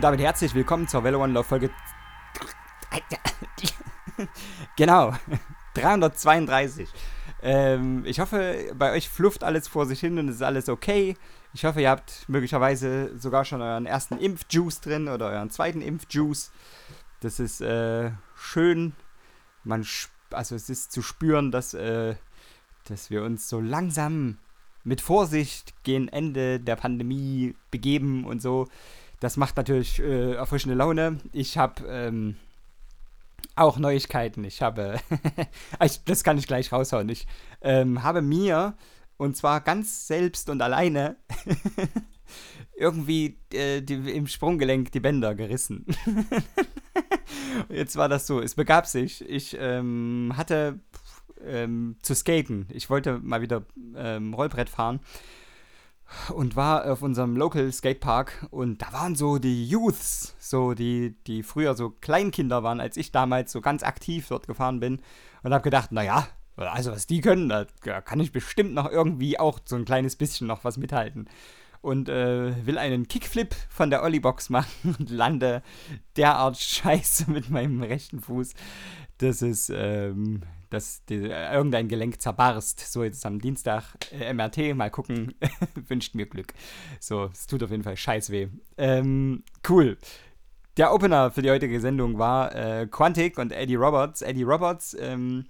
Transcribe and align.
Und 0.00 0.04
damit 0.04 0.20
herzlich 0.22 0.54
willkommen 0.54 0.88
zur 0.88 1.04
Velo 1.04 1.22
One 1.22 1.34
Love 1.34 1.44
Folge. 1.44 1.68
genau, 4.78 5.12
332. 5.74 6.88
Ähm, 7.42 8.06
ich 8.06 8.18
hoffe, 8.18 8.72
bei 8.78 8.92
euch 8.92 9.10
flufft 9.10 9.44
alles 9.44 9.68
vor 9.68 9.84
sich 9.84 10.00
hin 10.00 10.18
und 10.18 10.28
ist 10.28 10.40
alles 10.40 10.70
okay. 10.70 11.18
Ich 11.52 11.66
hoffe, 11.66 11.82
ihr 11.82 11.90
habt 11.90 12.26
möglicherweise 12.30 13.14
sogar 13.18 13.44
schon 13.44 13.60
euren 13.60 13.84
ersten 13.84 14.16
Impfjuice 14.16 14.80
drin 14.80 15.06
oder 15.06 15.26
euren 15.32 15.50
zweiten 15.50 15.82
Impfjuice. 15.82 16.50
Das 17.20 17.38
ist 17.38 17.60
äh, 17.60 18.10
schön. 18.34 18.94
Man, 19.64 19.86
also 20.30 20.54
es 20.54 20.70
ist 20.70 20.92
zu 20.92 21.02
spüren, 21.02 21.50
dass, 21.50 21.74
äh, 21.74 22.14
dass 22.88 23.10
wir 23.10 23.22
uns 23.22 23.50
so 23.50 23.60
langsam 23.60 24.38
mit 24.82 25.02
Vorsicht 25.02 25.74
gegen 25.82 26.08
Ende 26.08 26.58
der 26.58 26.76
Pandemie 26.76 27.54
begeben 27.70 28.24
und 28.24 28.40
so. 28.40 28.66
Das 29.20 29.36
macht 29.36 29.56
natürlich 29.58 30.00
äh, 30.00 30.32
erfrischende 30.32 30.74
Laune. 30.74 31.18
Ich 31.32 31.58
habe 31.58 31.84
ähm, 31.86 32.36
auch 33.54 33.78
Neuigkeiten. 33.78 34.44
Ich 34.44 34.62
habe, 34.62 34.98
das 36.06 36.24
kann 36.24 36.38
ich 36.38 36.46
gleich 36.46 36.72
raushauen. 36.72 37.08
Ich 37.10 37.26
ähm, 37.60 38.02
habe 38.02 38.22
mir, 38.22 38.74
und 39.18 39.36
zwar 39.36 39.60
ganz 39.60 40.06
selbst 40.06 40.48
und 40.48 40.62
alleine, 40.62 41.16
irgendwie 42.76 43.38
äh, 43.52 43.82
die, 43.82 43.94
im 43.94 44.26
Sprunggelenk 44.26 44.90
die 44.90 45.00
Bänder 45.00 45.34
gerissen. 45.34 45.84
Jetzt 47.68 47.96
war 47.96 48.08
das 48.08 48.26
so, 48.26 48.40
es 48.40 48.54
begab 48.54 48.86
sich. 48.86 49.22
Ich 49.28 49.54
ähm, 49.60 50.32
hatte 50.34 50.80
ähm, 51.44 51.96
zu 52.00 52.14
skaten. 52.14 52.66
Ich 52.70 52.88
wollte 52.88 53.18
mal 53.18 53.42
wieder 53.42 53.66
ähm, 53.96 54.32
Rollbrett 54.32 54.70
fahren 54.70 55.00
und 56.34 56.56
war 56.56 56.90
auf 56.90 57.02
unserem 57.02 57.36
Local 57.36 57.70
Skatepark 57.72 58.46
und 58.50 58.82
da 58.82 58.92
waren 58.92 59.14
so 59.14 59.38
die 59.38 59.68
Youths, 59.68 60.34
so 60.38 60.74
die, 60.74 61.16
die 61.26 61.42
früher 61.42 61.74
so 61.74 61.90
Kleinkinder 61.90 62.62
waren, 62.62 62.80
als 62.80 62.96
ich 62.96 63.12
damals 63.12 63.52
so 63.52 63.60
ganz 63.60 63.82
aktiv 63.82 64.26
dort 64.28 64.46
gefahren 64.46 64.80
bin 64.80 65.00
und 65.42 65.52
habe 65.52 65.62
gedacht, 65.62 65.92
naja, 65.92 66.26
also 66.56 66.92
was 66.92 67.06
die 67.06 67.20
können, 67.20 67.48
da, 67.48 67.66
kann 68.00 68.20
ich 68.20 68.32
bestimmt 68.32 68.74
noch 68.74 68.90
irgendwie 68.90 69.38
auch 69.38 69.60
so 69.64 69.76
ein 69.76 69.84
kleines 69.84 70.16
bisschen 70.16 70.46
noch 70.46 70.64
was 70.64 70.76
mithalten. 70.76 71.28
Und 71.82 72.10
äh, 72.10 72.66
will 72.66 72.76
einen 72.76 73.08
Kickflip 73.08 73.54
von 73.70 73.88
der 73.88 74.02
Olliebox 74.02 74.50
machen 74.50 74.94
und 74.98 75.08
lande 75.08 75.62
derart 76.16 76.58
scheiße 76.58 77.30
mit 77.30 77.48
meinem 77.48 77.82
rechten 77.82 78.20
Fuß. 78.20 78.52
Das 79.16 79.40
ist, 79.40 79.70
ähm, 79.74 80.42
dass 80.70 81.04
die, 81.04 81.16
äh, 81.16 81.52
irgendein 81.52 81.88
Gelenk 81.88 82.22
zerbarst. 82.22 82.80
So, 82.80 83.04
jetzt 83.04 83.26
am 83.26 83.40
Dienstag 83.40 83.82
äh, 84.12 84.32
MRT, 84.32 84.74
mal 84.74 84.90
gucken. 84.90 85.34
Wünscht 85.88 86.14
mir 86.14 86.26
Glück. 86.26 86.54
So, 87.00 87.24
es 87.32 87.46
tut 87.46 87.62
auf 87.62 87.70
jeden 87.70 87.82
Fall 87.82 87.96
scheiß 87.96 88.30
weh. 88.30 88.48
Ähm, 88.78 89.42
cool. 89.68 89.98
Der 90.76 90.94
Opener 90.94 91.30
für 91.30 91.42
die 91.42 91.50
heutige 91.50 91.80
Sendung 91.80 92.18
war 92.18 92.54
äh, 92.54 92.86
Quantic 92.86 93.38
und 93.38 93.52
Eddie 93.52 93.74
Roberts. 93.74 94.22
Eddie 94.22 94.44
Roberts 94.44 94.96
ähm, 94.98 95.44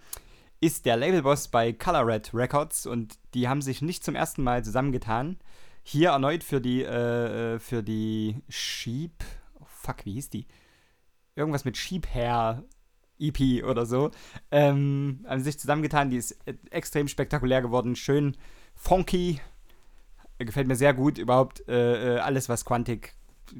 ist 0.60 0.86
der 0.86 0.96
Labelboss 0.96 1.48
bei 1.48 1.72
Color 1.72 2.06
Red 2.06 2.34
Records 2.34 2.86
und 2.86 3.18
die 3.34 3.46
haben 3.46 3.62
sich 3.62 3.82
nicht 3.82 4.02
zum 4.02 4.14
ersten 4.14 4.42
Mal 4.42 4.64
zusammengetan. 4.64 5.38
Hier 5.82 6.10
erneut 6.10 6.42
für 6.42 6.60
die, 6.60 6.82
äh, 6.82 7.54
äh 7.54 7.58
für 7.58 7.82
die 7.82 8.42
Sheep. 8.48 9.22
Oh, 9.60 9.66
fuck, 9.66 10.04
wie 10.04 10.14
hieß 10.14 10.30
die? 10.30 10.46
Irgendwas 11.36 11.64
mit 11.64 11.76
Sheep 11.76 12.06
Hair 12.12 12.64
EP 13.20 13.64
oder 13.64 13.86
so, 13.86 14.10
ähm, 14.50 15.24
haben 15.26 15.42
sich 15.42 15.58
zusammengetan. 15.58 16.10
Die 16.10 16.16
ist 16.16 16.36
extrem 16.70 17.08
spektakulär 17.08 17.62
geworden, 17.62 17.96
schön 17.96 18.36
funky. 18.74 19.40
Gefällt 20.38 20.68
mir 20.68 20.76
sehr 20.76 20.94
gut. 20.94 21.18
Überhaupt 21.18 21.68
äh, 21.68 22.16
äh, 22.16 22.18
alles, 22.18 22.48
was 22.48 22.64
Quantic 22.64 23.14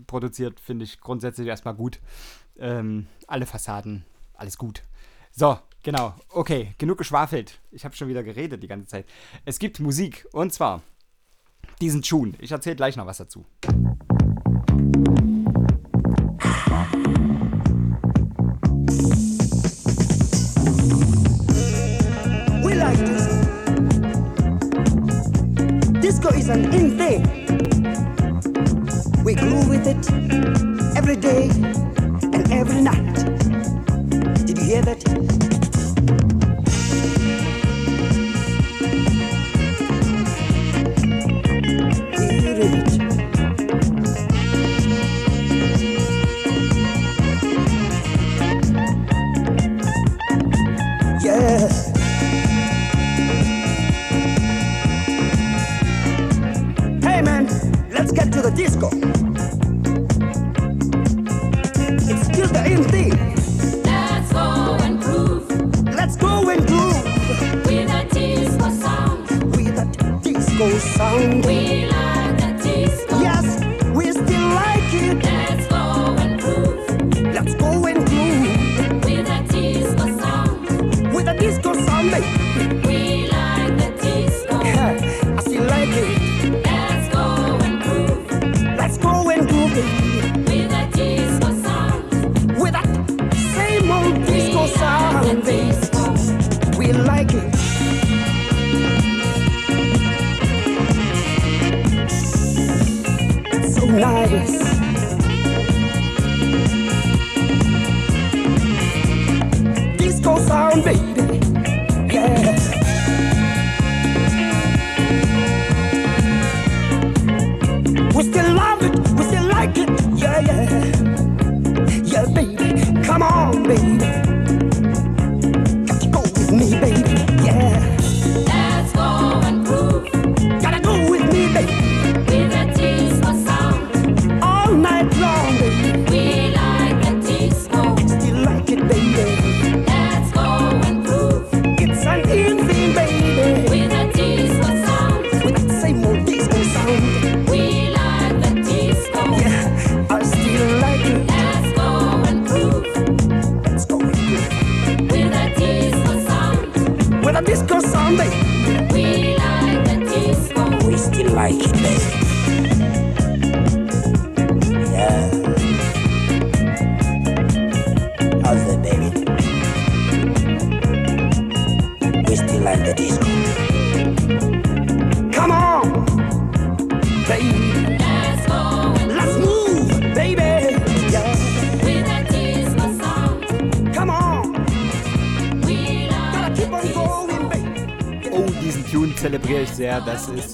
produziert, 0.06 0.60
finde 0.60 0.84
ich 0.84 1.00
grundsätzlich 1.00 1.46
erstmal 1.48 1.74
gut. 1.74 2.00
Ähm, 2.58 3.06
alle 3.26 3.46
Fassaden, 3.46 4.04
alles 4.34 4.56
gut. 4.56 4.82
So, 5.32 5.58
genau. 5.82 6.14
Okay, 6.30 6.74
genug 6.78 6.98
geschwafelt. 6.98 7.60
Ich 7.70 7.84
habe 7.84 7.94
schon 7.96 8.08
wieder 8.08 8.22
geredet 8.22 8.62
die 8.62 8.68
ganze 8.68 8.86
Zeit. 8.86 9.06
Es 9.44 9.58
gibt 9.58 9.80
Musik 9.80 10.26
und 10.32 10.52
zwar 10.52 10.82
diesen 11.80 12.02
Tune. 12.02 12.32
Ich 12.38 12.52
erzähle 12.52 12.76
gleich 12.76 12.96
noch 12.96 13.06
was 13.06 13.18
dazu. 13.18 13.44
Disco 26.50 26.58
is 26.58 26.66
an 26.66 26.74
in 26.74 26.98
thing. 26.98 27.22
We 29.24 29.34
grew 29.34 29.68
with 29.68 29.86
it 29.86 30.10
every 30.96 31.16
day 31.16 31.48
and 32.32 32.52
every 32.52 32.80
night. 32.80 33.14
Did 34.46 34.58
you 34.58 34.64
hear 34.64 34.82
that? 34.82 35.29
Disco. 58.60 59.09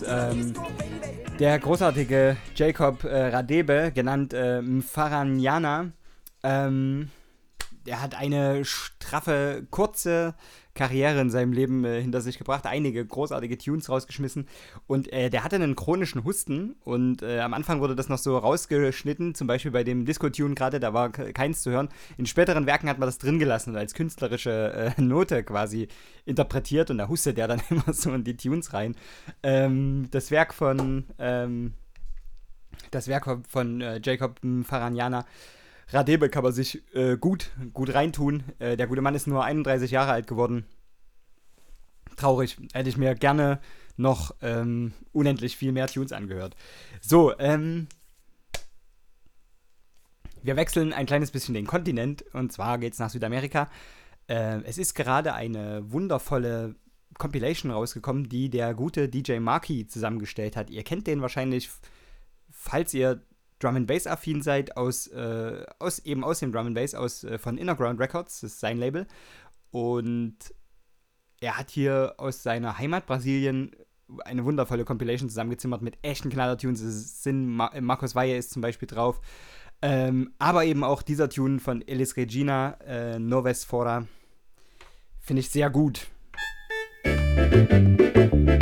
Ähm, 0.09 0.55
der 1.39 1.59
großartige 1.59 2.37
Jacob 2.55 3.05
äh, 3.05 3.29
Radebe, 3.29 3.93
genannt 3.95 4.33
äh, 4.33 4.63
Mfaranyana. 4.63 5.93
Ähm, 6.43 7.11
er 7.87 8.03
hat 8.03 8.15
eine 8.15 8.65
straffe, 8.65 9.67
kurze 9.71 10.35
Karriere 10.77 11.21
in 11.21 11.31
seinem 11.31 11.53
Leben 11.53 11.85
äh, 11.85 12.01
hinter 12.01 12.21
sich 12.21 12.39
gebracht, 12.39 12.67
einige 12.67 13.05
großartige 13.05 13.59
Tunes 13.59 13.89
rausgeschmissen 13.89 14.47
und 14.87 15.13
äh, 15.13 15.29
der 15.31 15.43
hatte 15.43 15.57
einen 15.57 15.75
chronischen 15.75 16.23
Husten 16.23 16.77
und 16.85 17.23
äh, 17.23 17.41
am 17.41 17.53
Anfang 17.55 17.81
wurde 17.81 17.97
das 17.97 18.09
noch 18.09 18.19
so 18.19 18.39
rausgeschnitten, 18.39 19.35
zum 19.35 19.49
Beispiel 19.49 19.73
bei 19.73 19.83
dem 19.83 20.05
Disco-Tune 20.05 20.55
gerade, 20.55 20.79
da 20.79 20.95
war 20.95 21.11
ke- 21.11 21.33
keins 21.33 21.63
zu 21.63 21.71
hören. 21.73 21.89
In 22.19 22.27
späteren 22.27 22.67
Werken 22.67 22.89
hat 22.89 22.99
man 23.01 23.09
das 23.09 23.19
drin 23.19 23.41
gelassen 23.41 23.71
und 23.71 23.77
als 23.77 23.95
künstlerische 23.95 24.95
äh, 24.97 25.01
Note 25.03 25.43
quasi 25.43 25.89
interpretiert 26.25 26.91
und 26.91 26.99
da 26.99 27.09
hustet 27.09 27.39
der 27.39 27.49
dann 27.49 27.61
immer 27.71 27.93
so 27.93 28.13
in 28.13 28.23
die 28.23 28.37
Tunes 28.37 28.73
rein. 28.73 28.95
Ähm, 29.43 30.09
das 30.13 30.31
Werk 30.31 30.55
von 30.55 31.05
ähm, 31.19 31.73
das 32.91 33.09
Werk 33.09 33.25
von- 33.25 33.45
von 33.45 33.81
äh, 33.81 34.01
Jacob 34.05 34.39
Faranyana 34.65 35.25
Radebe 35.89 36.29
kann 36.29 36.43
man 36.43 36.53
sich 36.53 36.83
äh, 36.95 37.17
gut, 37.17 37.51
gut 37.73 37.95
reintun. 37.95 38.43
Äh, 38.59 38.77
der 38.77 38.87
gute 38.87 39.03
Mann 39.03 39.15
ist 39.15 39.27
nur 39.27 39.45
31 39.45 39.91
Jahre 39.91 40.13
alt 40.13 40.27
geworden. 40.27 40.67
Traurig. 42.17 42.57
Hätte 42.73 42.89
ich 42.89 42.97
mir 42.97 43.15
gerne 43.15 43.61
noch 43.97 44.35
ähm, 44.43 44.93
unendlich 45.13 45.57
viel 45.57 45.73
mehr 45.73 45.87
Tunes 45.87 46.13
angehört. 46.13 46.57
So, 47.01 47.37
ähm. 47.39 47.89
Wir 50.43 50.57
wechseln 50.57 50.93
ein 50.93 51.07
kleines 51.07 51.33
bisschen 51.33 51.55
den 51.55 51.67
Kontinent 51.67 52.25
und 52.33 52.53
zwar 52.53 52.79
geht 52.79 52.93
es 52.93 53.01
nach 53.01 53.11
Südamerika. 53.11 53.69
Äh, 54.29 54.61
es 54.63 54.79
ist 54.79 54.95
gerade 54.95 55.35
eine 55.35 55.91
wundervolle 55.91 56.77
Compilation 57.19 57.73
rausgekommen, 57.73 58.29
die 58.29 58.51
der 58.51 58.75
gute 58.75 59.09
DJ 59.09 59.39
Marky 59.39 59.87
zusammengestellt 59.87 60.57
hat. 60.57 60.71
Ihr 60.71 60.85
kennt 60.85 61.07
den 61.07 61.21
wahrscheinlich, 61.21 61.71
falls 62.51 62.95
ihr 62.95 63.23
Drum 63.59 63.77
and 63.77 63.87
Bass 63.87 64.07
affin 64.07 64.43
seid, 64.43 64.77
aus, 64.77 65.07
äh, 65.09 65.65
aus 65.79 65.99
eben 66.01 66.25
aus 66.25 66.41
dem 66.41 66.53
Drum 66.53 66.67
and 66.67 66.75
Bass 66.75 66.95
aus 66.95 67.25
äh, 67.25 67.39
von 67.39 67.59
Innerground 67.59 68.01
Records, 68.01 68.41
das 68.41 68.53
ist 68.53 68.61
sein 68.61 68.79
Label. 68.79 69.07
Und 69.71 70.37
er 71.41 71.59
hat 71.59 71.71
hier 71.71 72.15
aus 72.19 72.43
seiner 72.43 72.79
Heimat 72.79 73.07
Brasilien 73.07 73.73
eine 74.25 74.45
wundervolle 74.45 74.85
Compilation 74.85 75.29
zusammengezimmert 75.29 75.83
mit 75.83 75.99
echten 76.03 76.31
Knaller-Tunes. 76.31 76.81
Es 76.81 77.23
sind 77.23 77.47
Ma 77.47 77.73
Marcos 77.81 78.15
Valle 78.15 78.37
ist 78.37 78.51
zum 78.51 78.63
Beispiel 78.63 78.89
drauf. 78.89 79.21
Ähm, 79.83 80.33
aber 80.39 80.65
eben 80.65 80.85
auch 80.85 81.03
dieser 81.03 81.29
Tune 81.29 81.59
von 81.59 81.87
Elis 81.87 82.17
Regina, 82.17 82.79
äh, 82.87 83.19
Noves 83.19 83.65
Fora, 83.65 84.07
finde 85.21 85.41
ich 85.41 85.51
sehr 85.51 85.69
gut. 85.71 86.07
O 87.05 88.56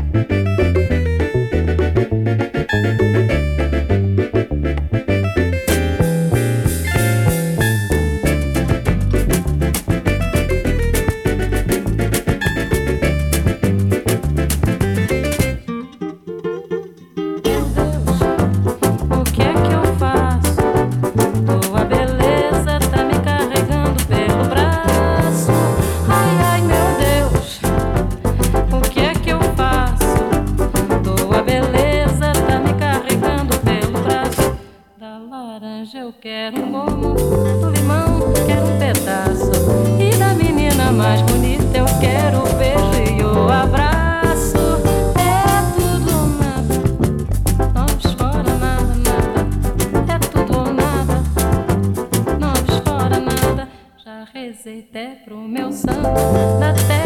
nothing. 56.35 57.03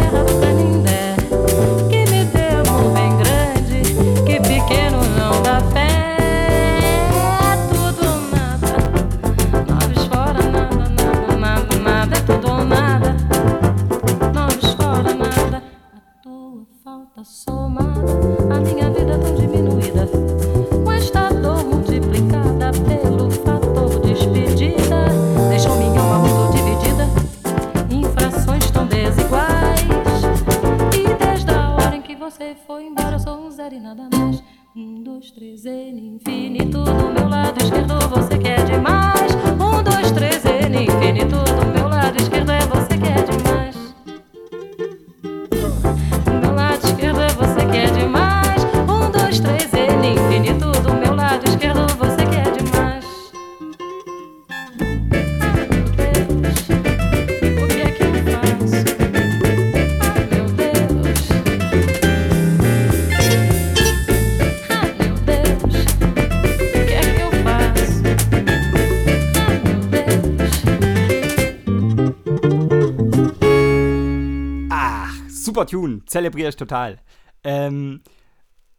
Super 75.59 75.67
Tune, 75.67 76.03
zelebriere 76.07 76.51
ich 76.51 76.57
total. 76.57 76.99
Ähm, 77.43 78.03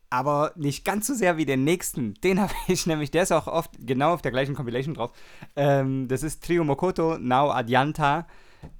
aber 0.09 0.53
nicht 0.55 0.85
ganz 0.85 1.07
so 1.07 1.13
sehr 1.13 1.35
wie 1.35 1.45
den 1.45 1.65
nächsten. 1.65 2.13
Den 2.15 2.39
habe 2.41 2.53
ich 2.67 2.85
nämlich, 2.85 3.11
der 3.11 3.23
ist 3.23 3.33
auch 3.33 3.47
oft 3.47 3.71
genau 3.79 4.13
auf 4.13 4.21
der 4.21 4.31
gleichen 4.31 4.55
Compilation 4.55 4.93
drauf. 4.93 5.11
Ähm, 5.57 6.07
das 6.07 6.23
ist 6.23 6.43
Trio 6.43 6.63
Mokoto 6.63 7.17
Now 7.17 7.51
Adianta. 7.51 8.27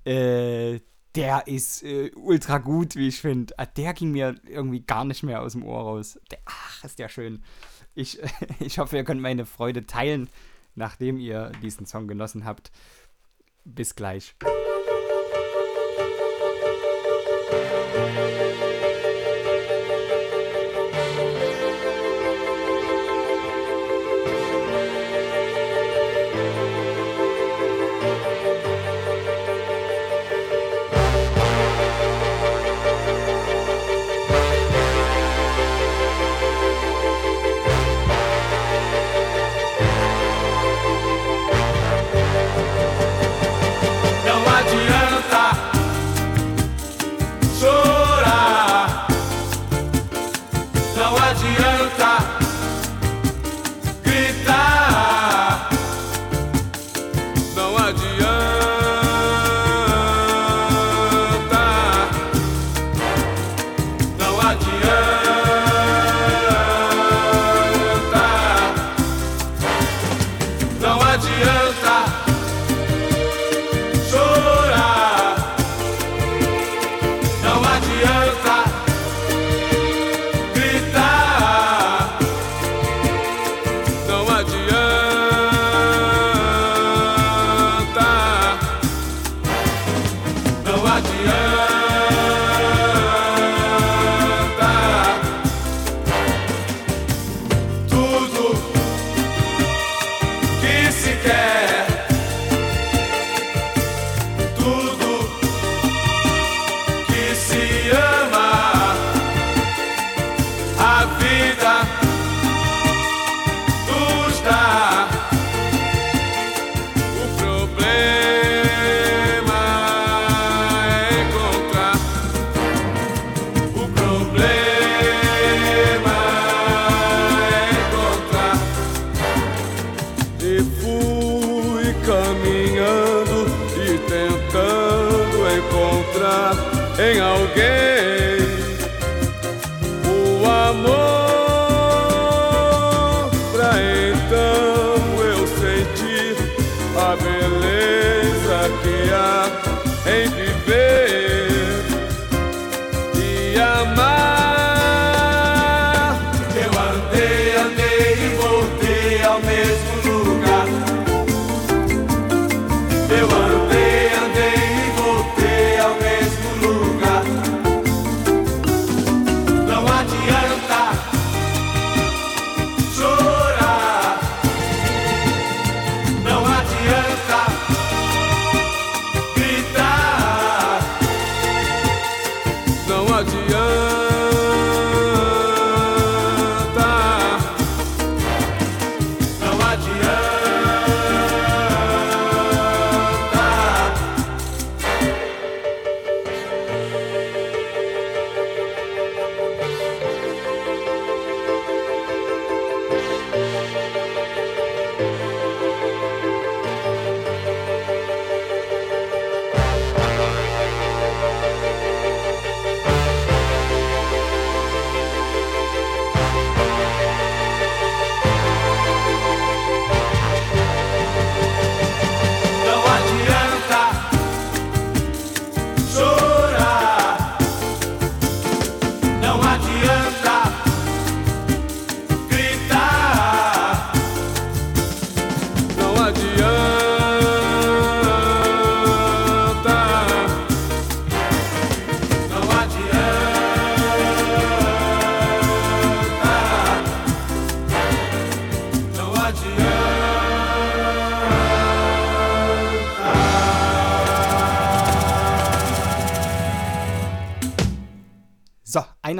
Äh, 0.06 0.79
der 1.15 1.48
ist 1.48 1.84
äh, 1.84 2.12
ultra 2.15 2.60
gut, 2.60 2.96
wie 2.96 3.10
ich 3.10 3.20
finde. 3.20 3.53
Der 3.75 3.94
ging 3.94 4.12
mir 4.12 4.36
irgendwie 4.48 4.82
gar 4.82 5.03
nicht 5.03 5.24
mehr 5.24 5.41
aus 5.41 5.53
dem 5.53 5.65
Ohr 5.65 5.82
raus. 5.82 6.20
Der, 6.32 6.39
ach, 6.46 6.84
ist 6.86 7.00
der 7.00 7.10
schön. 7.10 7.44
Ich, 7.96 8.20
ich 8.62 8.79
hoffe, 8.79 8.96
ihr 8.96 9.03
könnt 9.03 9.22
meine 9.22 9.46
Freude 9.46 9.86
teilen, 9.86 10.29
nachdem 10.75 11.20
ihr 11.20 11.51
diesen 11.62 11.86
Song 11.86 12.08
genossen 12.08 12.46
habt. 12.46 12.72
Bis 13.65 13.94
gleich. 13.96 14.36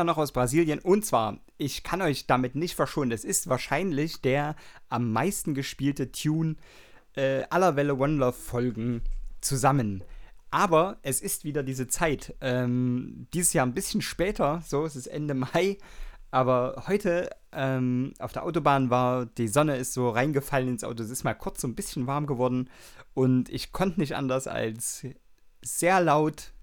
Noch 0.10 0.18
aus 0.18 0.32
Brasilien. 0.32 0.80
Und 0.80 1.06
zwar, 1.06 1.40
ich 1.58 1.84
kann 1.84 2.02
euch 2.02 2.28
damit 2.28 2.56
nicht 2.56 2.76
verschonen. 2.76 3.12
Es 3.12 3.24
ist 3.24 3.48
wahrscheinlich 3.48 4.22
der 4.22 4.56
am 4.90 5.12
meisten 5.12 5.54
gespielte 5.54 6.12
Tune 6.12 6.56
äh, 7.16 7.44
aller 7.50 7.76
Welle 7.76 7.96
One 7.96 8.16
Love 8.16 8.34
Folgen 8.34 9.02
zusammen. 9.42 10.04
Aber 10.52 10.98
es 11.04 11.22
ist 11.22 11.44
wieder 11.44 11.64
diese 11.64 11.88
Zeit. 11.88 12.36
Ähm, 12.42 13.28
dieses 13.34 13.54
Jahr 13.54 13.66
ein 13.66 13.76
bisschen 13.76 14.02
später, 14.02 14.62
so, 14.66 14.86
es 14.86 14.96
ist 14.96 15.08
Ende 15.08 15.34
Mai. 15.36 15.78
Aber 16.32 16.84
heute 16.88 17.30
ähm, 17.52 18.14
auf 18.20 18.34
der 18.34 18.44
Autobahn 18.44 18.90
war, 18.90 19.26
die 19.26 19.48
Sonne 19.48 19.78
ist 19.78 19.94
so 19.94 20.10
reingefallen 20.10 20.68
ins 20.70 20.84
Auto. 20.84 21.04
Es 21.04 21.10
ist 21.10 21.24
mal 21.24 21.34
kurz 21.34 21.62
so 21.62 21.68
ein 21.68 21.76
bisschen 21.76 22.08
warm 22.08 22.28
geworden. 22.28 22.70
Und 23.14 23.50
ich 23.50 23.72
konnte 23.72 24.00
nicht 24.00 24.16
anders 24.16 24.48
als 24.48 25.06
sehr 25.62 26.02
laut 26.02 26.54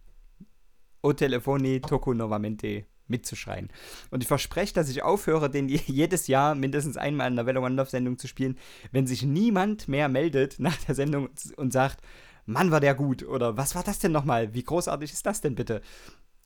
O 1.03 1.13
telefoni 1.13 1.81
toco 1.81 2.15
novamente 2.15 2.87
mitzuschreien. 3.09 3.71
Und 4.11 4.23
ich 4.23 4.29
verspreche, 4.29 4.75
dass 4.75 4.89
ich 4.89 5.03
aufhöre, 5.03 5.51
den 5.51 5.69
je- 5.69 5.81
jedes 5.87 6.27
Jahr 6.27 6.55
mindestens 6.55 6.97
einmal 6.97 7.29
in 7.29 7.37
der 7.37 7.47
Welle 7.47 7.61
One 7.61 7.75
Love 7.77 7.91
Sendung 7.91 8.19
zu 8.19 8.29
spielen, 8.29 8.59
wenn 8.93 9.07
sich 9.07 9.23
niemand 9.23 9.89
mehr 9.89 10.09
meldet 10.09 10.59
nach 10.59 10.77
der 10.85 10.95
Sendung 10.95 11.29
und 11.57 11.73
sagt, 11.73 12.01
Mann, 12.47 12.71
war 12.71 12.81
der 12.81 12.95
gut 12.95 13.25
oder 13.25 13.57
was 13.57 13.75
war 13.75 13.83
das 13.83 13.99
denn 13.99 14.13
nochmal? 14.13 14.55
Wie 14.55 14.63
großartig 14.63 15.13
ist 15.13 15.27
das 15.27 15.41
denn 15.41 15.55
bitte? 15.57 15.81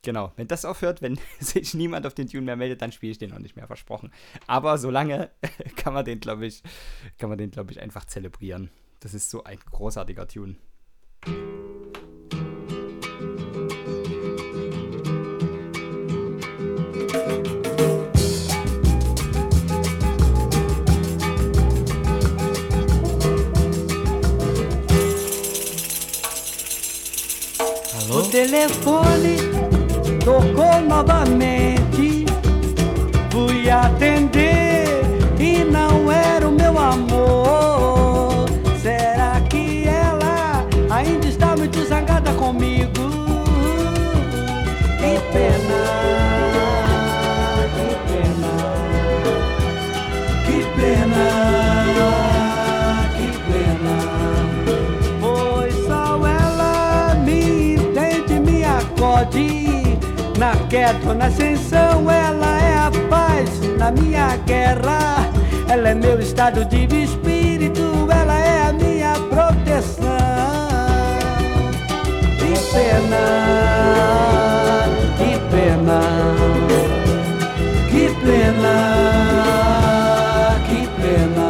Genau, 0.03 0.31
wenn 0.35 0.47
das 0.47 0.65
aufhört, 0.65 1.01
wenn 1.03 1.19
sich 1.39 1.75
niemand 1.75 2.07
auf 2.07 2.15
den 2.15 2.27
Tune 2.27 2.41
mehr 2.41 2.55
meldet, 2.55 2.81
dann 2.81 2.91
spiele 2.91 3.11
ich 3.11 3.19
den 3.19 3.33
auch 3.33 3.39
nicht 3.39 3.55
mehr, 3.55 3.67
versprochen. 3.67 4.11
Aber 4.47 4.79
solange 4.79 5.29
kann 5.75 5.93
man 5.93 6.03
den, 6.05 6.19
glaube 6.19 6.47
ich, 6.47 6.63
kann 7.19 7.29
man 7.29 7.37
den, 7.37 7.51
glaube 7.51 7.71
ich, 7.71 7.79
einfach 7.79 8.05
zelebrieren. 8.05 8.71
Das 8.99 9.13
ist 9.13 9.29
so 9.29 9.43
ein 9.43 9.59
großartiger 9.59 10.27
Tune. 10.27 10.55
Telefone 28.31 29.35
tocou 30.23 30.81
novamente. 30.87 32.25
Fui 33.29 33.69
atender 33.69 34.50
É 60.81 60.93
Dona 60.93 61.27
Ascensão, 61.27 62.09
ela 62.09 62.59
é 62.59 62.75
a 62.75 62.91
paz 63.07 63.49
na 63.77 63.91
minha 63.91 64.35
guerra. 64.47 65.29
Ela 65.69 65.89
é 65.89 65.93
meu 65.93 66.19
estado 66.19 66.65
de 66.65 66.87
espírito, 67.03 68.07
ela 68.09 68.35
é 68.35 68.69
a 68.69 68.73
minha 68.73 69.13
proteção. 69.29 70.03
Que 72.39 72.53
pena, 72.73 73.23
que 75.19 75.39
pena, 75.51 76.01
que 77.91 78.09
pena, 78.25 78.75
que 80.67 80.81
pena. 80.99 81.49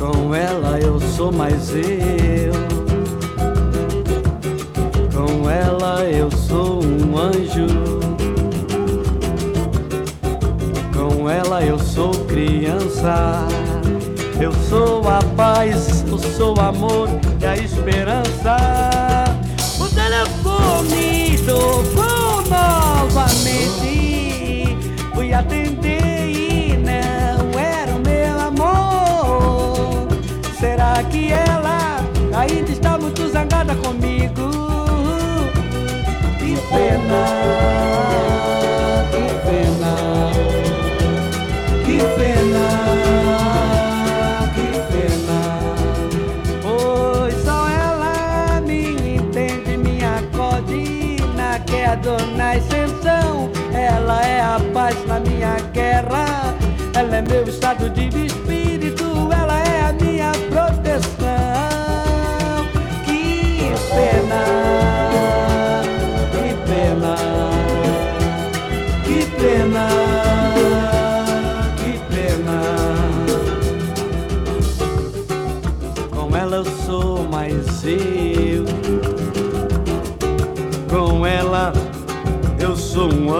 Com 0.00 0.34
ela 0.34 0.80
eu 0.80 0.98
sou 1.00 1.30
mais 1.30 1.70
eu. 1.76 2.29
Anjo. 7.20 7.66
Com 10.94 11.28
ela 11.28 11.62
eu 11.62 11.78
sou 11.78 12.10
criança. 12.24 13.46
Eu 14.40 14.52
sou 14.70 15.06
a 15.06 15.18
paz, 15.36 16.02
eu 16.08 16.18
sou 16.18 16.56
o 16.56 16.60
amor 16.60 17.08
e 17.40 17.46
a 17.46 17.56
esperança. 17.56 18.56
O 19.78 19.86
telefone 19.88 21.38
tocou 21.44 22.42
novamente. 22.48 23.90
Fui 25.14 25.34
atender 25.34 26.30
e 26.30 26.76
não 26.78 27.60
era 27.60 27.92
o 27.92 28.00
meu 28.00 28.40
amor. 28.40 30.08
Será 30.58 31.02
que 31.04 31.30
ela 31.30 32.00
ainda 32.34 32.70
está 32.72 32.96
muito 32.96 33.28
zangada 33.28 33.74
comigo? 33.74 34.19
Dona 52.02 52.52
Ascensão. 52.52 53.50
Ela 53.72 54.22
é 54.24 54.40
a 54.40 54.60
paz 54.72 54.96
na 55.06 55.20
minha 55.20 55.56
guerra, 55.72 56.54
ela 56.94 57.16
é 57.16 57.22
meu 57.22 57.44
estado 57.44 57.88
de 57.90 58.09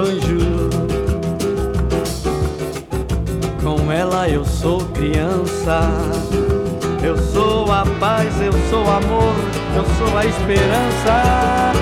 anjo. 0.01 0.71
Com 3.63 3.93
ela 3.93 4.29
eu 4.29 4.45
sou 4.45 4.81
criança. 4.87 5.81
Eu 7.03 7.17
sou 7.17 7.71
a 7.73 7.85
paz, 7.99 8.41
eu 8.41 8.53
sou 8.69 8.83
amor, 8.83 9.35
eu 9.77 9.85
sou 9.97 10.19
a 10.19 10.27
esperança. 10.27 11.73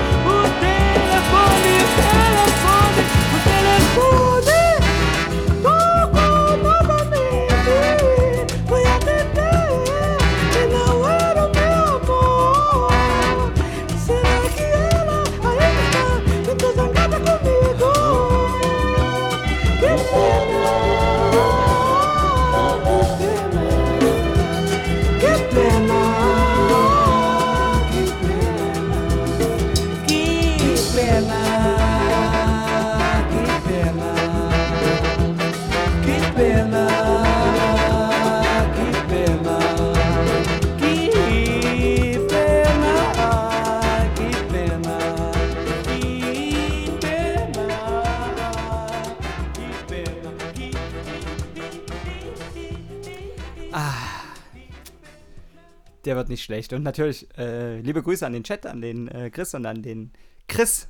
Wird 56.19 56.29
nicht 56.29 56.43
schlecht. 56.43 56.73
Und 56.73 56.83
natürlich, 56.83 57.27
äh, 57.37 57.79
liebe 57.79 58.03
Grüße 58.03 58.25
an 58.25 58.33
den 58.33 58.43
Chat, 58.43 58.65
an 58.65 58.81
den 58.81 59.07
äh, 59.07 59.29
Chris 59.31 59.53
und 59.53 59.65
an 59.65 59.81
den 59.81 60.11
Chris. 60.47 60.89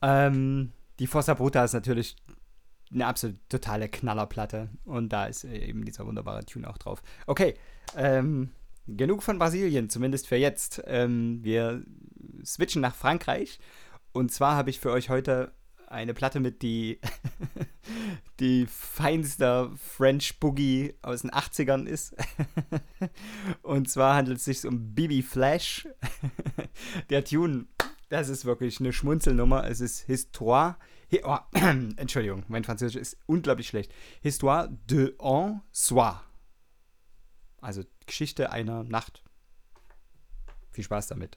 Ähm, 0.00 0.72
die 0.98 1.06
Fossa 1.06 1.34
Bruta 1.34 1.64
ist 1.64 1.74
natürlich 1.74 2.16
eine 2.92 3.06
absolut 3.06 3.36
totale 3.48 3.88
Knallerplatte. 3.88 4.70
Und 4.84 5.12
da 5.12 5.26
ist 5.26 5.44
äh, 5.44 5.58
eben 5.58 5.84
dieser 5.84 6.06
wunderbare 6.06 6.44
Tune 6.44 6.68
auch 6.68 6.78
drauf. 6.78 7.02
Okay, 7.26 7.54
ähm, 7.96 8.50
genug 8.86 9.22
von 9.22 9.38
Brasilien, 9.38 9.90
zumindest 9.90 10.26
für 10.26 10.36
jetzt. 10.36 10.82
Ähm, 10.86 11.40
wir 11.42 11.84
switchen 12.44 12.82
nach 12.82 12.94
Frankreich. 12.94 13.58
Und 14.12 14.32
zwar 14.32 14.56
habe 14.56 14.70
ich 14.70 14.80
für 14.80 14.90
euch 14.90 15.10
heute 15.10 15.52
eine 15.92 16.14
Platte 16.14 16.40
mit, 16.40 16.62
die 16.62 16.98
die 18.40 18.66
feinste 18.66 19.70
French 19.76 20.40
Boogie 20.40 20.94
aus 21.02 21.22
den 21.22 21.30
80ern 21.30 21.84
ist. 21.86 22.14
Und 23.62 23.88
zwar 23.90 24.16
handelt 24.16 24.38
es 24.38 24.44
sich 24.44 24.66
um 24.66 24.94
Bibi 24.94 25.22
Flash. 25.22 25.86
Der 27.10 27.24
Tune, 27.24 27.66
das 28.08 28.28
ist 28.28 28.44
wirklich 28.44 28.80
eine 28.80 28.92
Schmunzelnummer. 28.92 29.68
Es 29.68 29.80
ist 29.80 30.00
Histoire. 30.00 30.76
Hi- 31.10 31.22
Oh, 31.24 31.38
Entschuldigung, 31.96 32.44
mein 32.48 32.64
Französisch 32.64 33.00
ist 33.00 33.16
unglaublich 33.26 33.68
schlecht. 33.68 33.92
Histoire 34.22 34.68
de 34.90 35.14
un 35.20 35.60
soir. 35.70 36.24
Also 37.60 37.82
Geschichte 38.06 38.50
einer 38.50 38.82
Nacht. 38.82 39.22
Viel 40.72 40.84
Spaß 40.84 41.08
damit. 41.08 41.34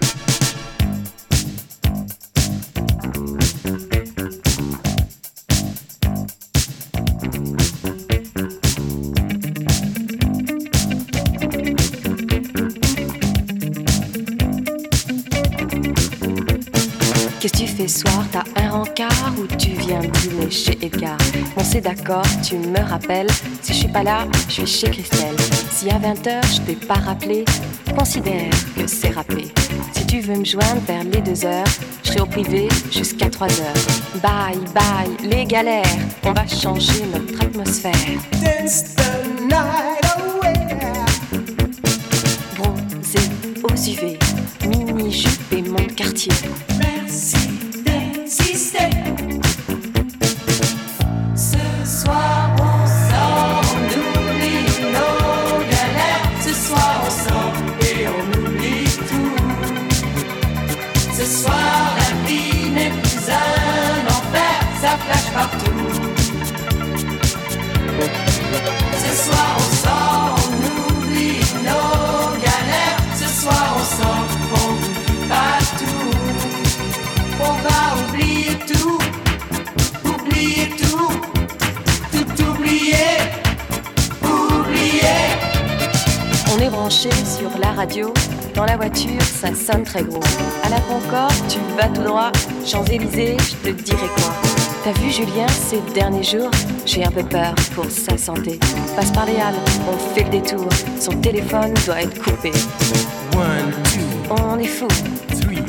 Ce 17.78 17.88
soir 17.88 18.26
T'as 18.32 18.44
un 18.62 18.70
rencard 18.70 19.34
ou 19.38 19.48
tu 19.58 19.72
viens 19.72 20.00
dîner 20.00 20.50
chez 20.50 20.78
Edgar 20.82 21.18
On 21.58 21.64
s'est 21.64 21.82
d'accord, 21.82 22.26
tu 22.42 22.56
me 22.56 22.80
rappelles. 22.80 23.30
Si 23.62 23.74
je 23.74 23.80
suis 23.80 23.88
pas 23.90 24.04
là, 24.04 24.28
je 24.48 24.54
suis 24.54 24.66
chez 24.66 24.90
Christelle. 24.90 25.36
Si 25.72 25.90
à 25.90 26.00
20h 26.00 26.56
je 26.56 26.62
t'ai 26.62 26.76
pas 26.76 26.96
rappelé, 26.96 27.44
considère 27.98 28.50
que 28.76 28.88
c'est 28.88 29.10
rappelé. 29.10 29.52
Si 29.94 30.06
tu 30.06 30.22
veux 30.22 30.38
me 30.38 30.46
joindre 30.46 30.82
vers 30.88 31.04
les 31.04 31.20
2h, 31.20 31.66
je 32.04 32.10
serai 32.10 32.22
au 32.22 32.26
privé 32.26 32.70
jusqu'à 32.92 33.28
3h. 33.28 33.52
Bye 34.22 34.58
bye, 34.74 35.30
les 35.30 35.46
galères, 35.46 35.84
on 36.24 36.32
va 36.32 36.48
changer 36.48 37.04
notre 37.14 37.42
atmosphère. 37.42 37.94
Dance 38.42 38.96
the 38.96 39.42
night 39.42 40.06
away. 40.16 40.54
Bronzé 42.58 43.20
aux 43.64 43.76
UV, 43.76 44.18
mini-jupe 44.66 45.52
et 45.52 45.62
mon 45.62 45.86
quartier. 45.96 46.32
Branché 86.86 87.10
sur 87.10 87.50
la 87.60 87.72
radio. 87.72 88.14
Dans 88.54 88.66
la 88.66 88.78
voiture, 88.78 89.20
ça 89.24 89.48
sonne 89.56 89.82
très 89.84 90.04
gros. 90.04 90.22
À 90.64 90.70
la 90.70 90.80
Concorde, 90.82 91.34
tu 91.50 91.58
vas 91.76 91.88
tout 91.88 92.04
droit. 92.04 92.32
Champs-Élysées, 92.64 93.38
je 93.40 93.56
te 93.56 93.70
dirai 93.82 94.08
quoi. 94.16 94.32
T'as 94.84 94.92
vu 95.00 95.10
Julien 95.10 95.48
ces 95.48 95.82
derniers 95.96 96.22
jours 96.22 96.52
J'ai 96.86 97.04
un 97.04 97.10
peu 97.10 97.24
peur 97.24 97.56
pour 97.74 97.86
sa 97.86 98.16
santé. 98.20 98.60
Passe 98.96 99.10
par 99.12 99.26
les 99.26 99.38
halles, 99.38 99.56
on 99.92 99.98
fait 100.14 100.26
le 100.26 100.30
détour. 100.30 100.70
Son 101.00 101.14
téléphone 101.22 101.74
doit 101.88 102.04
être 102.04 102.22
coupé. 102.22 102.52
One, 103.34 103.72
two, 103.86 104.36
On 104.44 104.60
est 104.60 104.66
fou, 104.66 104.88
three, 105.42 105.64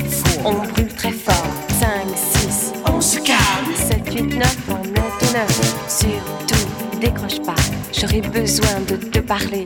on 0.44 0.52
four. 0.52 0.66
brûle 0.74 0.94
très 0.94 1.12
fort. 1.12 1.46
5, 1.80 1.88
6, 2.14 2.72
On 2.92 3.00
se 3.00 3.18
calme. 3.20 3.74
7, 3.74 4.14
8, 4.14 4.22
9, 4.36 4.56
on 4.68 4.84
est 4.84 4.98
au 4.98 5.32
9. 5.32 5.76
Surtout, 5.88 6.98
décroche 7.00 7.40
pas, 7.40 7.54
j'aurai 7.98 8.20
besoin 8.20 8.80
de 8.86 8.96
te 8.96 9.20
parler. 9.20 9.64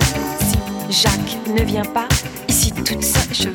Jacques 0.91 1.39
ne 1.47 1.63
vient 1.63 1.85
pas, 1.85 2.09
ici 2.49 2.73
toute 2.73 3.05
seule, 3.05 3.55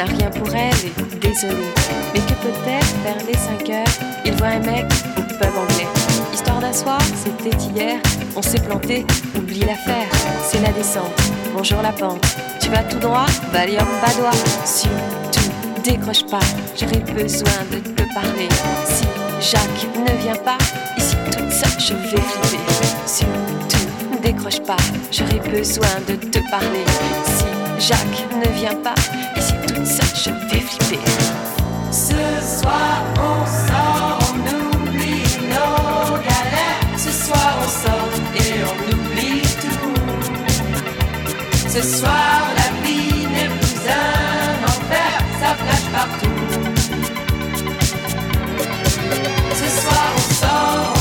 N'a 0.00 0.06
rien 0.06 0.30
pour 0.30 0.48
elle 0.54 0.72
et 0.86 1.16
désolé. 1.18 1.66
Mais 2.14 2.20
que 2.20 2.32
peut-être 2.32 2.94
vers 3.04 3.22
les 3.26 3.36
5 3.36 3.68
heures, 3.70 3.94
il 4.24 4.32
voit 4.36 4.48
un 4.48 4.60
mec 4.60 4.86
au 5.18 5.20
pub 5.20 5.54
anglais. 5.56 5.88
Histoire 6.32 6.58
d'asseoir, 6.58 7.00
c'était 7.14 7.56
hier, 7.58 7.98
on 8.34 8.40
s'est 8.40 8.60
planté, 8.60 9.04
oublie 9.36 9.60
l'affaire, 9.60 10.08
c'est 10.42 10.62
la 10.62 10.72
descente. 10.72 11.20
Bonjour 11.54 11.82
la 11.82 11.92
pente, 11.92 12.24
tu 12.60 12.70
vas 12.70 12.82
tout 12.84 12.98
droit, 12.98 13.26
Valium 13.52 13.86
Badois. 14.00 14.30
Surtout, 14.64 15.50
décroche 15.84 16.24
pas, 16.30 16.46
j'aurai 16.78 17.00
besoin 17.12 17.60
de 17.70 17.78
te 17.78 18.14
parler. 18.14 18.48
Si 18.86 19.04
Jacques 19.50 19.86
ne 19.98 20.22
vient 20.22 20.42
pas, 20.42 20.58
ici 20.96 21.16
toute 21.26 21.52
seule, 21.52 21.78
je 21.78 21.94
vais 21.94 22.22
flipper. 22.22 22.58
Surtout, 23.06 24.20
décroche 24.22 24.60
pas, 24.60 24.78
j'aurai 25.12 25.40
besoin 25.50 26.00
de 26.08 26.14
te 26.14 26.38
parler. 26.50 26.84
Si 27.26 27.88
Jacques 27.88 28.26
ne 28.34 28.48
vient 28.58 28.76
pas, 28.76 28.94
ici 29.36 29.54
ce 31.90 32.60
soir 32.60 33.02
on 33.16 33.46
sort, 33.46 34.18
on 34.34 34.38
oublie 34.76 35.24
nos 35.48 36.16
galères. 36.18 36.98
Ce 36.98 37.10
soir 37.10 37.52
on 37.62 37.68
sort 37.68 38.14
et 38.36 38.62
on 38.64 38.76
oublie 38.94 39.42
tout. 39.60 39.94
Ce 41.68 41.82
soir 41.82 42.40
la 42.56 42.68
vie 42.86 43.26
n'est 43.26 43.48
plus 43.48 43.80
un 43.88 44.64
enfer, 44.64 45.12
ça 45.40 45.50
flâche 45.54 45.88
partout. 45.92 46.40
Ce 49.54 49.68
soir 49.80 50.08
on 50.16 50.34
sort. 50.34 50.99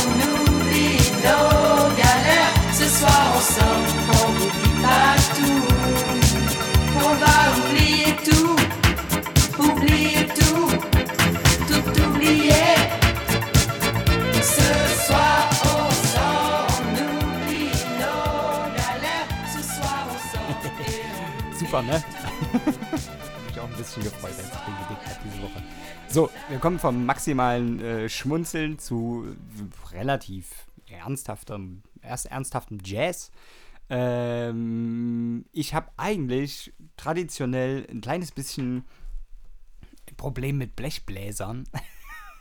Super, 21.70 21.84
ne? 21.84 22.04
Mich 23.46 23.60
auch 23.60 23.70
ein 23.70 23.78
bisschen 23.78 24.02
gefreut, 24.02 24.32
als 24.32 24.40
ich 24.40 24.60
den 24.60 24.74
gedickt 24.88 25.06
habe 25.06 25.20
diese 25.24 25.44
Woche. 25.44 25.64
So, 26.08 26.32
wir 26.50 26.58
kommen 26.58 26.80
vom 26.80 27.06
maximalen 27.06 27.80
äh, 27.80 28.10
Schmunzeln 28.10 28.80
zu 28.80 29.36
relativ 29.92 30.66
ernsthaftem, 30.90 31.84
erst 32.02 32.26
ernsthaftem 32.26 32.80
Jazz. 32.84 33.30
Ähm, 33.88 35.46
ich 35.52 35.76
habe 35.76 35.92
eigentlich 35.98 36.74
traditionell 36.98 37.86
ein 37.88 38.02
kleines 38.02 38.32
bisschen 38.32 38.84
Problem 40.18 40.58
mit 40.58 40.76
Blechbläsern. 40.76 41.66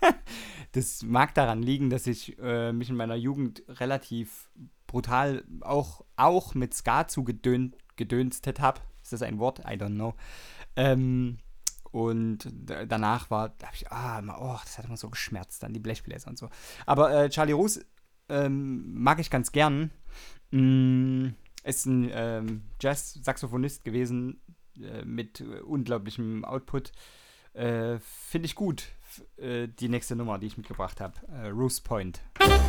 das 0.73 1.03
mag 1.03 1.35
daran 1.35 1.63
liegen, 1.63 1.91
dass 1.91 2.07
ich 2.07 2.39
äh, 2.39 2.73
mich 2.73 2.89
in 2.89 2.97
meiner 2.97 3.17
Jugend 3.17 3.63
relativ 3.69 4.49
brutal 4.87 5.45
auch, 5.61 6.03
auch 6.17 6.55
mit 6.55 6.73
Ska 6.73 7.09
zugedönt 7.09 7.77
gedönstet 7.97 8.61
habe. 8.61 8.81
Ist 9.09 9.15
das 9.15 9.23
ein 9.23 9.39
Wort? 9.39 9.61
I 9.61 9.79
don't 9.79 9.95
know. 9.95 10.13
Ähm, 10.77 11.39
und 11.93 12.47
danach 12.63 13.31
war, 13.31 13.49
da 13.49 13.69
habe 13.69 13.77
ich, 13.77 13.91
ah, 13.91 14.21
oh, 14.39 14.59
das 14.63 14.77
hat 14.77 14.85
immer 14.85 14.99
so 14.99 15.09
geschmerzt, 15.09 15.63
dann 15.63 15.73
die 15.73 15.81
Blechbläser 15.81 16.29
und 16.29 16.37
so. 16.37 16.51
Aber 16.85 17.11
äh, 17.11 17.31
Charlie 17.31 17.55
Roos 17.55 17.81
ähm, 18.29 18.93
mag 18.93 19.19
ich 19.19 19.31
ganz 19.31 19.51
gern. 19.51 19.93
Mm, 20.51 21.29
ist 21.65 21.87
ein 21.87 22.11
ähm, 22.13 22.65
Jazz-Saxophonist 22.83 23.83
gewesen 23.83 24.43
äh, 24.79 25.07
mit 25.07 25.41
äh, 25.41 25.61
unglaublichem 25.61 26.45
Output. 26.45 26.93
Äh, 27.55 28.01
Finde 28.01 28.45
ich 28.45 28.55
gut. 28.55 28.89
Äh, 29.39 29.69
die 29.69 29.89
nächste 29.89 30.17
Nummer, 30.17 30.39
die 30.39 30.49
ich 30.49 30.59
mitgebracht 30.59 31.01
habe. 31.01 31.15
Äh, 31.29 31.49
Roos 31.49 31.81
Point. 31.81 32.21
Ah, 32.41 32.61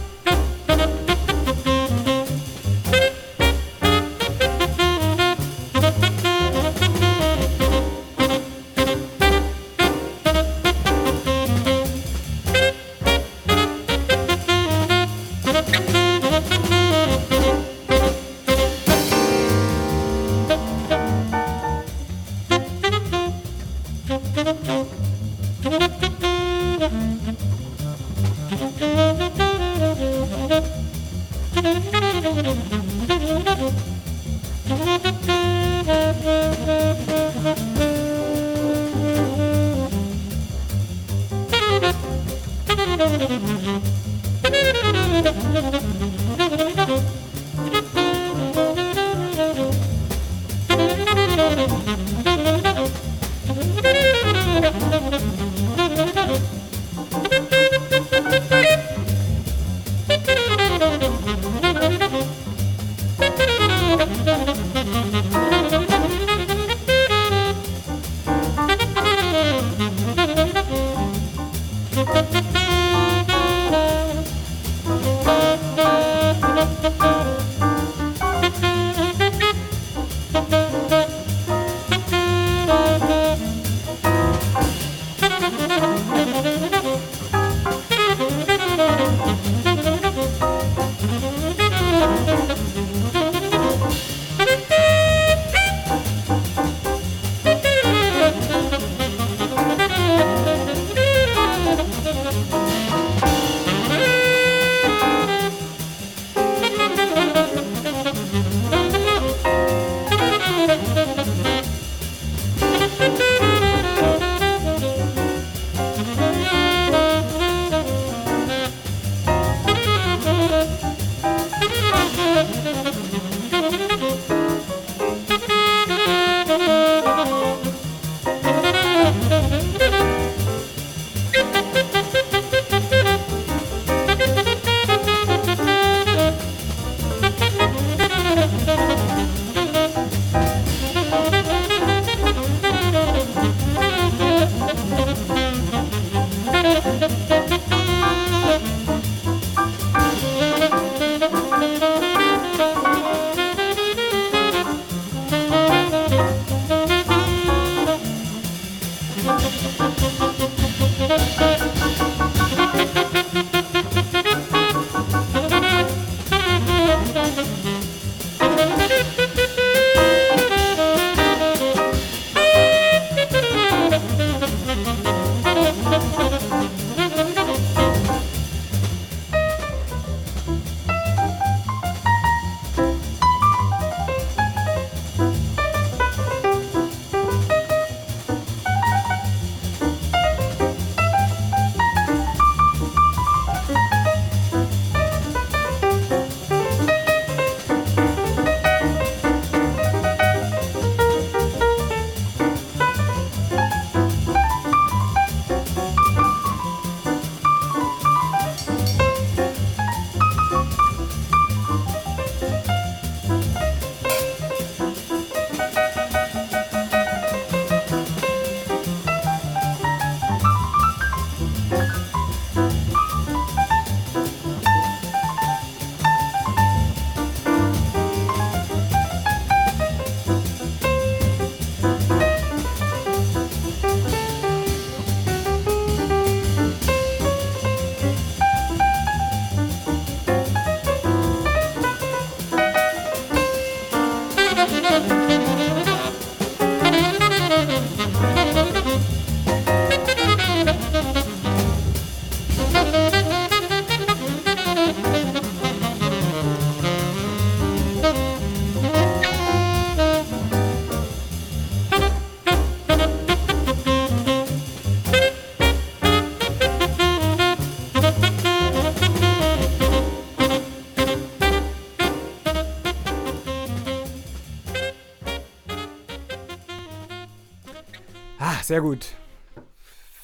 sehr 278.70 278.82
gut. 278.82 279.16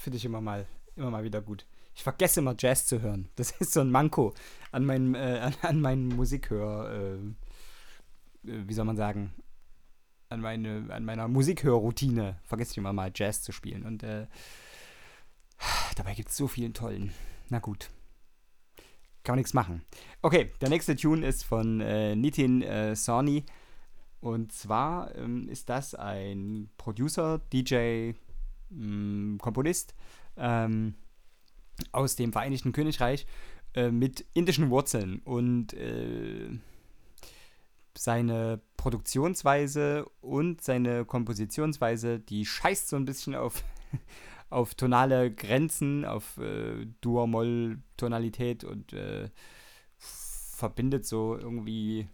Finde 0.02 0.18
ich 0.18 0.26
immer 0.26 0.40
mal, 0.40 0.68
immer 0.96 1.10
mal 1.10 1.24
wieder 1.24 1.42
gut. 1.42 1.66
Ich 1.96 2.04
vergesse 2.04 2.42
immer 2.42 2.54
Jazz 2.56 2.86
zu 2.86 3.02
hören. 3.02 3.28
Das 3.38 3.50
ist 3.60 3.74
so 3.74 3.82
ein 3.82 3.90
Manko 3.90 4.36
an 4.72 4.86
meinem, 4.86 5.16
äh, 5.16 5.52
an, 5.64 5.84
an 5.84 6.10
Musikhör, 6.10 6.92
äh, 6.92 7.16
äh, 8.48 8.68
wie 8.68 8.74
soll 8.76 8.86
man 8.86 8.98
sagen, 8.98 9.34
an, 10.30 10.42
meine, 10.42 10.86
an 10.90 11.06
meiner 11.06 11.28
Musikhörroutine 11.28 12.38
vergesse 12.44 12.74
ich 12.74 12.78
immer 12.78 12.94
mal 12.94 13.12
Jazz 13.16 13.42
zu 13.42 13.52
spielen. 13.52 13.84
Und 13.84 14.04
äh, 14.04 14.28
dabei 15.96 16.14
gibt 16.14 16.30
es 16.30 16.38
so 16.38 16.48
vielen 16.48 16.76
tollen. 16.76 17.14
Na 17.50 17.58
gut. 17.58 17.90
Kann 19.24 19.34
man 19.34 19.38
nichts 19.38 19.56
machen. 19.56 19.84
Okay, 20.22 20.52
der 20.62 20.70
nächste 20.70 20.96
Tune 20.96 21.26
ist 21.26 21.44
von 21.44 21.82
äh, 21.82 22.16
Nitin 22.16 22.62
äh, 22.62 22.96
Sawhney. 22.96 23.44
Und 24.20 24.52
zwar 24.52 25.16
ähm, 25.16 25.50
ist 25.50 25.68
das 25.70 25.96
ein 25.96 26.70
Producer, 26.78 27.40
DJ, 27.52 28.14
mh, 28.70 29.38
Komponist 29.40 29.96
ähm, 30.38 30.96
aus 31.92 32.16
dem 32.16 32.32
Vereinigten 32.32 32.72
Königreich 32.72 33.26
äh, 33.74 33.92
mit 33.92 34.26
indischen 34.34 34.70
Wurzeln. 34.70 35.20
Und 35.20 35.74
äh, 35.74 36.50
seine 37.98 38.62
Produktionsweise 38.78 40.06
und 40.22 40.62
seine 40.62 41.06
Kompositionsweise, 41.06 42.20
die 42.20 42.46
scheißt 42.46 42.90
so 42.90 42.96
ein 42.96 43.06
bisschen 43.06 43.36
auf, 43.36 43.64
auf 44.50 44.76
tonale 44.76 45.34
Grenzen, 45.34 46.06
auf 46.06 46.38
äh, 46.38 46.86
Dur-Moll-Tonalität 47.02 48.64
und 48.64 48.94
äh, 48.94 49.30
verbindet 49.98 51.06
so 51.06 51.38
irgendwie 51.38 52.08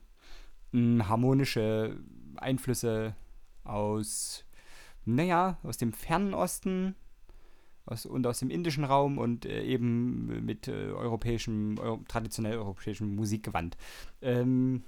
mh, 0.72 1.08
harmonische 1.08 1.97
Einflüsse 2.38 3.16
aus, 3.64 4.45
naja, 5.06 5.58
aus 5.64 5.78
dem 5.78 5.93
fernen 5.93 6.34
Osten 6.34 6.95
aus, 7.86 8.06
und 8.06 8.26
aus 8.28 8.39
dem 8.39 8.49
indischen 8.49 8.84
Raum 8.84 9.18
und 9.18 9.45
äh, 9.45 9.64
eben 9.64 10.45
mit 10.45 10.68
äh, 10.68 10.91
europäischem, 10.91 11.78
eu 11.80 11.97
traditionell 12.08 12.58
europäischem 12.58 13.16
Musikgewand. 13.16 13.78
Ähm, 14.22 14.84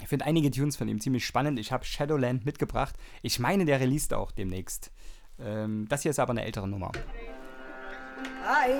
ich 0.00 0.08
finde 0.08 0.24
einige 0.24 0.50
Tunes 0.50 0.76
von 0.76 0.88
ihm 0.88 1.00
ziemlich 1.00 1.26
spannend. 1.26 1.58
Ich 1.58 1.72
habe 1.72 1.84
Shadowland 1.84 2.44
mitgebracht. 2.46 2.96
Ich 3.22 3.38
meine, 3.38 3.64
der 3.64 3.80
released 3.80 4.14
auch 4.14 4.32
demnächst. 4.32 4.90
Ähm, 5.38 5.86
das 5.88 6.02
hier 6.02 6.10
ist 6.10 6.18
aber 6.18 6.30
eine 6.30 6.44
ältere 6.44 6.68
Nummer. 6.68 6.92
Ay, 8.46 8.72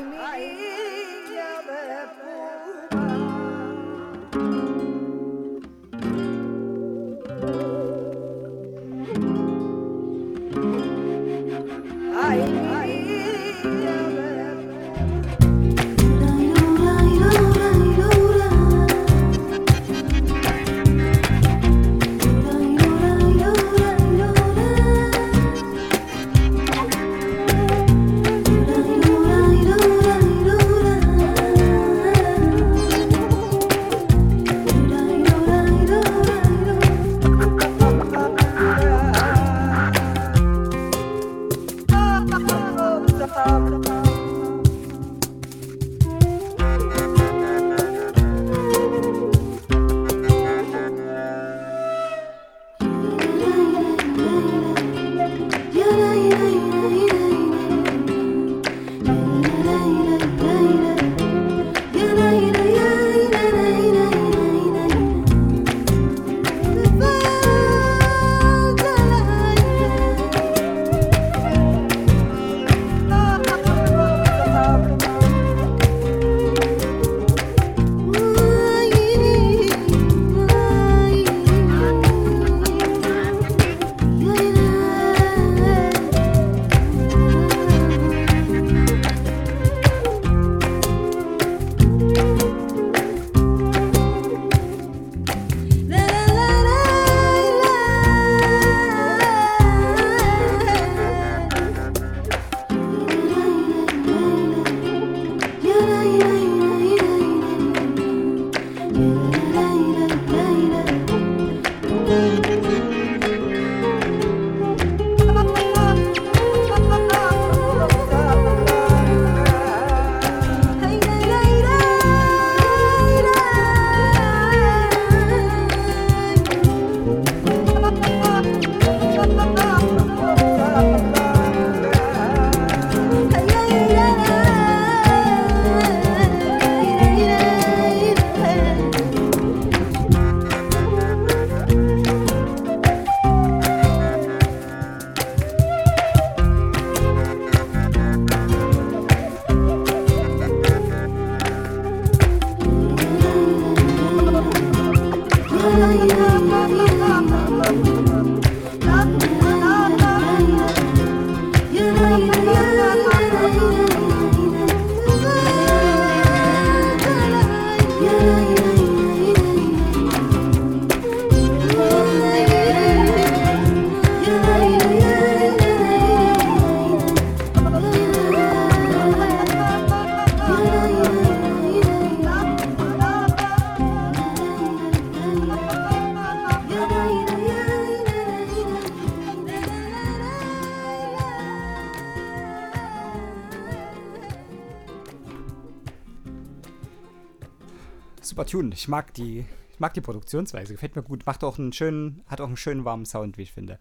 Tune. 198.51 198.75
Ich 198.75 198.89
mag 198.89 199.15
die, 199.15 199.47
ich 199.71 199.79
mag 199.79 199.95
die 199.95 200.01
Produktionsweise. 200.01 200.75
Gefällt 200.75 200.97
mir 200.97 201.03
gut. 201.03 201.25
Macht 201.25 201.45
auch 201.45 201.59
einen 201.59 201.73
schönen, 201.73 202.25
hat 202.27 202.41
auch 202.41 202.49
einen 202.49 202.57
schönen 202.57 202.85
warmen 202.85 203.07
Sound, 203.07 203.39
wie 203.39 203.43
ich 203.43 203.53
finde. 203.53 203.79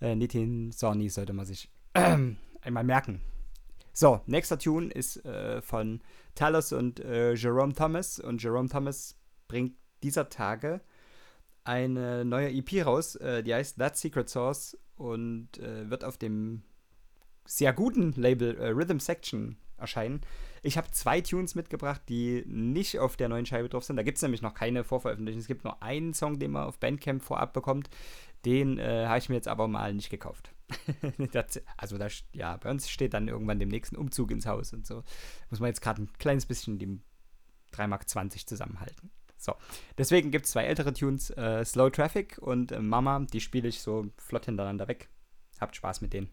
Äh, 0.00 0.16
Nitin 0.16 0.72
Sony 0.72 1.08
sollte 1.08 1.32
man 1.32 1.46
sich 1.46 1.70
einmal 2.60 2.84
merken. 2.84 3.20
So, 3.92 4.20
nächster 4.26 4.58
Tune 4.58 4.90
ist 4.90 5.24
äh, 5.24 5.62
von 5.62 6.00
Talos 6.34 6.72
und 6.72 7.00
äh, 7.00 7.34
Jerome 7.34 7.74
Thomas. 7.74 8.18
Und 8.18 8.42
Jerome 8.42 8.68
Thomas 8.68 9.16
bringt 9.46 9.74
dieser 10.02 10.28
Tage 10.28 10.80
eine 11.62 12.24
neue 12.24 12.50
EP 12.50 12.84
raus, 12.84 13.14
äh, 13.16 13.42
die 13.42 13.54
heißt 13.54 13.78
That 13.78 13.96
Secret 13.96 14.28
Source 14.28 14.76
und 14.96 15.58
äh, 15.58 15.88
wird 15.90 16.02
auf 16.02 16.16
dem 16.16 16.62
sehr 17.44 17.72
guten 17.72 18.12
Label 18.12 18.56
äh, 18.56 18.68
Rhythm 18.68 18.98
Section 18.98 19.56
erscheinen. 19.76 20.22
Ich 20.62 20.76
habe 20.76 20.90
zwei 20.90 21.20
Tunes 21.20 21.54
mitgebracht, 21.54 22.02
die 22.08 22.44
nicht 22.46 22.98
auf 22.98 23.16
der 23.16 23.28
neuen 23.28 23.46
Scheibe 23.46 23.68
drauf 23.68 23.84
sind. 23.84 23.96
Da 23.96 24.02
gibt 24.02 24.16
es 24.16 24.22
nämlich 24.22 24.42
noch 24.42 24.54
keine 24.54 24.84
Vorveröffentlichung. 24.84 25.40
Es 25.40 25.46
gibt 25.46 25.64
nur 25.64 25.82
einen 25.82 26.14
Song, 26.14 26.38
den 26.38 26.50
man 26.52 26.64
auf 26.64 26.78
Bandcamp 26.78 27.22
vorab 27.22 27.52
bekommt. 27.52 27.88
Den 28.44 28.78
äh, 28.78 29.06
habe 29.06 29.18
ich 29.18 29.28
mir 29.28 29.34
jetzt 29.34 29.48
aber 29.48 29.68
mal 29.68 29.94
nicht 29.94 30.10
gekauft. 30.10 30.52
das, 31.32 31.60
also 31.76 31.98
da, 31.98 32.06
st- 32.06 32.24
ja, 32.32 32.56
bei 32.56 32.70
uns 32.70 32.88
steht 32.88 33.14
dann 33.14 33.28
irgendwann 33.28 33.58
dem 33.58 33.68
nächsten 33.68 33.96
Umzug 33.96 34.30
ins 34.30 34.46
Haus 34.46 34.72
und 34.72 34.86
so. 34.86 35.02
Muss 35.50 35.60
man 35.60 35.68
jetzt 35.68 35.80
gerade 35.80 36.02
ein 36.02 36.12
kleines 36.18 36.46
bisschen 36.46 36.78
die 36.78 37.00
3,20 37.74 37.86
Mark 37.88 38.08
zusammenhalten. 38.48 39.10
So, 39.36 39.54
deswegen 39.96 40.30
gibt 40.30 40.46
es 40.46 40.52
zwei 40.52 40.64
ältere 40.64 40.92
Tunes, 40.92 41.30
äh, 41.30 41.64
Slow 41.64 41.90
Traffic 41.90 42.38
und 42.38 42.72
äh, 42.72 42.80
Mama, 42.80 43.20
die 43.32 43.40
spiele 43.40 43.68
ich 43.68 43.80
so 43.80 44.06
flott 44.18 44.46
hintereinander 44.46 44.88
weg. 44.88 45.08
Habt 45.60 45.76
Spaß 45.76 46.00
mit 46.00 46.12
denen. 46.12 46.28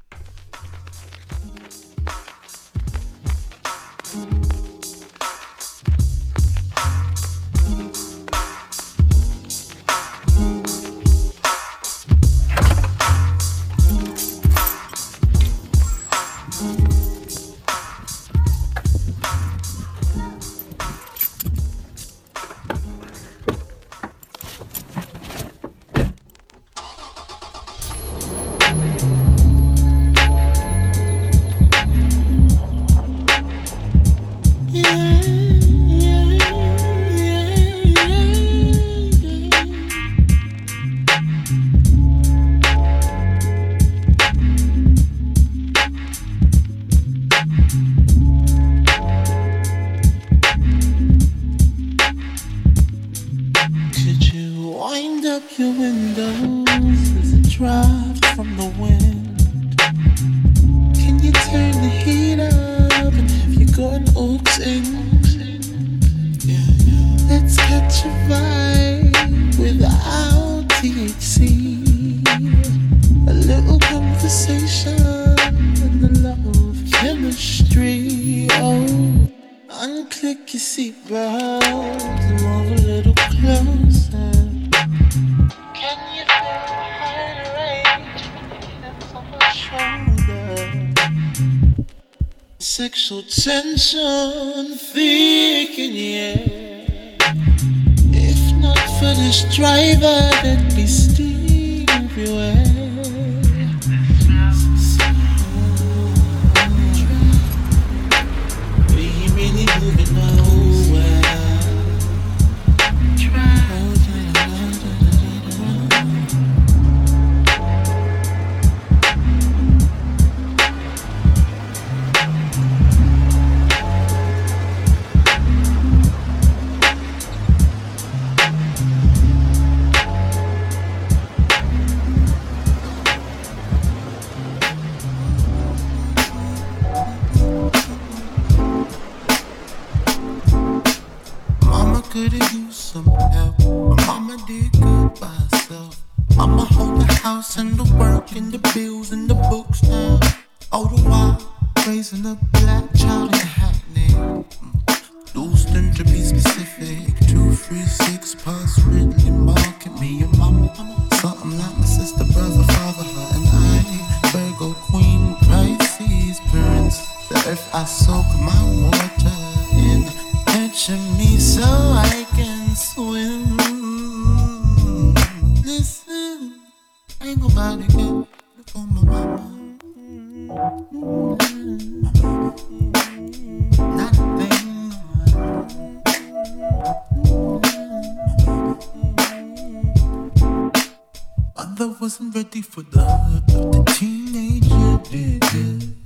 Wasn't 192.06 192.36
ready 192.36 192.62
for 192.62 192.84
the 192.84 193.02
the 193.48 193.84
teenager 193.98 196.05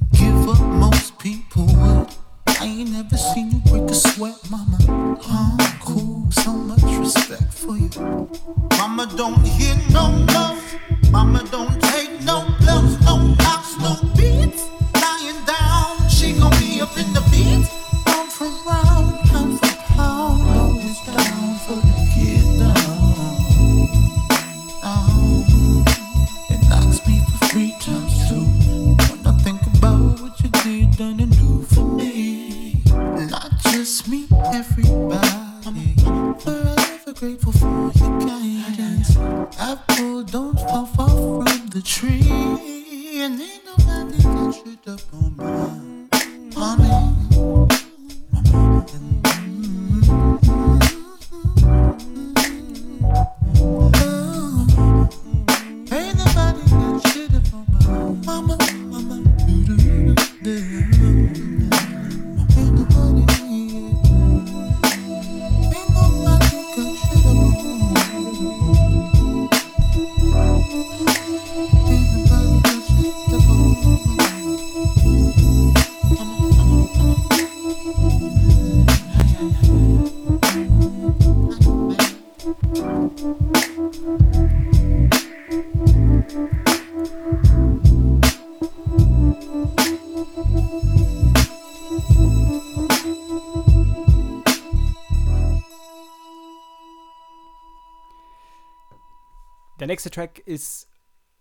nächste 100.00 100.12
Track 100.12 100.40
ist 100.46 100.88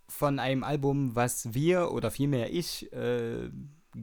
von 0.09 0.37
einem 0.37 0.65
Album, 0.65 1.15
was 1.15 1.53
wir 1.53 1.93
oder 1.93 2.11
vielmehr 2.11 2.51
ich 2.51 2.91
äh, 2.91 3.49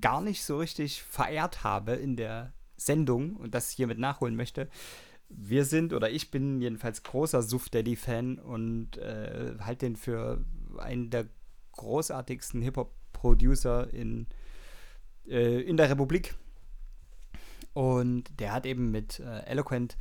gar 0.01 0.23
nicht 0.23 0.45
so 0.45 0.57
richtig 0.57 1.03
verehrt 1.03 1.63
habe 1.63 1.93
in 1.93 2.17
der 2.17 2.55
Sendung 2.79 3.37
und 3.37 3.55
das 3.55 3.69
hiermit 3.69 3.99
nachholen 3.99 4.35
möchte. 4.35 4.71
Wir 5.29 5.67
sind 5.67 5.93
oder 5.93 6.09
ich 6.09 6.31
bin 6.31 6.63
jedenfalls 6.63 7.03
großer 7.03 7.43
Suf 7.43 7.69
Daddy 7.69 7.97
Fan 7.97 8.39
und 8.39 8.97
äh, 8.97 9.57
halte 9.61 9.85
den 9.85 9.97
für 9.97 10.43
einen 10.79 11.11
der 11.11 11.27
großartigsten 11.73 12.63
Hip-Hop-Producer 12.63 13.93
in, 13.93 14.27
äh, 15.29 15.61
in 15.61 15.77
der 15.77 15.91
Republik. 15.91 16.35
Und 17.75 18.41
der 18.41 18.55
hat 18.55 18.65
eben 18.65 18.91
mit 18.91 19.21
äh, 19.21 19.41
Eloquent 19.41 19.99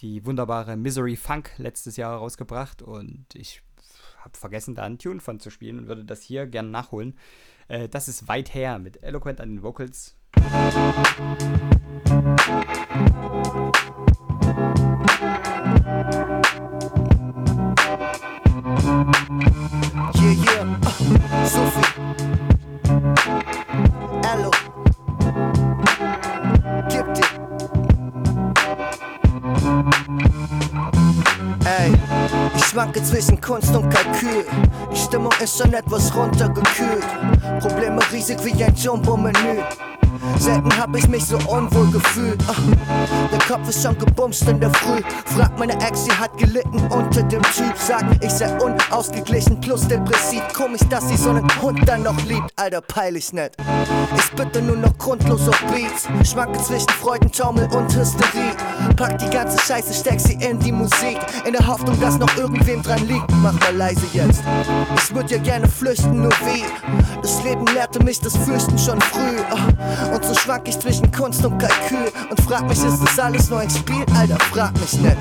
die 0.00 0.24
wunderbare 0.26 0.76
Misery 0.76 1.16
Funk 1.16 1.52
letztes 1.58 1.96
Jahr 1.96 2.16
rausgebracht 2.16 2.82
und 2.82 3.26
ich 3.34 3.62
habe 4.18 4.36
vergessen, 4.38 4.74
da 4.74 4.82
einen 4.82 4.98
Tune 4.98 5.20
von 5.20 5.38
zu 5.38 5.50
spielen 5.50 5.80
und 5.80 5.88
würde 5.88 6.04
das 6.04 6.22
hier 6.22 6.46
gerne 6.46 6.70
nachholen. 6.70 7.18
Äh, 7.68 7.88
das 7.88 8.08
ist 8.08 8.28
weit 8.28 8.54
her 8.54 8.78
mit 8.78 9.02
Eloquent 9.02 9.40
an 9.40 9.50
den 9.50 9.62
Vocals. 9.62 10.16
Yeah, 20.16 20.32
yeah. 20.32 20.78
Uh, 21.32 21.46
Sophie. 21.46 22.33
Schwanke 32.74 33.00
zwischen 33.04 33.40
Kunst 33.40 33.72
und 33.76 33.88
Kalkül. 33.88 34.44
Die 34.92 34.96
Stimmung 34.96 35.30
ist 35.40 35.56
schon 35.58 35.72
etwas 35.72 36.12
runtergekühlt. 36.16 37.06
Probleme 37.60 38.00
riesig 38.10 38.44
wie 38.44 38.64
ein 38.64 38.74
Jumbo-Menü. 38.74 39.62
Selten 40.38 40.76
hab 40.76 40.94
ich 40.96 41.06
mich 41.08 41.24
so 41.24 41.36
unwohl 41.48 41.90
gefühlt. 41.90 42.40
Ah, 42.48 42.54
der 43.30 43.38
Kopf 43.40 43.68
ist 43.68 43.82
schon 43.82 43.96
gebumst 43.98 44.48
in 44.48 44.60
der 44.60 44.70
Früh. 44.70 45.02
Frag 45.26 45.58
meine 45.58 45.74
Ex, 45.86 46.04
sie 46.04 46.12
hat 46.12 46.36
gelitten 46.38 46.80
unter 46.90 47.22
dem 47.22 47.42
Typ. 47.42 47.74
Sag, 47.76 48.04
ich 48.20 48.30
sei 48.30 48.52
unausgeglichen 48.60 49.60
plus 49.60 49.86
depressiv. 49.86 50.42
Komisch, 50.52 50.82
dass 50.88 51.08
sie 51.08 51.16
so 51.16 51.30
einen 51.30 51.48
Hund 51.62 51.80
dann 51.86 52.02
noch 52.02 52.20
liebt. 52.24 52.50
Alter, 52.56 52.80
peinlich 52.80 53.32
nicht. 53.32 53.52
Ich 54.16 54.30
bitte 54.32 54.62
nur 54.62 54.76
noch 54.76 54.96
grundlos 54.98 55.48
auf 55.48 55.60
Beats. 55.66 56.08
Schwanke 56.30 56.60
zwischen 56.62 56.88
Freudentaumel 56.88 57.68
und 57.74 57.94
Hysterie. 57.94 58.54
Pack 58.96 59.18
die 59.18 59.30
ganze 59.30 59.58
Scheiße, 59.58 59.92
steck 59.92 60.20
sie 60.20 60.34
in 60.34 60.58
die 60.58 60.72
Musik. 60.72 61.18
In 61.44 61.52
der 61.52 61.66
Hoffnung, 61.66 61.98
dass 62.00 62.18
noch 62.18 62.34
irgendwem 62.66 62.82
dran 62.82 63.08
liegt. 63.08 63.30
Mach 63.42 63.52
mal 63.60 63.76
leise 63.76 64.06
jetzt. 64.12 64.42
Ich 64.96 65.14
würd 65.14 65.30
ja 65.30 65.38
gerne 65.38 65.68
flüchten, 65.68 66.22
nur 66.22 66.32
wie? 66.44 66.64
Das 67.20 67.42
Leben 67.44 67.64
lehrte 67.74 68.02
mich 68.02 68.20
das 68.20 68.36
Fürchten 68.36 68.78
schon 68.78 69.00
früh. 69.00 69.38
Ah, 69.50 70.14
Und 70.14 70.24
so 70.24 70.34
schwank 70.34 70.68
ich 70.68 70.78
zwischen 70.78 71.10
Kunst 71.12 71.44
und 71.44 71.58
Kalkül. 71.58 72.10
Und 72.30 72.40
frag 72.40 72.66
mich, 72.68 72.82
ist 72.82 73.02
das 73.02 73.18
alles 73.18 73.50
nur 73.50 73.60
ein 73.60 73.70
Spiel? 73.70 74.04
Alter, 74.16 74.38
frag 74.52 74.72
mich 74.80 74.94
nicht. 74.94 75.16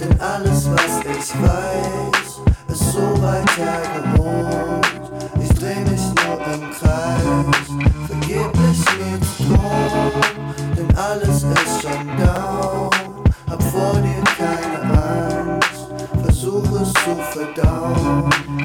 Denn 0.00 0.20
alles, 0.20 0.70
was 0.70 1.00
ich 1.02 1.42
weiß, 1.42 2.40
ist 2.68 2.92
so 2.92 3.22
weit 3.22 3.56
hergeholt. 3.56 4.71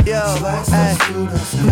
Yo, 0.05 0.13
das 0.41 0.71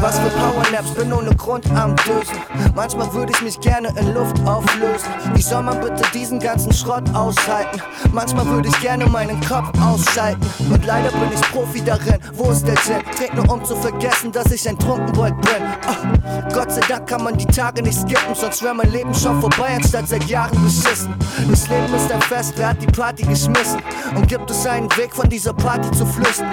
Was 0.02 0.20
für 0.20 0.30
Powernaps, 0.30 0.92
bin 0.96 1.14
ohne 1.14 1.36
Grund 1.36 1.70
am 1.72 1.96
Dösen. 1.98 2.38
Manchmal 2.76 3.14
würde 3.14 3.32
ich 3.32 3.42
mich 3.42 3.60
gerne 3.60 3.90
in 3.98 4.14
Luft 4.14 4.38
auflösen. 4.46 5.08
Wie 5.34 5.42
soll 5.42 5.64
man 5.64 5.80
bitte 5.80 6.02
diesen 6.14 6.40
ganzen 6.40 6.74
Schrott 6.74 7.04
aushalten? 7.14 7.82
Manchmal 8.12 8.46
würde 8.48 8.70
ich 8.70 8.82
gerne 8.82 9.06
meinen 9.06 9.40
Kopf 9.42 9.70
ausschalten. 9.80 10.46
Und 10.72 10.86
leider 10.86 11.12
bin 11.12 11.30
ich 11.34 11.42
Profi 11.52 11.82
darin. 11.84 12.18
Wo 12.34 12.52
ist 12.52 12.68
der 12.68 12.78
Sinn? 12.78 13.02
Trink 13.16 13.36
nur 13.36 13.50
um 13.50 13.64
zu 13.64 13.76
vergessen, 13.76 14.32
dass 14.32 14.52
ich 14.52 14.68
ein 14.68 14.78
Trunkenbold 14.78 15.40
bin. 15.42 15.64
Ah, 15.88 16.44
Gott 16.54 16.72
sei 16.72 16.82
Dank 16.90 17.08
kann 17.08 17.24
man 17.24 17.38
die 17.38 17.46
Tage 17.46 17.84
nicht 17.84 17.98
skippen, 18.00 18.34
sonst 18.34 18.64
wäre 18.64 18.74
mein 18.74 18.92
Leben 18.92 19.14
schon 19.14 19.40
vorbei, 19.40 19.76
anstatt 19.76 20.08
seit 20.08 20.26
Jahren 20.26 20.62
beschissen. 20.64 21.14
Das 21.50 21.68
Leben 21.70 21.94
ist 21.94 22.12
ein 22.12 22.22
Fest, 22.22 22.54
wer 22.58 22.70
hat 22.70 22.82
die 22.82 22.88
Party 22.88 23.24
geschmissen? 23.24 23.82
Und 24.16 24.28
gibt 24.28 24.50
es 24.50 24.66
einen 24.66 24.90
Weg 24.98 25.16
von 25.16 25.30
dieser 25.30 25.54
Party 25.54 25.90
zu 25.92 26.06
flüchten? 26.06 26.46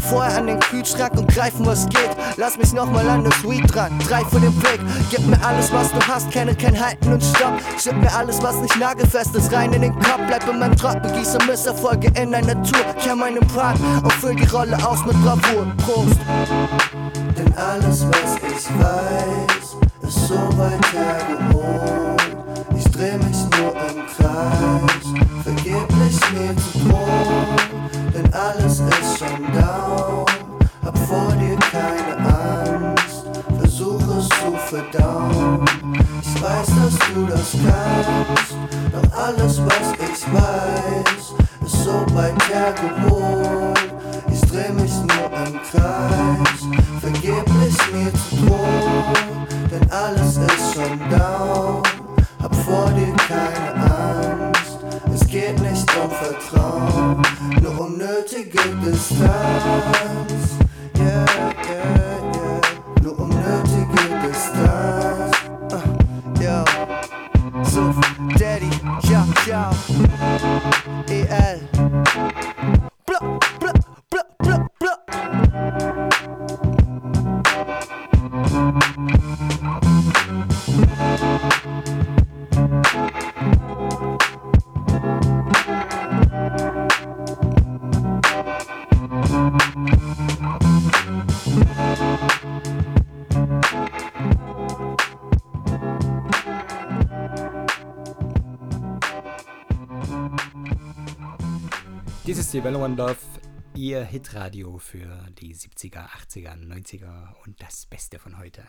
Vorher 0.00 0.38
an 0.38 0.46
den 0.46 0.60
Kühlschrank 0.60 1.12
und 1.18 1.28
greifen, 1.28 1.66
was 1.66 1.88
geht. 1.88 2.10
Lass 2.36 2.56
mich 2.56 2.72
nochmal 2.72 3.08
an 3.08 3.24
das 3.24 3.42
Weed 3.42 3.74
dran, 3.74 3.98
drei 4.08 4.24
für 4.24 4.40
den 4.40 4.54
Weg. 4.62 4.80
Gib 5.10 5.26
mir 5.26 5.42
alles, 5.44 5.72
was 5.72 5.90
du 5.90 5.98
hast, 6.06 6.30
kenne 6.30 6.54
kein 6.54 6.78
Halten 6.78 7.12
und 7.12 7.22
Stopp. 7.22 7.60
Schipp 7.78 7.96
mir 7.96 8.12
alles, 8.14 8.42
was 8.42 8.56
nicht 8.56 8.78
nagelfest 8.78 9.34
ist, 9.34 9.52
rein 9.52 9.72
in 9.72 9.82
den 9.82 9.94
Kopf. 9.94 10.20
Bleib 10.26 10.48
in 10.48 10.58
meinem 10.58 10.76
Trott, 10.76 11.02
begieße 11.02 11.38
Misserfolge 11.46 12.08
in 12.20 12.34
einer 12.34 12.62
Tour. 12.62 12.84
Kenn 13.02 13.18
meinen 13.18 13.46
Part 13.48 13.78
und 14.02 14.12
füll 14.14 14.34
die 14.34 14.46
Rolle 14.46 14.76
aus 14.86 15.04
mit 15.04 15.16
Bravour. 15.22 15.66
Prost! 15.78 16.18
Denn 17.36 17.54
alles, 17.54 18.06
was 18.08 18.36
ich 18.36 18.68
weiß, 18.78 19.76
ist 20.08 20.28
so 20.28 20.34
weit 20.56 20.92
hergeholt. 20.92 22.22
Ich 22.76 22.84
dreh 22.90 23.16
mich 23.18 23.38
nur 23.58 23.72
im 23.72 24.06
Kreis, 24.16 25.06
vergeblich 25.42 26.20
mir 26.32 26.54
zu 26.56 26.88
drohen. 26.88 27.65
Alles 28.36 28.80
ist 28.80 29.18
schon 29.18 29.50
down, 29.54 30.26
hab 30.84 30.98
vor 31.08 31.32
dir 31.40 31.56
keine 31.56 32.16
Angst, 32.18 33.24
versuch 33.58 34.02
es 34.18 34.28
zu 34.28 34.52
verdauen. 34.66 35.64
Ich 36.20 36.42
weiß, 36.42 36.66
dass 36.66 36.98
du 37.14 37.26
das 37.26 37.52
kannst, 37.52 38.54
doch 38.92 39.18
alles, 39.18 39.62
was 39.64 39.92
ich 39.94 40.34
weiß, 40.34 41.32
ist 41.64 41.84
so 41.84 42.04
weit 42.14 42.34
hergeholt. 42.52 43.92
Ich 44.30 44.40
dreh 44.42 44.70
mich 44.70 44.92
nur 44.92 45.30
im 45.46 45.58
Kreis, 45.70 46.60
vergeblich 47.00 47.76
mir 47.94 48.12
zu 48.12 48.36
drohen, 48.44 49.46
denn 49.70 49.90
alles 49.90 50.36
ist 50.36 50.74
schon 50.74 50.98
down. 51.08 51.82
Hab 52.42 52.54
vor 52.54 52.90
dir 52.90 53.14
keine 53.16 53.74
Angst, 53.76 54.25
es 55.26 55.32
geht 55.32 55.60
nicht 55.60 55.86
um 55.96 56.10
Vertrauen, 56.10 57.22
nur 57.60 57.80
unnötige 57.80 58.58
Distanz. 58.84 59.26
Yeah, 60.98 61.24
yeah, 61.68 61.84
yeah, 62.34 62.60
nur 63.02 63.18
unnötige 63.18 64.02
Distanz. 64.22 65.36
Uh, 65.72 66.42
yo, 66.42 66.64
so 67.64 67.94
Daddy, 68.38 68.70
ciao, 69.02 69.26
ciao. 69.44 69.70
EL. 71.08 72.05
Welle 102.76 102.84
One 102.84 102.96
Love, 102.96 103.16
Ihr 103.74 104.04
Hitradio 104.04 104.78
für 104.78 105.08
die 105.40 105.54
70er, 105.54 106.08
80er, 106.08 106.56
90er 106.56 107.34
und 107.44 107.60
das 107.62 107.86
Beste 107.86 108.18
von 108.18 108.38
heute. 108.38 108.62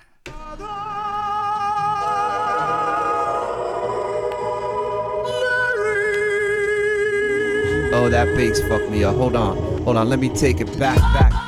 Oh, 7.93 8.09
that 8.09 8.33
bass 8.35 8.61
fucked 8.61 8.89
me 8.89 9.05
up. 9.05 9.15
Hold 9.17 9.35
on. 9.35 9.57
Hold 9.83 9.97
on. 9.97 10.09
Let 10.09 10.19
me 10.19 10.29
take 10.29 10.61
it 10.61 10.79
back, 10.79 10.99
back. 11.13 11.46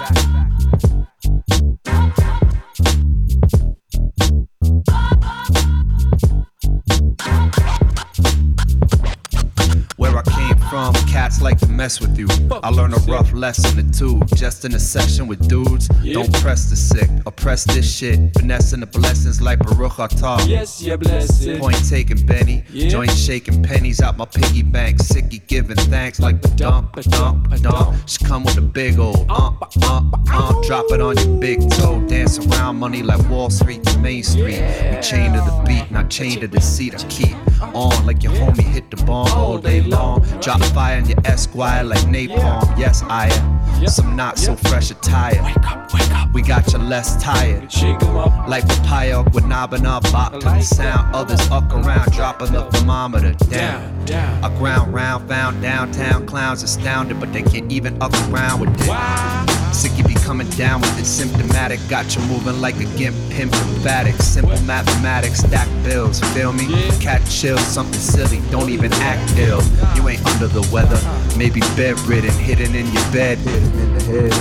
blessing 13.39 13.79
or 13.79 13.89
two. 13.93 14.18
Just 14.39 14.63
in 14.63 14.73
a 14.73 14.79
session 14.79 15.27
with 15.27 15.49
dudes. 15.49 15.89
Don't 15.89 16.33
press 16.35 16.69
the 16.69 16.77
sick, 16.77 17.09
oppress 17.25 17.65
this 17.65 17.93
shit. 17.93 18.33
Finessing 18.37 18.79
the 18.79 18.85
blessings 18.85 19.41
like 19.41 19.59
Baruch 19.59 19.97
Atah. 19.97 20.47
Yes, 20.47 20.81
you're 20.81 20.97
blessed. 20.97 21.59
Point 21.59 21.89
taken, 21.89 22.25
Benny. 22.25 22.63
Yeah. 22.71 22.87
Joint 22.87 23.11
shaking 23.11 23.61
pennies 23.61 23.99
out 23.99 24.15
my 24.15 24.23
piggy 24.23 24.63
bank. 24.63 24.99
Sicky 24.99 25.45
giving 25.47 25.75
thanks 25.75 26.21
like 26.21 26.39
dump, 26.55 26.93
dump, 27.01 27.49
dump. 27.57 27.97
She 28.07 28.23
come 28.23 28.45
with 28.45 28.57
a 28.57 28.61
big 28.61 28.97
old 28.97 29.29
ump, 29.29 29.61
ump, 29.89 30.33
ump. 30.33 30.65
Drop 30.65 30.85
it 30.91 31.01
on 31.01 31.17
your 31.17 31.37
big 31.41 31.59
toe. 31.71 31.99
Dance 32.07 32.39
around 32.39 32.77
money 32.77 33.03
like 33.03 33.19
Wall 33.29 33.49
Street 33.49 33.83
to 33.83 33.99
Main 33.99 34.23
Street. 34.23 34.61
We 34.61 35.01
chained 35.01 35.33
to 35.33 35.41
the 35.41 35.63
beat, 35.67 35.91
not 35.91 36.09
chained 36.09 36.39
to 36.39 36.47
the 36.47 36.61
seat. 36.61 36.95
I 36.95 37.05
keep 37.09 37.35
on 37.75 38.05
like 38.05 38.23
your 38.23 38.31
homie 38.31 38.63
hit 38.63 38.89
the 38.89 39.03
bomb 39.03 39.27
all 39.33 39.57
day 39.57 39.81
long. 39.81 40.21
Drop 40.39 40.61
fire 40.73 40.97
in 40.97 41.09
your 41.09 41.19
Esquire 41.25 41.83
like 41.83 41.99
napalm. 42.07 42.77
Yes, 42.79 43.03
I 43.03 43.27
am. 43.27 43.58
Some 43.87 44.15
not 44.15 44.37
so 44.37 44.55
fresh 44.55 44.91
attire. 44.91 45.41
Wake 45.43 45.57
up, 45.71 45.93
wake 45.93 46.11
up. 46.11 46.31
We 46.33 46.41
got 46.41 46.71
you 46.71 46.79
less 46.79 47.21
tired. 47.21 47.71
Shake 47.71 48.01
'em 48.03 48.17
up. 48.17 48.47
Like 48.47 48.67
papaya 48.67 49.23
with 49.33 49.45
knobbing 49.45 49.85
up, 49.85 50.03
bop 50.11 50.33
to 50.33 50.39
the 50.39 50.61
sound. 50.61 51.15
Others 51.15 51.49
up 51.49 51.71
around, 51.73 52.11
dropping 52.11 52.51
the 52.51 52.63
thermometer 52.65 53.33
down. 53.49 54.05
Down. 54.05 54.43
A 54.43 54.49
ground 54.57 54.93
round 54.93 55.27
found 55.27 55.61
downtown 55.61 56.25
clowns 56.27 56.61
astounded, 56.61 57.19
but 57.19 57.33
they 57.33 57.41
can't 57.41 57.71
even 57.71 58.01
up 58.01 58.13
around 58.29 58.59
with 58.59 58.69
it. 58.81 58.87
Why? 58.87 59.45
Sicky 59.71 60.05
be 60.05 60.15
coming 60.15 60.49
down 60.51 60.81
with 60.81 60.99
it 60.99 61.05
symptomatic. 61.05 61.79
Got 61.89 62.15
you 62.15 62.21
moving 62.23 62.59
like 62.59 62.75
a 62.79 62.85
gimp, 62.97 63.15
pimp 63.29 63.53
emphatic. 63.53 64.15
Simple 64.21 64.59
mathematics, 64.63 65.39
stack 65.39 65.67
bills, 65.83 66.19
feel 66.33 66.51
me? 66.53 66.67
Cat 66.99 67.21
chill, 67.29 67.57
something 67.57 67.99
silly, 67.99 68.41
don't 68.51 68.69
even 68.69 68.91
act 68.93 69.37
ill. 69.37 69.59
Uh-huh. 69.59 69.95
You 69.95 70.09
ain't 70.09 70.25
under 70.25 70.47
the 70.47 70.67
weather, 70.73 70.99
maybe 71.37 71.61
bedridden, 71.75 72.33
hidden 72.33 72.75
in 72.75 72.91
your 72.91 73.11
bed. 73.11 73.37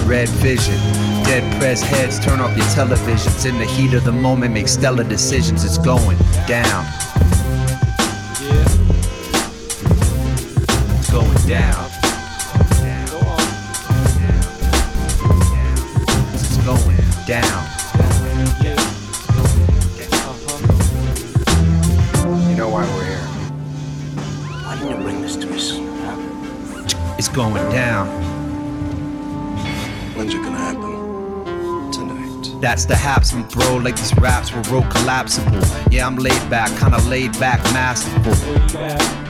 Red 0.06 0.28
vision, 0.28 0.74
dead 1.24 1.44
press 1.60 1.82
heads, 1.82 2.18
turn 2.18 2.40
off 2.40 2.56
your 2.56 2.66
televisions. 2.66 3.44
In 3.46 3.58
the 3.58 3.66
heat 3.66 3.92
of 3.92 4.04
the 4.04 4.12
moment, 4.12 4.54
make 4.54 4.66
stellar 4.66 5.04
decisions. 5.04 5.64
It's 5.64 5.76
going 5.76 6.16
down. 6.46 6.84
Yeah. 8.40 8.64
It's 10.98 11.10
going 11.10 11.46
down. 11.46 11.90
It's 16.34 16.56
going 16.64 16.96
down. 17.26 17.64
You 22.48 22.56
know 22.56 22.68
why 22.70 22.84
we're 22.94 23.04
here. 23.04 23.26
Why 24.64 24.74
didn't 24.76 24.90
you 24.90 24.96
bring 25.02 25.20
this 25.20 25.36
to 25.36 25.46
me 25.46 25.58
sooner? 25.58 26.16
It's 27.18 27.28
going 27.28 27.70
down. 27.70 28.27
Gonna 30.28 30.58
happen? 30.58 31.90
Tonight. 31.90 32.60
That's 32.60 32.84
the 32.84 32.94
hapsman, 32.94 33.50
bro. 33.50 33.76
Like 33.76 33.96
these 33.96 34.14
raps 34.18 34.52
were 34.52 34.60
real 34.62 34.82
collapsible. 34.90 35.60
Yeah, 35.90 36.06
I'm 36.06 36.16
laid 36.16 36.50
back, 36.50 36.70
kinda 36.78 36.98
laid 37.08 37.38
back, 37.40 37.62
masterful. 37.72 38.34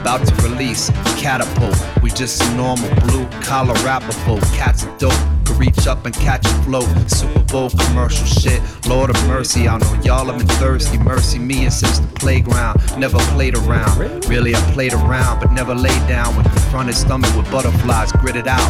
About 0.01 0.27
to 0.27 0.35
release 0.47 0.89
catapult. 1.17 1.77
We 2.01 2.11
just 2.11 2.41
normal 2.55 2.93
blue 3.07 3.25
collar 3.41 3.75
rapper 3.85 4.11
folk. 4.11 4.41
Cats 4.53 4.83
are 4.83 4.97
dope. 4.97 5.38
Could 5.49 5.57
reach 5.57 5.87
up 5.87 6.05
and 6.05 6.13
catch 6.13 6.45
a 6.45 6.49
float. 6.63 6.87
Super 7.09 7.43
Bowl 7.45 7.71
commercial 7.71 8.25
shit. 8.25 8.61
Lord 8.87 9.09
of 9.09 9.15
mercy, 9.27 9.67
I 9.67 9.79
know 9.79 9.93
y'all 10.03 10.25
have 10.25 10.37
been 10.37 10.47
thirsty. 10.57 10.99
Mercy 10.99 11.39
me 11.39 11.63
and 11.63 11.73
since 11.73 11.97
the 11.97 12.07
playground. 12.07 12.79
Never 12.99 13.17
played 13.33 13.57
around. 13.57 14.25
Really, 14.29 14.55
I 14.55 14.59
played 14.73 14.93
around, 14.93 15.39
but 15.39 15.51
never 15.51 15.73
laid 15.73 16.07
down 16.07 16.35
with 16.37 16.45
the 16.53 16.59
fronted 16.69 16.95
stomach 16.95 17.35
with 17.35 17.49
butterflies 17.49 18.11
gritted 18.11 18.47
out. 18.47 18.61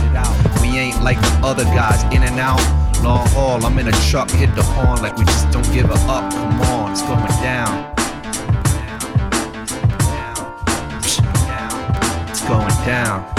We 0.61 0.69
ain't 0.77 1.03
like 1.03 1.19
the 1.19 1.39
other 1.43 1.65
guys, 1.65 2.01
in 2.15 2.23
and 2.23 2.39
out. 2.39 2.61
Long 3.03 3.27
haul, 3.29 3.65
I'm 3.65 3.77
in 3.77 3.89
a 3.89 3.97
truck, 4.09 4.31
hit 4.31 4.55
the 4.55 4.63
horn 4.63 5.01
like 5.01 5.17
we 5.17 5.25
just 5.25 5.51
don't 5.51 5.69
give 5.73 5.89
a 5.89 5.99
up. 6.07 6.31
Come 6.31 6.61
on, 6.61 6.91
it's 6.91 7.01
going 7.01 7.25
down. 7.43 7.93
It's 12.29 12.41
going 12.47 12.85
down. 12.85 13.38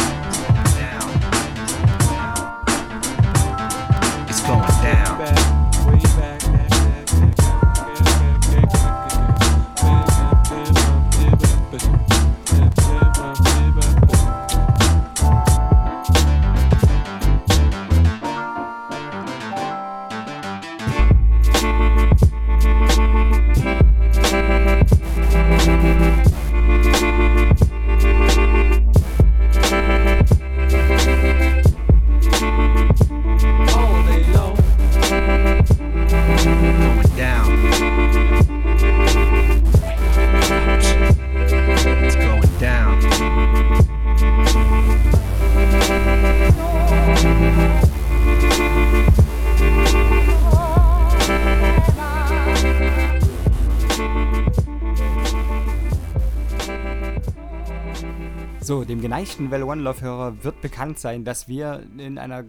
Dem 58.91 59.01
geneigten 59.01 59.51
Well 59.51 59.63
One 59.63 59.83
Love-Hörer 59.83 60.43
wird 60.43 60.61
bekannt 60.61 60.99
sein, 60.99 61.25
dass 61.25 61.47
wir 61.47 61.87
in 61.97 62.19
einer 62.19 62.45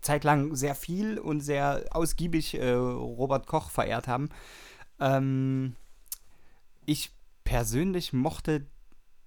Zeit 0.00 0.22
lang 0.22 0.54
sehr 0.54 0.76
viel 0.76 1.18
und 1.18 1.40
sehr 1.40 1.84
ausgiebig 1.90 2.54
äh, 2.54 2.72
Robert 2.72 3.46
Koch 3.48 3.68
verehrt 3.68 4.06
haben. 4.06 4.28
Ähm, 5.00 5.74
ich 6.86 7.10
persönlich 7.42 8.12
mochte 8.12 8.66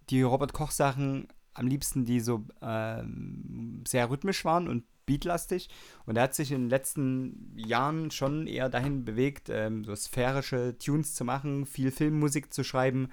die 0.09 0.21
Robert 0.21 0.53
Koch-Sachen 0.53 1.27
am 1.53 1.67
liebsten, 1.67 2.05
die 2.05 2.21
so 2.21 2.45
ähm, 2.61 3.83
sehr 3.85 4.09
rhythmisch 4.09 4.45
waren 4.45 4.69
und 4.69 4.85
beatlastig. 5.05 5.69
Und 6.05 6.15
er 6.15 6.23
hat 6.23 6.35
sich 6.35 6.51
in 6.51 6.61
den 6.61 6.69
letzten 6.69 7.53
Jahren 7.57 8.11
schon 8.11 8.47
eher 8.47 8.69
dahin 8.69 9.03
bewegt, 9.03 9.49
ähm, 9.49 9.83
so 9.83 9.93
sphärische 9.93 10.77
Tunes 10.77 11.15
zu 11.15 11.25
machen, 11.25 11.65
viel 11.65 11.91
Filmmusik 11.91 12.53
zu 12.53 12.63
schreiben 12.63 13.09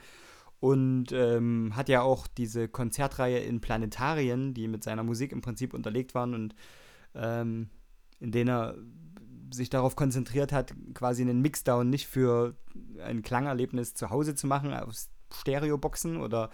und 0.63 1.11
ähm, 1.11 1.73
hat 1.75 1.89
ja 1.89 2.03
auch 2.03 2.29
diese 2.29 2.69
Konzertreihe 2.69 3.41
in 3.41 3.61
Planetarien, 3.61 4.55
die 4.55 4.69
mit 4.69 4.85
seiner 4.85 5.03
Musik 5.03 5.33
im 5.33 5.41
Prinzip 5.41 5.75
unterlegt 5.75 6.15
waren 6.15 6.35
und 6.35 6.55
ähm, 7.17 7.69
in 8.21 8.31
denen 8.31 8.49
er 8.49 8.77
sich 9.53 9.71
darauf 9.71 9.97
konzentriert 9.97 10.53
hat, 10.53 10.73
quasi 10.95 11.23
einen 11.23 11.43
Mixdown 11.43 11.91
nicht 11.91 12.07
für 12.07 12.55
ein 13.05 13.23
Klangerlebnis 13.23 13.95
zu 13.95 14.11
Hause 14.11 14.37
zu 14.37 14.47
machen, 14.47 14.73
aus 14.73 15.11
Stereoboxen 15.35 16.19
oder 16.19 16.51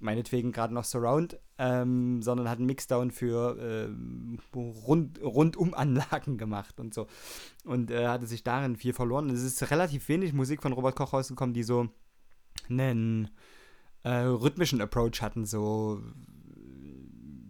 meinetwegen 0.00 0.50
gerade 0.50 0.74
noch 0.74 0.84
Surround, 0.84 1.38
ähm, 1.58 2.22
sondern 2.22 2.50
hat 2.50 2.58
einen 2.58 2.66
Mixdown 2.66 3.12
für 3.12 3.56
ähm, 3.60 4.40
rund, 4.52 5.22
Rundumanlagen 5.22 6.38
gemacht 6.38 6.80
und 6.80 6.92
so. 6.92 7.06
Und 7.64 7.92
äh, 7.92 8.08
hatte 8.08 8.26
sich 8.26 8.42
darin 8.42 8.74
viel 8.74 8.92
verloren. 8.92 9.30
Es 9.30 9.44
ist 9.44 9.70
relativ 9.70 10.08
wenig 10.08 10.32
Musik 10.32 10.60
von 10.60 10.72
Robert 10.72 10.96
Koch 10.96 11.12
rausgekommen, 11.12 11.54
die 11.54 11.62
so 11.62 11.88
einen 12.70 13.30
äh, 14.02 14.10
rhythmischen 14.10 14.80
Approach 14.80 15.22
hatten, 15.22 15.44
so 15.44 16.02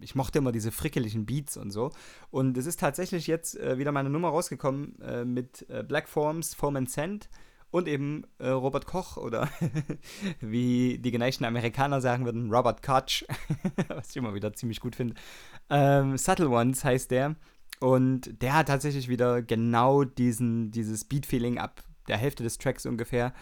ich 0.07 0.15
mochte 0.15 0.39
immer 0.39 0.53
diese 0.53 0.71
frickeligen 0.71 1.25
Beats 1.25 1.57
und 1.57 1.71
so. 1.71 1.91
Und 2.31 2.57
es 2.57 2.65
ist 2.65 2.79
tatsächlich 2.79 3.27
jetzt 3.27 3.59
äh, 3.59 3.77
wieder 3.77 3.91
meine 3.91 4.09
Nummer 4.09 4.29
rausgekommen 4.29 5.01
äh, 5.01 5.25
mit 5.25 5.69
äh, 5.69 5.83
Black 5.83 6.07
Forms, 6.07 6.53
Foam 6.53 6.77
and 6.77 6.89
Sand 6.89 7.29
und 7.71 7.89
eben 7.89 8.23
äh, 8.37 8.47
Robert 8.47 8.85
Koch 8.85 9.17
oder 9.17 9.49
wie 10.39 10.97
die 10.99 11.11
geneigten 11.11 11.45
Amerikaner 11.45 11.99
sagen 11.99 12.23
würden, 12.23 12.49
Robert 12.49 12.81
Koch, 12.81 13.23
was 13.89 14.11
ich 14.11 14.17
immer 14.17 14.33
wieder 14.33 14.53
ziemlich 14.53 14.79
gut 14.79 14.95
finde. 14.95 15.15
Ähm, 15.69 16.17
Subtle 16.17 16.49
Ones 16.49 16.85
heißt 16.85 17.11
der. 17.11 17.35
Und 17.79 18.41
der 18.41 18.55
hat 18.55 18.69
tatsächlich 18.69 19.07
wieder 19.07 19.41
genau 19.41 20.03
diesen, 20.03 20.71
dieses 20.71 21.03
Beat-Feeling 21.03 21.59
ab 21.59 21.83
der 22.07 22.17
Hälfte 22.17 22.43
des 22.43 22.57
Tracks 22.57 22.85
ungefähr, 22.85 23.33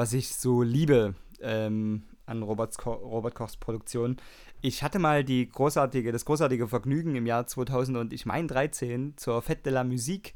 was 0.00 0.14
ich 0.14 0.34
so 0.34 0.62
liebe 0.62 1.14
ähm, 1.42 2.04
an 2.24 2.42
Roberts 2.42 2.78
Ko 2.78 2.94
Robert 2.94 3.34
Kochs 3.34 3.58
Produktion. 3.58 4.16
Ich 4.62 4.82
hatte 4.82 4.98
mal 4.98 5.24
die 5.24 5.46
großartige, 5.46 6.10
das 6.10 6.24
großartige 6.24 6.68
Vergnügen 6.68 7.16
im 7.16 7.26
Jahr 7.26 7.46
2000 7.46 7.98
und 7.98 8.14
ich 8.14 8.24
meine 8.24 8.46
13 8.46 9.18
zur 9.18 9.42
Fête 9.42 9.62
de 9.62 9.74
la 9.74 9.84
Musique 9.84 10.32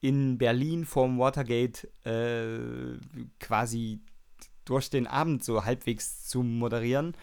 in 0.00 0.38
Berlin 0.38 0.86
vorm 0.86 1.18
Watergate 1.18 1.90
äh, 2.06 2.96
quasi 3.38 4.00
durch 4.64 4.88
den 4.88 5.06
Abend 5.06 5.44
so 5.44 5.62
halbwegs 5.66 6.24
zu 6.26 6.42
moderieren. 6.42 7.14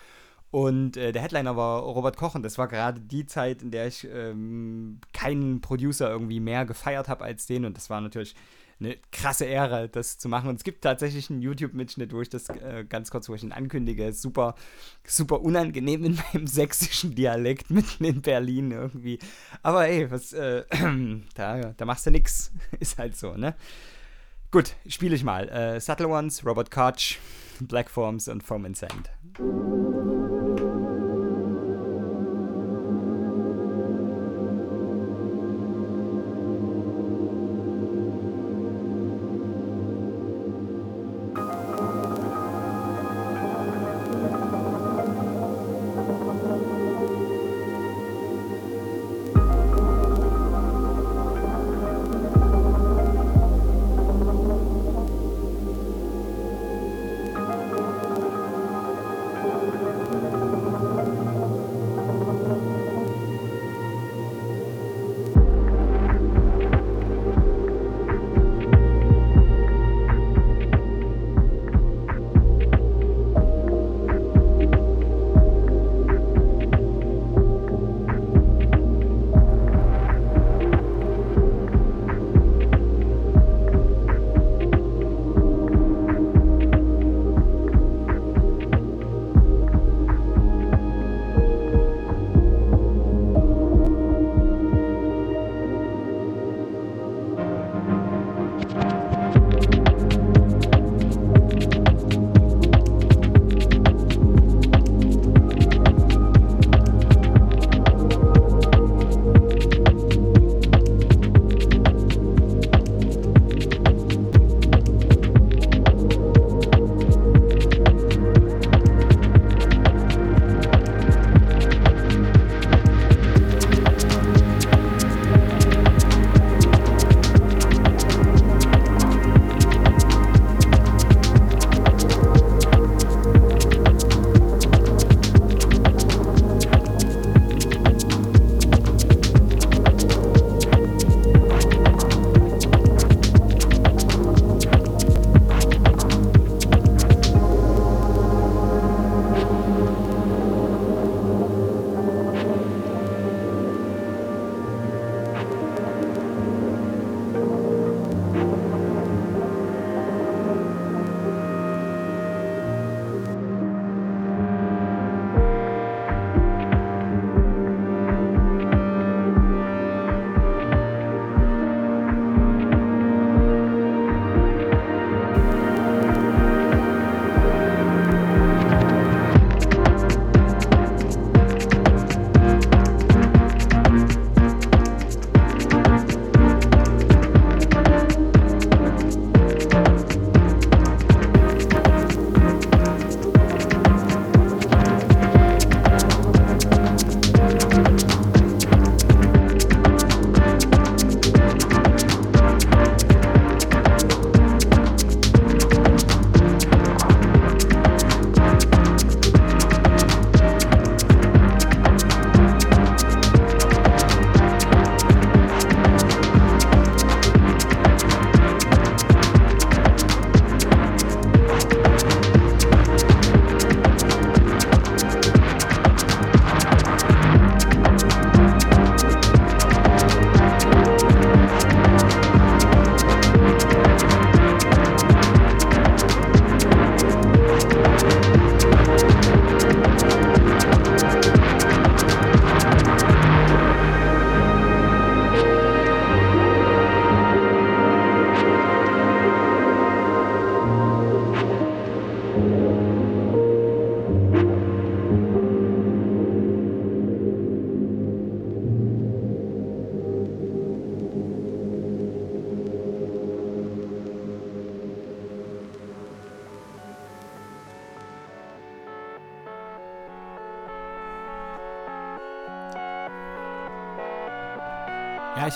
Und 0.52 0.96
äh, 0.96 1.12
der 1.12 1.24
Headliner 1.24 1.58
war 1.58 1.82
Robert 1.82 2.18
Koch 2.18 2.36
und 2.36 2.44
das 2.44 2.60
war 2.60 2.68
gerade 2.68 3.02
die 3.02 3.26
Zeit, 3.26 3.64
in 3.64 3.72
der 3.72 3.88
ich 3.88 4.08
ähm, 4.08 5.00
keinen 5.12 5.60
Producer 5.62 6.08
irgendwie 6.12 6.40
mehr 6.40 6.68
gefeiert 6.68 7.08
habe 7.08 7.24
als 7.24 7.48
den. 7.48 7.66
Und 7.66 7.78
das 7.78 7.90
war 7.90 8.00
natürlich 8.00 8.36
eine 8.80 8.98
krasse 9.12 9.46
Ehre, 9.46 9.90
das 9.90 10.18
zu 10.18 10.30
machen. 10.30 10.50
Und 10.50 10.56
es 10.56 10.64
gibt 10.64 10.84
tatsächlich 10.84 11.30
einen 11.30 11.42
YouTube-Mitschnitt, 11.42 12.14
wo 12.14 12.22
ich 12.22 12.30
das 12.30 12.50
äh, 12.50 12.86
ganz 12.88 13.12
kurz, 13.12 13.28
wo 13.30 13.36
ich 13.36 13.44
ihn 13.44 13.52
ankündige. 13.52 14.14
Super, 14.14 14.56
super 15.06 15.42
unangenehm 15.42 16.06
in 16.06 16.16
meinem 16.34 16.48
sächsischen 16.48 17.16
Dialekt 17.16 17.70
mitten 17.70 18.06
in 18.06 18.22
Berlin 18.22 18.72
irgendwie. 18.72 19.20
Aber 19.64 19.88
ey, 19.88 20.10
was, 20.10 20.34
äh, 20.34 20.64
da, 21.36 21.74
da 21.76 21.86
machst 21.86 22.06
du 22.06 22.12
nix. 22.12 22.52
Ist 22.80 22.98
halt 22.98 23.16
so, 23.18 23.36
ne? 23.36 23.56
Gut, 24.52 24.76
spiele 24.88 25.16
ich 25.16 25.24
mal. 25.24 25.48
Äh, 25.50 25.80
Subtle 25.80 26.08
Ones, 26.08 26.46
Robert 26.46 26.72
Koch, 26.72 27.18
Black 27.60 27.90
Forms 27.90 28.28
und 28.28 28.42
Foam 28.44 28.66
and 28.66 28.78
Sand. 28.78 29.12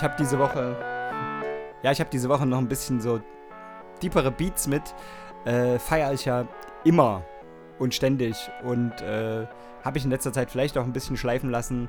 Ich 0.03 0.09
habe 0.09 0.17
diese 0.19 0.37
Woche. 0.37 0.75
Ja, 1.81 1.93
ich 1.93 1.99
habe 2.01 2.09
diese 2.09 2.27
Woche 2.27 2.45
noch 2.45 2.57
ein 2.57 2.67
bisschen 2.67 2.99
so 2.99 3.21
deepere 4.01 4.31
Beats 4.31 4.67
mit. 4.67 4.93
Äh, 5.45 5.79
Feiere 5.79 6.11
ich 6.11 6.25
ja 6.25 6.45
immer 6.83 7.23
und 7.79 7.93
ständig 7.93 8.35
und 8.65 9.01
äh, 9.01 9.47
habe 9.81 9.97
ich 9.97 10.03
in 10.03 10.11
letzter 10.11 10.33
Zeit 10.33 10.51
vielleicht 10.51 10.77
auch 10.77 10.83
ein 10.83 10.91
bisschen 10.91 11.15
schleifen 11.15 11.49
lassen. 11.49 11.87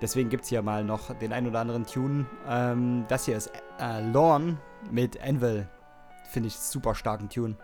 Deswegen 0.00 0.28
gibt 0.28 0.42
es 0.42 0.48
hier 0.48 0.60
mal 0.60 0.82
noch 0.82 1.16
den 1.18 1.32
ein 1.32 1.46
oder 1.46 1.60
anderen 1.60 1.86
Tune. 1.86 2.26
Ähm, 2.48 3.04
das 3.06 3.26
hier 3.26 3.36
ist 3.36 3.52
äh, 3.78 4.00
Lorne 4.10 4.56
mit 4.90 5.22
Anvil. 5.22 5.68
Finde 6.30 6.48
ich 6.48 6.56
super 6.56 6.96
starken 6.96 7.28
Tune. 7.28 7.54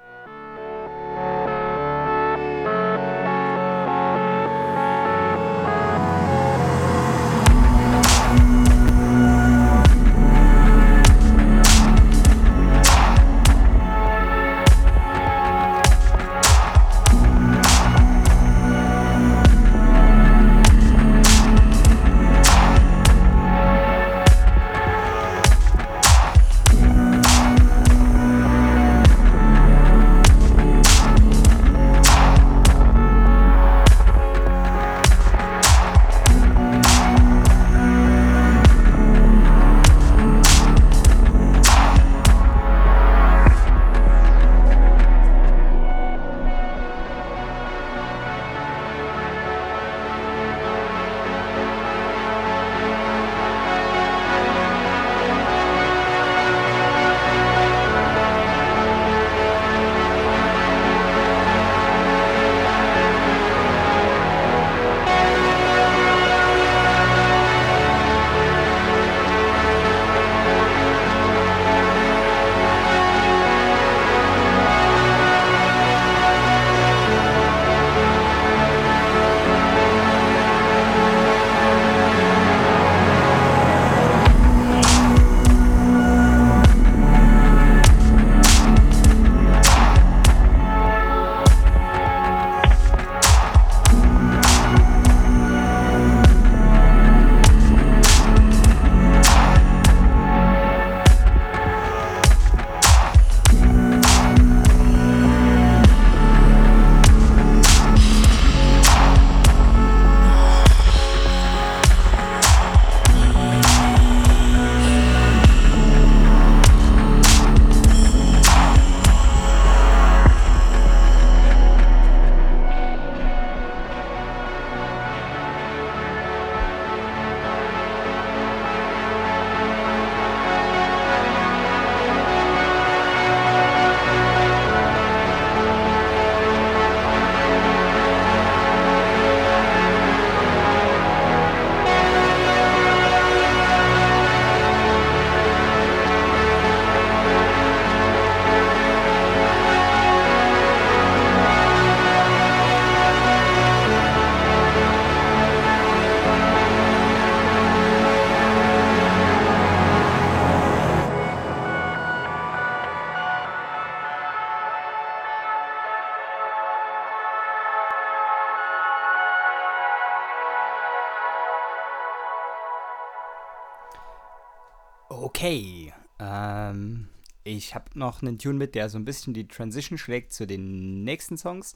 Ich 177.48 177.74
habe 177.74 177.98
noch 177.98 178.22
einen 178.22 178.38
Tune 178.38 178.58
mit, 178.58 178.74
der 178.74 178.88
so 178.88 178.98
ein 178.98 179.04
bisschen 179.04 179.32
die 179.32 179.48
Transition 179.48 179.98
schlägt 179.98 180.32
zu 180.32 180.46
den 180.46 181.02
nächsten 181.04 181.38
Songs. 181.38 181.74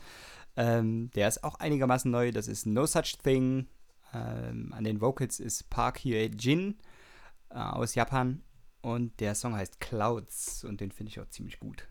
Ähm, 0.56 1.10
der 1.14 1.28
ist 1.28 1.44
auch 1.44 1.54
einigermaßen 1.56 2.10
neu. 2.10 2.30
Das 2.30 2.48
ist 2.48 2.66
No 2.66 2.84
Such 2.84 3.18
Thing. 3.22 3.68
Ähm, 4.12 4.72
an 4.74 4.84
den 4.84 5.00
Vocals 5.00 5.40
ist 5.40 5.70
Park 5.70 6.04
Hye 6.04 6.30
Jin 6.38 6.76
äh, 7.50 7.54
aus 7.54 7.94
Japan. 7.94 8.42
Und 8.82 9.20
der 9.20 9.34
Song 9.34 9.54
heißt 9.54 9.80
Clouds 9.80 10.64
und 10.64 10.80
den 10.80 10.90
finde 10.90 11.10
ich 11.10 11.20
auch 11.20 11.28
ziemlich 11.28 11.58
gut. 11.58 11.88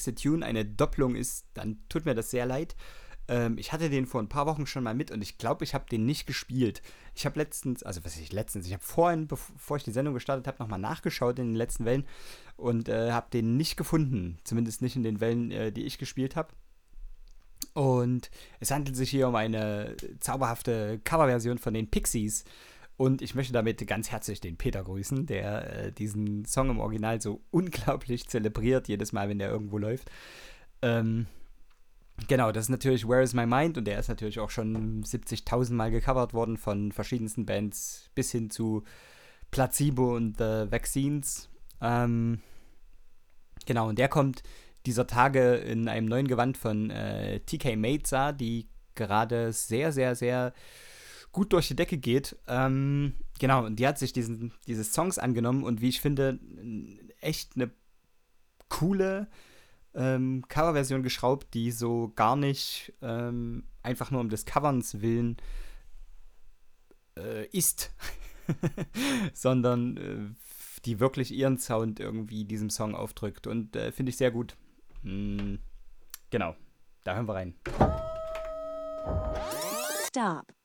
Nächste 0.00 0.14
Tune 0.14 0.44
eine 0.44 0.64
Doppelung 0.64 1.14
ist, 1.14 1.46
dann 1.54 1.78
tut 1.88 2.06
mir 2.06 2.14
das 2.14 2.30
sehr 2.30 2.46
leid. 2.46 2.74
Ähm, 3.28 3.58
ich 3.58 3.72
hatte 3.72 3.90
den 3.90 4.06
vor 4.06 4.22
ein 4.22 4.28
paar 4.28 4.46
Wochen 4.46 4.66
schon 4.66 4.82
mal 4.82 4.94
mit 4.94 5.10
und 5.10 5.20
ich 5.20 5.36
glaube, 5.36 5.62
ich 5.64 5.74
habe 5.74 5.84
den 5.90 6.06
nicht 6.06 6.26
gespielt. 6.26 6.80
Ich 7.14 7.26
habe 7.26 7.38
letztens, 7.38 7.82
also 7.82 8.02
was 8.04 8.16
ich 8.16 8.32
letztens, 8.32 8.66
ich 8.66 8.72
habe 8.72 8.82
vorhin, 8.82 9.26
bevor 9.26 9.76
ich 9.76 9.84
die 9.84 9.92
Sendung 9.92 10.14
gestartet 10.14 10.46
habe, 10.46 10.58
nochmal 10.58 10.78
nachgeschaut 10.78 11.38
in 11.38 11.48
den 11.48 11.54
letzten 11.54 11.84
Wellen 11.84 12.06
und 12.56 12.88
äh, 12.88 13.12
habe 13.12 13.28
den 13.30 13.58
nicht 13.58 13.76
gefunden. 13.76 14.38
Zumindest 14.44 14.80
nicht 14.80 14.96
in 14.96 15.02
den 15.02 15.20
Wellen, 15.20 15.50
äh, 15.50 15.70
die 15.70 15.84
ich 15.84 15.98
gespielt 15.98 16.34
habe. 16.34 16.48
Und 17.74 18.30
es 18.58 18.70
handelt 18.70 18.96
sich 18.96 19.10
hier 19.10 19.28
um 19.28 19.36
eine 19.36 19.96
zauberhafte 20.18 20.98
Coverversion 21.04 21.58
von 21.58 21.74
den 21.74 21.90
Pixies. 21.90 22.44
Und 23.00 23.22
ich 23.22 23.34
möchte 23.34 23.54
damit 23.54 23.86
ganz 23.86 24.10
herzlich 24.10 24.42
den 24.42 24.58
Peter 24.58 24.84
grüßen, 24.84 25.24
der 25.24 25.86
äh, 25.86 25.90
diesen 25.90 26.44
Song 26.44 26.68
im 26.68 26.80
Original 26.80 27.18
so 27.18 27.40
unglaublich 27.50 28.28
zelebriert, 28.28 28.88
jedes 28.88 29.14
Mal, 29.14 29.30
wenn 29.30 29.38
der 29.38 29.48
irgendwo 29.48 29.78
läuft. 29.78 30.10
Ähm, 30.82 31.26
genau, 32.28 32.52
das 32.52 32.64
ist 32.64 32.68
natürlich 32.68 33.08
Where 33.08 33.22
is 33.22 33.32
My 33.32 33.46
Mind 33.46 33.78
und 33.78 33.86
der 33.86 33.98
ist 33.98 34.08
natürlich 34.08 34.38
auch 34.38 34.50
schon 34.50 35.02
70.000 35.02 35.72
Mal 35.72 35.90
gecovert 35.90 36.34
worden 36.34 36.58
von 36.58 36.92
verschiedensten 36.92 37.46
Bands 37.46 38.10
bis 38.14 38.32
hin 38.32 38.50
zu 38.50 38.84
Placebo 39.50 40.14
und 40.14 40.36
The 40.36 40.70
Vaccines. 40.70 41.48
Ähm, 41.80 42.42
genau, 43.64 43.88
und 43.88 43.98
der 43.98 44.08
kommt 44.08 44.42
dieser 44.84 45.06
Tage 45.06 45.54
in 45.54 45.88
einem 45.88 46.06
neuen 46.06 46.28
Gewand 46.28 46.58
von 46.58 46.90
äh, 46.90 47.40
TK 47.40 47.76
Meza, 47.76 48.32
die 48.32 48.68
gerade 48.94 49.54
sehr, 49.54 49.90
sehr, 49.90 50.14
sehr 50.14 50.52
gut 51.32 51.52
durch 51.52 51.68
die 51.68 51.76
Decke 51.76 51.98
geht. 51.98 52.36
Ähm, 52.48 53.14
genau, 53.38 53.64
und 53.64 53.76
die 53.76 53.86
hat 53.86 53.98
sich 53.98 54.12
diesen, 54.12 54.52
dieses 54.66 54.92
Songs 54.92 55.18
angenommen 55.18 55.64
und 55.64 55.80
wie 55.80 55.88
ich 55.88 56.00
finde, 56.00 56.38
echt 57.20 57.56
eine 57.56 57.70
coole 58.68 59.28
ähm, 59.94 60.44
Coverversion 60.48 61.02
geschraubt, 61.02 61.54
die 61.54 61.70
so 61.70 62.12
gar 62.14 62.36
nicht 62.36 62.92
ähm, 63.02 63.64
einfach 63.82 64.10
nur 64.10 64.20
um 64.20 64.28
des 64.28 64.46
Coverns 64.46 65.00
willen 65.00 65.36
äh, 67.18 67.46
ist, 67.46 67.94
sondern 69.34 69.96
äh, 69.96 70.34
die 70.84 71.00
wirklich 71.00 71.32
ihren 71.32 71.58
Sound 71.58 72.00
irgendwie 72.00 72.44
diesem 72.44 72.70
Song 72.70 72.94
aufdrückt 72.94 73.46
und 73.46 73.76
äh, 73.76 73.92
finde 73.92 74.10
ich 74.10 74.16
sehr 74.16 74.30
gut. 74.30 74.56
Mm, 75.02 75.56
genau, 76.30 76.56
da 77.04 77.14
hören 77.14 77.28
wir 77.28 77.34
rein. 77.34 77.54
Stop. 80.06 80.59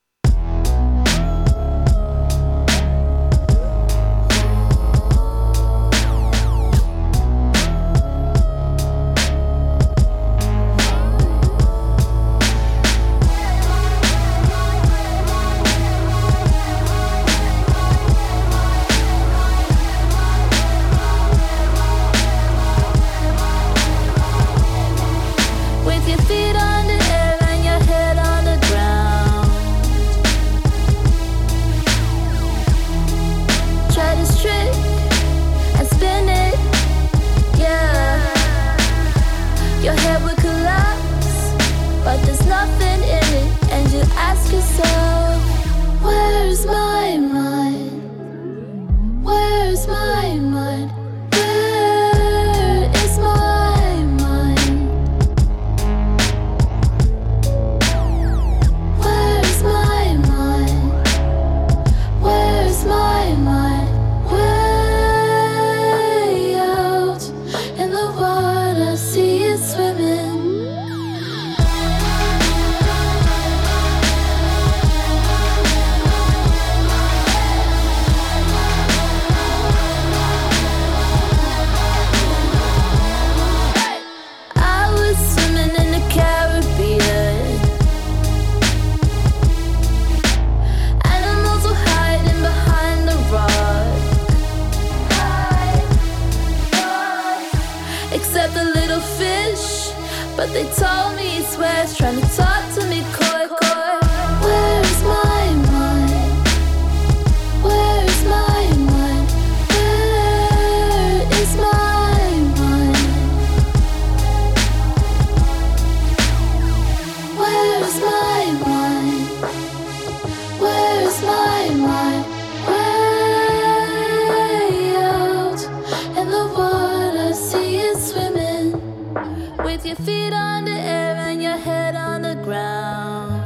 Your 129.97 130.05
feet 130.05 130.33
on 130.33 130.65
the 130.65 130.71
air 130.71 131.15
and 131.15 131.41
your 131.41 131.57
head 131.57 131.95
on 131.95 132.21
the 132.21 132.35
ground. 132.43 133.41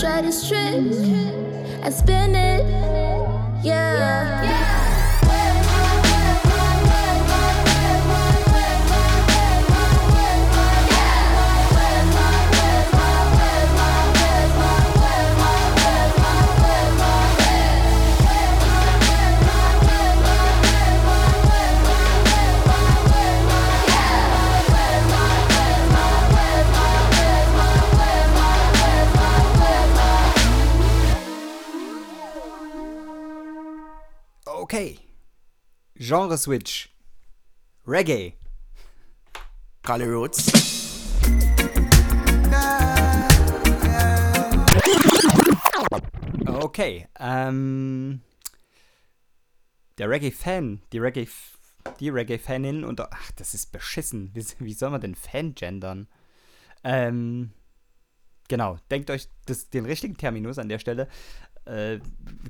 Try 0.00 0.22
this 0.22 0.48
trick 0.48 0.74
and 1.82 1.94
spin 1.94 2.34
it, 2.34 2.64
yeah. 3.64 4.63
Genre 36.06 36.36
Switch. 36.36 36.90
Reggae. 37.86 38.34
Cali 39.82 40.04
Roots. 40.04 40.52
Okay. 46.44 47.08
Ähm, 47.18 48.20
der 49.96 50.10
Reggae-Fan, 50.10 50.82
die 50.92 50.98
Reggae, 50.98 51.26
die 52.00 52.10
Reggae-Fanin 52.10 52.84
und 52.84 53.00
ach, 53.00 53.32
das 53.36 53.54
ist 53.54 53.72
beschissen. 53.72 54.30
Wie, 54.34 54.44
wie 54.58 54.74
soll 54.74 54.90
man 54.90 55.00
denn 55.00 55.14
Fan 55.14 55.54
gendern? 55.54 56.08
Ähm, 56.82 57.52
genau. 58.48 58.76
Denkt 58.90 59.08
euch 59.08 59.28
das, 59.46 59.70
den 59.70 59.86
richtigen 59.86 60.18
Terminus 60.18 60.58
an 60.58 60.68
der 60.68 60.78
Stelle. 60.78 61.08
Äh, 61.66 62.00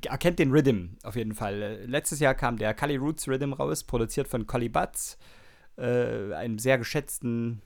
erkennt 0.05 0.41
den 0.41 0.51
Rhythm 0.51 0.97
auf 1.05 1.15
jeden 1.17 1.35
Fall. 1.35 1.63
Äh, 1.63 1.87
letztes 1.87 2.19
Jahr 2.21 2.35
kam 2.35 2.57
der 2.57 2.75
Cali 2.75 2.97
Roots 2.97 3.29
Rhythm 3.29 3.53
raus, 3.53 3.85
produziert 3.85 4.27
von 4.29 4.47
Collie 4.47 4.69
Butts, 4.69 5.19
äh, 5.77 6.33
einem 6.33 6.59
sehr 6.59 6.79
geschätzten 6.79 7.63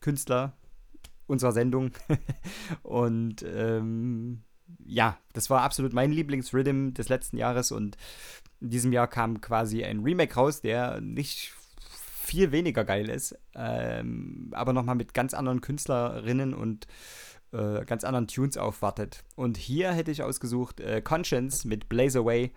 Künstler 0.00 0.56
unserer 1.26 1.52
Sendung. 1.52 1.92
und 2.82 3.42
ähm, 3.42 4.42
ja, 4.84 5.18
das 5.32 5.50
war 5.50 5.62
absolut 5.62 5.92
mein 5.92 6.12
Lieblingsrhythm 6.12 6.92
des 6.94 7.08
letzten 7.08 7.36
Jahres 7.36 7.72
und 7.72 7.96
in 8.60 8.70
diesem 8.70 8.92
Jahr 8.92 9.08
kam 9.08 9.40
quasi 9.40 9.84
ein 9.84 10.00
Remake 10.00 10.34
raus, 10.34 10.60
der 10.60 11.00
nicht 11.00 11.52
viel 12.30 12.52
weniger 12.52 12.84
geil 12.84 13.08
ist, 13.08 13.36
ähm, 13.54 14.50
aber 14.52 14.72
nochmal 14.72 14.94
mit 14.94 15.14
ganz 15.14 15.34
anderen 15.34 15.60
Künstlerinnen 15.60 16.54
und 16.54 16.86
äh, 17.52 17.84
ganz 17.84 18.04
anderen 18.04 18.28
Tunes 18.28 18.56
aufwartet. 18.56 19.24
Und 19.36 19.56
hier 19.56 19.92
hätte 19.92 20.10
ich 20.10 20.22
ausgesucht 20.22 20.80
äh, 20.80 21.00
Conscience 21.02 21.64
mit 21.64 21.88
Blaze 21.88 22.20
Away. 22.20 22.52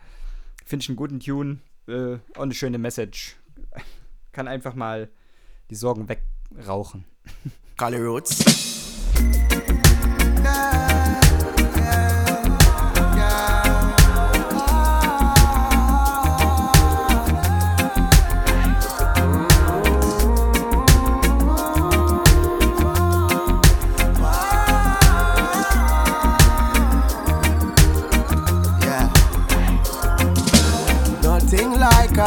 Finde 0.65 0.83
ich 0.83 0.89
einen 0.89 0.95
guten 0.95 1.19
Tune, 1.19 1.59
äh, 1.87 2.17
auch 2.35 2.43
eine 2.43 2.53
schöne 2.53 2.77
Message. 2.77 3.35
Kann 4.31 4.47
einfach 4.47 4.75
mal 4.75 5.09
die 5.69 5.75
Sorgen 5.75 6.07
wegrauchen. 6.09 7.05
Cali 7.77 7.97
Roots. 7.97 8.43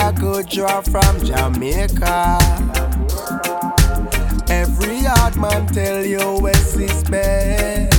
A 0.06 0.12
good 0.12 0.48
draw 0.48 0.80
from 0.82 1.24
Jamaica. 1.24 2.38
Every 4.48 4.98
hard 5.02 5.36
man 5.36 5.66
tell 5.66 6.04
you 6.04 6.38
West 6.40 6.76
is 6.76 7.02
best. 7.04 7.92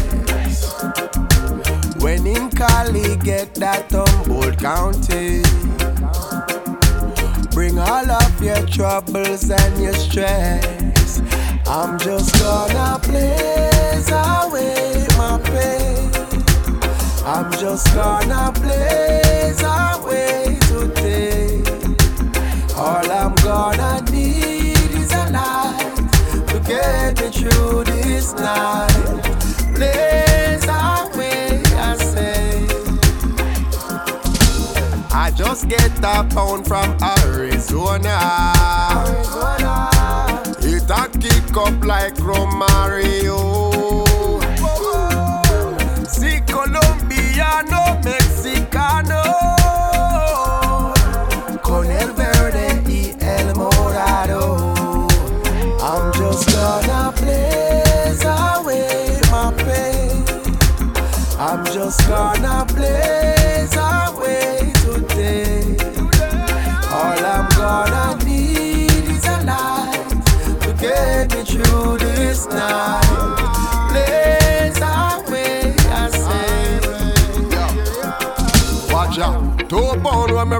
When 2.01 2.25
in 2.25 2.49
Cali 2.51 3.17
get 3.17 3.55
that 3.55 3.91
Humboldt 3.91 4.57
County. 4.57 5.41
Bring 7.51 7.77
all 7.77 8.09
of 8.09 8.41
your 8.41 8.65
troubles 8.67 9.49
and 9.49 9.83
your 9.83 9.93
stress. 9.93 11.21
I'm 11.67 11.99
just 11.99 12.31
gonna 12.39 12.99
blaze 13.03 14.11
away 14.11 15.07
my 15.17 15.41
pain. 15.43 16.11
I'm 17.25 17.51
just 17.59 17.93
gonna 17.93 18.53
blaze 18.53 19.61
away. 19.61 19.86
All 22.79 23.11
I'm 23.11 23.33
gonna 23.37 24.01
need 24.11 24.91
is 24.91 25.11
a 25.11 25.29
light 25.31 25.95
to 26.49 26.59
get 26.59 27.19
me 27.19 27.29
through 27.31 27.83
this 27.85 28.33
night. 28.35 28.93
Blaze 29.73 30.63
away, 30.65 31.63
I 31.75 31.95
say. 31.97 32.67
I 35.11 35.31
just 35.35 35.67
get 35.67 35.97
a 36.03 36.23
pound 36.23 36.67
from 36.67 36.95
Arizona. 37.25 38.07
It 40.59 40.87
a 40.89 41.09
kick 41.19 41.57
up 41.57 41.83
like 41.83 42.13
Romario. 42.17 43.76
I'm 61.87 61.93
just 61.93 62.09
gonna 62.09 62.65
blaze 62.73 63.06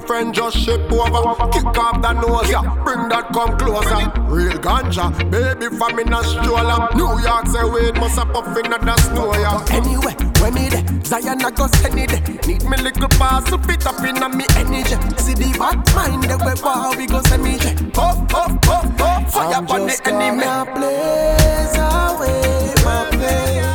friend 0.07 0.34
just 0.34 0.57
ship 0.57 0.91
over. 0.91 1.35
Kick 1.51 1.77
off 1.77 2.01
the 2.01 2.13
nose, 2.13 2.49
yeah. 2.49 2.63
Bring 2.84 3.09
that 3.09 3.29
come 3.34 3.57
closer. 3.59 4.09
Real 4.31 4.57
ganja, 4.57 5.11
baby 5.29 5.67
from 5.75 5.99
in 5.99 6.13
a 6.13 6.23
stroller. 6.23 6.88
New 6.95 7.11
York 7.21 7.45
say 7.47 7.63
wait, 7.67 7.95
must 7.95 8.17
have 8.17 8.31
puffing 8.34 8.71
at 8.71 8.81
the 8.81 8.95
snow, 9.03 9.34
yeah. 9.35 9.59
Anyway, 9.69 10.15
when 10.39 10.53
me 10.55 10.69
there, 10.69 10.85
Zion 11.03 11.43
I 11.43 11.51
go 11.51 11.67
send 11.67 11.99
it. 11.99 12.47
Need 12.47 12.63
me 12.63 12.77
little 12.77 13.09
pass 13.19 13.43
to 13.51 13.57
fit 13.59 13.85
up 13.85 13.99
in 14.01 14.23
a 14.23 14.29
me 14.29 14.45
energy. 14.55 14.95
See 15.19 15.35
the 15.35 15.53
bad 15.59 15.84
mind 15.93 16.23
the 16.23 16.38
way 16.39 16.55
wow 16.63 16.93
we 16.97 17.05
go 17.05 17.21
send 17.27 17.43
me. 17.43 17.59
Up, 17.99 18.34
up, 18.34 18.67
up, 18.67 19.01
up, 19.01 19.29
fire 19.29 19.55
I'm 19.55 19.67
on 19.67 19.88
the 19.88 20.01
enemy. 20.05 20.43
gonna 20.43 20.71
blaze 20.73 21.77
away 21.77 22.73
my 22.88 23.07
pain. 23.11 23.67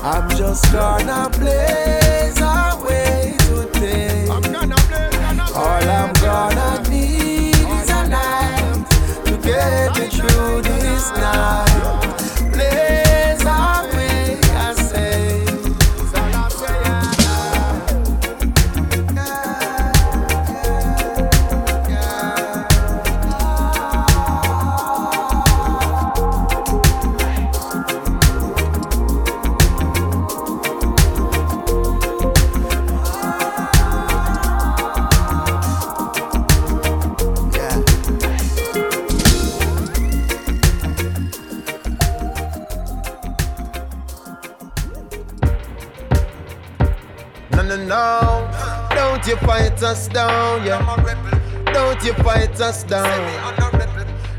I'm 0.00 0.30
just 0.30 0.72
gonna 0.72 1.28
blaze 1.38 2.07
All 5.58 5.64
I'm 5.66 6.12
gonna 6.12 6.88
need 6.88 7.56
is 7.56 7.90
a 7.90 8.06
light 8.06 8.86
to 9.24 9.36
get 9.38 9.98
me 9.98 10.08
through 10.08 10.62
this 10.62 11.10
night. 11.10 11.97
You 49.28 49.36
fight 49.36 49.82
us 49.82 50.08
down, 50.08 50.64
yeah. 50.64 50.80
Don't 51.74 52.02
you 52.02 52.14
fight 52.14 52.58
us 52.60 52.82
down. 52.84 53.68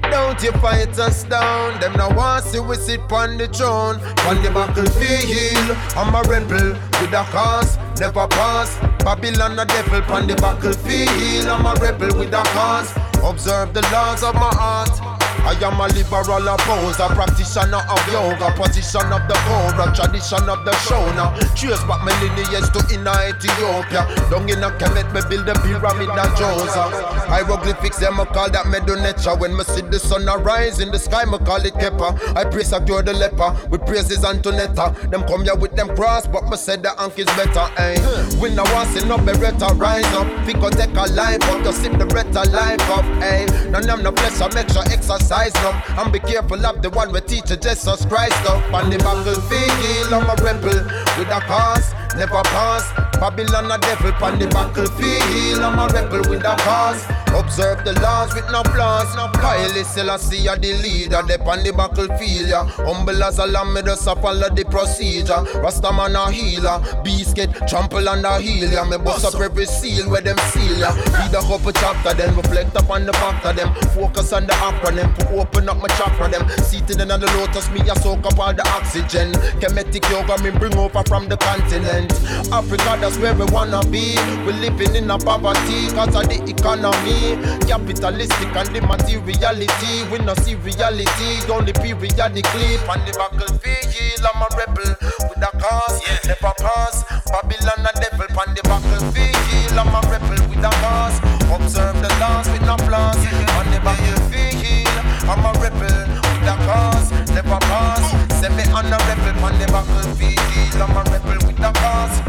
Don't 0.10 0.42
you 0.42 0.52
fight 0.54 0.98
us 0.98 1.24
down. 1.26 1.80
Them 1.80 1.94
now 1.94 2.16
want 2.16 2.44
see 2.46 2.60
we 2.60 2.76
sit 2.76 3.00
on 3.12 3.38
the 3.38 3.48
throne. 3.48 3.98
On 4.26 4.42
the 4.42 4.50
battlefield, 4.50 5.78
I'm 5.96 6.16
a 6.16 6.28
rebel 6.28 6.74
with 7.00 7.14
a 7.14 7.24
cause, 7.30 7.78
never 8.00 8.28
pass. 8.28 8.76
Babylon 9.04 9.60
a 9.60 9.66
devil 9.66 10.02
on 10.12 10.26
the 10.26 10.36
battlefield. 10.36 11.48
I'm 11.48 11.68
a 11.68 11.80
rebel 11.80 12.18
with 12.18 12.34
a 12.34 12.44
cause. 12.56 12.92
Observe 13.24 13.76
the 13.76 13.84
laws 13.94 14.24
of 14.24 14.34
my 14.34 14.50
heart. 14.56 15.09
I 15.46 15.56
am 15.64 15.80
a 15.80 15.88
liberal 15.88 16.48
opposer, 16.48 17.08
practitioner 17.16 17.82
of 17.88 18.02
yoga, 18.12 18.52
position 18.60 19.08
of 19.12 19.24
the 19.28 19.36
cobra, 19.48 19.94
tradition 19.96 20.46
of 20.50 20.66
the 20.66 20.72
shona. 20.86 21.34
Trace 21.56 21.84
back 21.88 22.04
my 22.04 22.14
lineage 22.22 22.68
to 22.76 22.82
inner 22.94 23.16
Ethiopia. 23.32 24.04
Down 24.30 24.50
in 24.50 24.64
a 24.64 24.70
Kemet, 24.78 25.08
me 25.14 25.22
build 25.30 25.46
the 25.48 25.54
pyramid 25.64 26.10
of 26.10 26.30
Joseph. 26.38 26.94
Hieroglyphics, 27.30 28.00
them 28.00 28.20
I 28.20 28.26
call 28.26 28.50
that 28.52 28.66
Medonetra. 28.66 29.40
When 29.40 29.56
me 29.56 29.64
see 29.64 29.82
the 29.82 30.00
sun 30.00 30.28
arise 30.28 30.80
in 30.80 30.92
the 30.92 31.00
sky, 31.00 31.26
me 31.26 31.38
call 31.40 31.64
it 31.66 31.74
Kepa. 31.76 32.36
I 32.36 32.44
praise 32.46 32.74
a 32.74 32.84
cure 32.84 33.02
the 33.02 33.14
leper, 33.14 33.56
with 33.70 33.86
praises 33.86 34.20
Antonetta. 34.20 35.10
Them 35.10 35.24
come 35.24 35.44
here 35.44 35.56
with 35.56 35.76
them 35.76 35.96
cross, 35.96 36.28
but 36.28 36.48
me 36.50 36.58
said 36.58 36.84
the 36.84 36.92
ank 37.02 37.18
is 37.18 37.26
better, 37.38 37.68
eh. 37.78 37.98
We 38.42 38.54
now 38.54 38.68
want 38.74 38.90
see 38.90 39.08
no 39.08 39.18
beretta, 39.18 39.78
rise 39.80 40.06
up. 40.14 40.28
Pico 40.46 40.70
take 40.70 40.96
a 40.96 41.08
life 41.14 41.42
up, 41.50 41.64
just 41.64 41.82
sip 41.82 41.94
the 41.94 42.06
beretta 42.06 42.52
life 42.52 42.90
up, 42.90 43.06
eh. 43.24 43.46
None 43.70 43.90
of 43.90 44.04
them 44.04 44.04
no 44.04 44.14
I 44.20 44.54
make 44.54 44.70
sure 44.70 44.84
exercise 44.92 45.29
now. 45.30 45.84
And 45.98 46.12
be 46.12 46.20
careful 46.20 46.66
of 46.66 46.82
the 46.82 46.90
one 46.90 47.12
we 47.12 47.22
teach 47.22 47.46
Jesus 47.46 48.06
Christ 48.06 48.46
up. 48.46 48.74
On 48.74 48.90
the 48.90 48.98
battlefield, 48.98 50.14
I'm 50.14 50.30
a 50.30 50.36
rebel 50.44 50.84
with 51.18 51.30
a 51.30 51.40
cause, 51.46 51.94
never 52.16 52.42
pass. 52.50 52.92
Babylon 53.20 53.72
a 53.72 53.78
devil 53.78 54.14
on 54.24 54.40
the 54.40 54.48
battlefield, 54.48 55.60
I'm 55.60 55.78
a 55.78 55.88
rebel 55.94 56.30
with 56.30 56.44
a 56.46 56.56
cause. 56.58 57.19
Observe 57.36 57.84
the 57.86 57.94
laws 58.02 58.34
with 58.34 58.50
no 58.52 58.64
flaws. 58.64 59.08
Kylie 59.40 59.86
Selassie 59.86 60.48
are 60.48 60.58
the 60.58 60.74
leader, 60.74 61.22
they 61.28 61.38
on 61.38 61.64
the 61.64 61.72
battlefield. 61.72 62.50
Yeah. 62.50 62.66
Humble 62.66 63.24
as 63.24 63.40
a 63.40 63.46
lamb, 63.46 63.74
me 63.74 63.82
just 63.82 64.04
follow 64.04 64.50
the 64.50 64.66
procedure. 64.66 65.42
Rastaman 65.64 66.16
a 66.16 66.32
healer, 66.32 66.82
beast 67.04 67.36
get 67.36 67.52
trample 67.68 68.08
on 68.10 68.22
the 68.22 68.40
heel. 68.40 68.70
Yeah. 68.70 68.84
Me 68.84 68.98
bust 68.98 69.26
up 69.26 69.40
every 69.40 69.66
seal 69.66 70.10
where 70.10 70.22
them 70.22 70.38
seal. 70.52 70.78
Yeah. 70.78 70.96
Read 71.18 71.34
a 71.34 71.42
couple 71.42 71.72
chapter, 71.72 72.14
then 72.14 72.36
reflect 72.36 72.76
upon 72.76 73.06
the 73.06 73.14
fact 73.14 73.46
of 73.46 73.56
them. 73.56 73.74
Focus 73.96 74.34
on 74.34 74.46
the 74.46 74.54
acronym, 74.54 75.16
to 75.20 75.40
open 75.40 75.70
up 75.70 75.78
my 75.78 75.88
chakra 75.96 76.30
them. 76.30 76.48
Seated 76.64 77.02
in 77.02 77.08
the 77.08 77.18
lotus, 77.38 77.70
me 77.72 77.82
a 77.90 77.96
soak 77.96 78.26
up 78.26 78.40
all 78.40 78.54
the 78.54 78.68
oxygen. 78.70 79.32
Kemetic 79.62 80.10
yoga, 80.10 80.42
me 80.44 80.52
bring 80.52 80.76
over 80.76 81.04
from 81.08 81.28
the 81.30 81.38
continent. 81.38 82.12
Africa, 82.52 82.98
that's 83.00 83.18
where 83.18 83.34
we 83.34 83.46
wanna 83.46 83.82
be. 83.90 84.18
We 84.46 84.54
living 84.54 84.96
in 84.96 85.10
a 85.10 85.18
poverty, 85.18 85.88
cause 85.96 86.16
of 86.16 86.28
the 86.28 86.44
economy. 86.48 87.19
Capitalistic 87.68 88.56
and 88.56 88.70
the 88.74 88.82
materiality. 88.82 90.04
We 90.12 90.20
no 90.20 90.34
see 90.42 90.56
reality, 90.56 91.44
only 91.52 91.74
periodically. 91.74 92.78
On 92.88 93.00
the 93.06 93.14
battlefield, 93.18 94.24
I'm 94.24 94.42
a 94.42 94.48
rebel 94.56 94.96
with 95.28 95.44
a 95.44 95.52
cause, 95.60 96.02
never 96.26 96.54
pass. 96.58 97.04
Babylon 97.30 97.86
a 97.86 97.92
devil 98.00 98.30
on 98.40 98.50
the 98.56 98.64
battlefield. 98.64 99.78
I'm 99.78 99.94
a 99.94 100.02
rebel 100.10 100.42
with 100.50 100.66
a 100.66 100.72
cause. 100.82 101.18
Observe 101.50 102.02
the 102.02 102.10
laws 102.20 102.48
with 102.50 102.66
no 102.66 102.78
flaws. 102.88 103.18
On 103.58 103.66
the 103.72 103.80
battlefield, 103.84 104.96
I'm 105.30 105.46
a 105.46 105.52
rebel 105.60 106.08
with 106.08 106.50
a 106.50 106.56
cause, 106.66 107.12
never 107.30 107.60
pass. 107.68 108.04
Send 108.40 108.56
me 108.56 108.64
on 108.72 108.86
a 108.88 108.98
rebel 109.06 109.44
on 109.44 109.58
the 109.60 109.68
battlefield. 109.68 110.82
I'm 110.82 110.96
a 110.96 111.04
rebel 111.12 111.48
with 111.48 111.60
a 111.60 111.72
cause. 111.74 112.29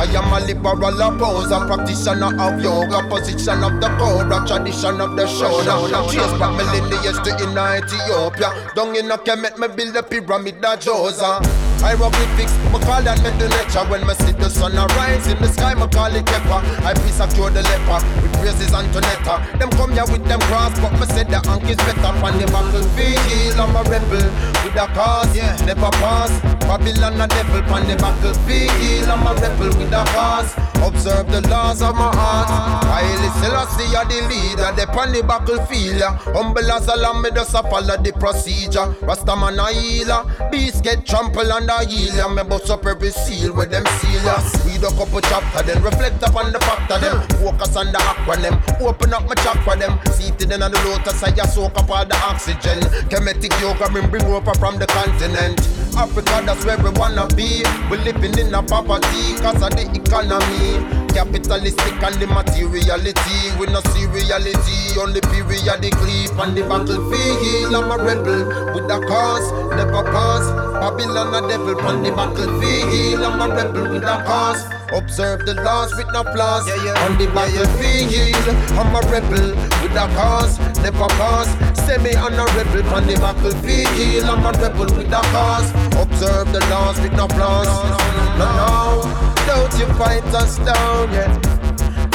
I 0.00 0.04
am 0.16 0.32
a 0.32 0.40
liberal 0.46 1.02
opposer, 1.02 1.60
practitioner 1.66 2.32
of 2.40 2.62
yoga, 2.62 3.06
position 3.06 3.62
of 3.62 3.82
the 3.82 3.88
cobra, 3.98 4.46
tradition 4.46 4.98
of 4.98 5.14
the 5.14 5.26
shona. 5.26 6.10
Chase 6.10 6.38
back 6.38 6.56
my 6.56 6.64
lineage 6.72 7.20
to 7.22 7.44
inner 7.44 7.84
Ethiopia. 7.84 8.72
Down 8.74 8.96
in 8.96 9.10
a 9.10 9.18
Kemet, 9.18 9.58
me 9.58 9.68
build 9.68 9.92
the 9.92 10.02
pyramid 10.02 10.64
of 10.64 10.80
Josa. 10.80 11.69
Hieroglyphics, 11.80 12.52
me 12.72 12.78
call 12.84 13.02
that 13.02 13.18
Medonetra 13.24 13.88
When 13.88 14.06
me 14.06 14.14
see 14.14 14.32
the 14.32 14.48
sun 14.48 14.76
arise 14.76 15.26
in 15.26 15.38
the 15.40 15.48
sky, 15.48 15.74
me 15.74 15.88
call 15.88 16.14
it 16.14 16.24
Kepa 16.24 16.60
I 16.84 16.94
peace 16.94 17.20
a 17.20 17.26
cure 17.28 17.50
the 17.50 17.62
leper, 17.62 18.00
with 18.22 18.32
praises 18.38 18.72
Antonetta 18.72 19.58
Them 19.58 19.70
come 19.70 19.92
here 19.92 20.06
with 20.06 20.24
them 20.24 20.40
cross, 20.50 20.78
but 20.80 20.92
me 20.92 21.06
said 21.06 21.28
the 21.28 21.40
ank 21.48 21.64
is 21.70 21.76
better. 21.76 22.12
On 22.20 22.38
the 22.38 22.46
battlefield, 22.46 23.58
I'm 23.58 23.76
a 23.76 23.82
rebel 23.88 24.26
with 24.64 24.76
a 24.76 24.86
cause, 24.94 25.34
never 25.64 25.90
pass. 26.02 26.30
Babylon 26.70 27.20
a 27.20 27.26
devil. 27.26 27.62
On 27.74 27.86
the 27.86 27.96
battlefield 27.96 29.08
I'm 29.08 29.26
a 29.26 29.34
rebel 29.40 29.68
with 29.78 29.92
a 29.92 30.04
cause. 30.14 30.54
Observe 30.86 31.30
the 31.30 31.40
laws 31.48 31.82
of 31.82 31.94
my 31.94 32.14
heart. 32.14 32.84
Haile 32.84 33.30
Selassie 33.42 33.96
are 33.96 34.04
the 34.04 34.20
leader. 34.28 34.70
They 34.76 34.86
on 34.86 35.12
the 35.12 35.22
battlefield 35.22 35.98
yeah. 35.98 36.16
Humble 36.32 36.70
as 36.70 36.88
a 36.88 36.96
lamb 36.96 37.22
Me 37.22 37.30
just 37.34 37.54
a 37.54 37.62
follow 37.62 37.96
the 37.96 38.12
procedure. 38.12 38.86
Rastaman 39.02 39.58
a 39.58 39.72
healer. 39.72 40.22
Beast 40.50 40.84
get 40.84 41.06
trampled 41.06 41.48
and 41.48 41.69
a 41.70 41.86
heel 41.86 42.14
yeah. 42.14 42.28
Me 42.28 42.42
bust 42.42 42.70
up 42.70 42.84
every 42.84 43.10
seal 43.10 43.54
with 43.54 43.70
them 43.70 43.86
seal 44.02 44.22
yeah. 44.22 44.42
Read 44.66 44.82
a 44.82 44.90
couple 44.98 45.20
chapter 45.20 45.62
Then 45.62 45.82
reflect 45.82 46.22
upon 46.22 46.52
the 46.52 46.58
fact 46.60 46.90
of 46.90 47.00
them. 47.00 47.22
Focus 47.38 47.76
on 47.76 47.92
the 47.92 47.98
acronym 47.98 48.58
Open 48.80 49.14
up 49.14 49.24
my 49.26 49.34
chakra 49.34 49.78
them. 49.78 49.98
Seated 50.12 50.52
in 50.52 50.60
the 50.60 50.68
lotus 50.84 51.22
I 51.22 51.30
just 51.30 51.54
soak 51.54 51.76
up 51.78 51.90
all 51.90 52.04
the 52.04 52.16
oxygen. 52.26 52.80
Kemetic 53.08 53.54
yoga 53.60 53.90
me 53.92 54.06
bring 54.06 54.24
over 54.26 54.54
from 54.54 54.78
the 54.78 54.86
continent. 54.86 55.60
Africa 55.96 56.42
that's 56.44 56.64
where 56.64 56.78
we 56.78 56.90
wanna 56.98 57.26
be. 57.34 57.62
We 57.90 57.98
living 57.98 58.38
in 58.38 58.54
a 58.54 58.62
poverty 58.62 59.34
Cause 59.38 59.62
of 59.62 59.70
the 59.70 59.86
economy 59.94 61.00
Capitalistic 61.12 61.98
and 62.02 62.14
the 62.22 62.26
materiality. 62.26 63.50
We 63.58 63.66
no 63.66 63.80
see 63.90 64.06
reality 64.06 64.94
Only 64.94 65.20
periodically. 65.20 66.30
On 66.38 66.54
the 66.54 66.62
battlefield 66.62 67.74
I'm 67.74 67.90
a 67.90 67.96
rebel. 67.98 68.46
With 68.74 68.90
a 68.90 68.98
cause 69.06 69.46
Never 69.74 70.04
pass 70.06 70.46
Babylon 70.78 71.34
a 71.34 71.48
devil. 71.48 71.78
On 71.82 72.02
the 72.02 72.10
battlefield 72.14 73.22
I'm 73.26 73.42
a 73.42 73.54
rebel. 73.54 73.90
With 73.90 74.04
a 74.04 74.22
cause 74.24 74.62
Observe 74.92 75.46
the 75.46 75.54
laws 75.62 75.94
with 75.96 76.06
no 76.12 76.22
flaws. 76.22 76.66
On 77.04 77.18
the 77.18 77.26
battlefield 77.34 78.46
I'm 78.78 78.94
a 78.94 79.00
rebel. 79.10 79.54
With 79.82 79.98
a 79.98 80.06
cause 80.14 80.58
Never 80.78 81.10
pass 81.18 81.50
Semi 81.86 82.14
on 82.14 82.34
a 82.34 82.44
rebel. 82.54 82.86
On 82.94 83.06
the 83.06 83.14
battlefield 83.18 84.24
I'm 84.30 84.46
a 84.46 84.52
rebel. 84.62 84.86
With 84.96 85.10
a 85.10 85.22
cause 85.34 85.70
Observe 85.98 86.52
the 86.52 86.60
laws 86.70 87.00
with 87.00 87.12
no 87.12 87.26
flaws. 87.28 87.66
No, 87.66 87.98
no 88.38 89.39
Don't 89.60 89.78
you 89.78 89.86
fight 89.96 90.24
us 90.32 90.56
down, 90.56 91.12
yeah. 91.12 91.36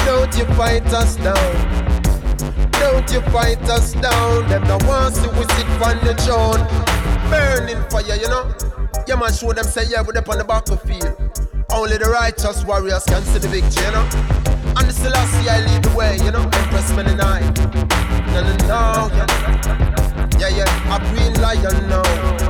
Don't 0.04 0.36
you 0.36 0.46
fight 0.56 0.84
us 0.88 1.16
down. 1.18 2.72
Don't 2.72 3.08
you 3.12 3.22
fight 3.30 3.62
us 3.70 3.94
down. 3.94 4.50
Them 4.50 4.66
the 4.66 4.84
ones 4.88 5.16
who 5.20 5.30
we 5.30 5.46
sit 5.54 5.70
on 5.80 6.04
the 6.04 6.16
throne. 6.26 6.66
Burning 7.30 7.88
fire, 7.92 8.16
you 8.16 8.28
know. 8.30 8.52
Yeah 9.08 9.18
man, 9.18 9.32
show 9.32 9.54
them 9.54 9.64
say 9.64 9.86
yeah, 9.88 10.02
we're 10.02 10.18
up 10.18 10.28
on 10.28 10.40
the 10.40 10.44
battlefield. 10.44 11.16
Only 11.72 11.98
the 11.98 12.10
righteous 12.10 12.66
warriors 12.66 13.04
can 13.04 13.22
see 13.22 13.38
the 13.38 13.48
victory, 13.48 13.86
you 13.86 13.92
know. 13.92 14.10
And 14.76 14.90
the 14.90 14.92
Selassie 14.92 15.48
I 15.48 15.62
lead 15.68 15.84
the 15.84 15.96
way, 15.96 16.18
you 16.26 16.32
know. 16.32 16.42
Empress 16.42 16.90
night 16.90 17.46
No, 18.34 18.42
no, 18.42 18.56
no, 18.66 19.16
yeah. 19.16 20.40
Yeah, 20.40 20.50
yeah, 20.50 20.96
a 20.96 21.00
green 21.14 21.40
lion 21.40 21.90
now 21.90 22.45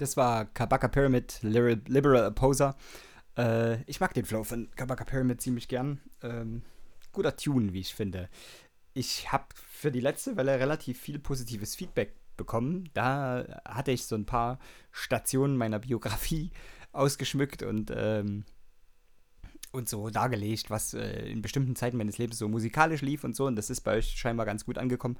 Das 0.00 0.16
war 0.16 0.46
Kabaka 0.46 0.88
Pyramid, 0.88 1.40
Liberal, 1.42 1.78
Liberal 1.86 2.26
Opposer. 2.28 2.74
Äh, 3.36 3.82
ich 3.82 4.00
mag 4.00 4.14
den 4.14 4.24
Flow 4.24 4.44
von 4.44 4.70
Kabaka 4.74 5.04
Pyramid 5.04 5.42
ziemlich 5.42 5.68
gern. 5.68 6.00
Ähm, 6.22 6.62
guter 7.12 7.36
Tune, 7.36 7.74
wie 7.74 7.80
ich 7.80 7.94
finde. 7.94 8.30
Ich 8.94 9.30
habe 9.30 9.44
für 9.54 9.92
die 9.92 10.00
letzte 10.00 10.38
Welle 10.38 10.58
relativ 10.58 10.98
viel 10.98 11.18
positives 11.18 11.76
Feedback 11.76 12.14
bekommen. 12.38 12.88
Da 12.94 13.44
hatte 13.68 13.90
ich 13.90 14.06
so 14.06 14.16
ein 14.16 14.24
paar 14.24 14.58
Stationen 14.90 15.58
meiner 15.58 15.80
Biografie 15.80 16.50
ausgeschmückt 16.92 17.62
und, 17.62 17.92
ähm, 17.94 18.44
und 19.70 19.86
so 19.86 20.08
dargelegt, 20.08 20.70
was 20.70 20.94
äh, 20.94 21.28
in 21.30 21.42
bestimmten 21.42 21.76
Zeiten 21.76 21.98
meines 21.98 22.16
Lebens 22.16 22.38
so 22.38 22.48
musikalisch 22.48 23.02
lief 23.02 23.22
und 23.22 23.36
so. 23.36 23.44
Und 23.44 23.56
das 23.56 23.68
ist 23.68 23.82
bei 23.82 23.98
euch 23.98 24.12
scheinbar 24.16 24.46
ganz 24.46 24.64
gut 24.64 24.78
angekommen. 24.78 25.18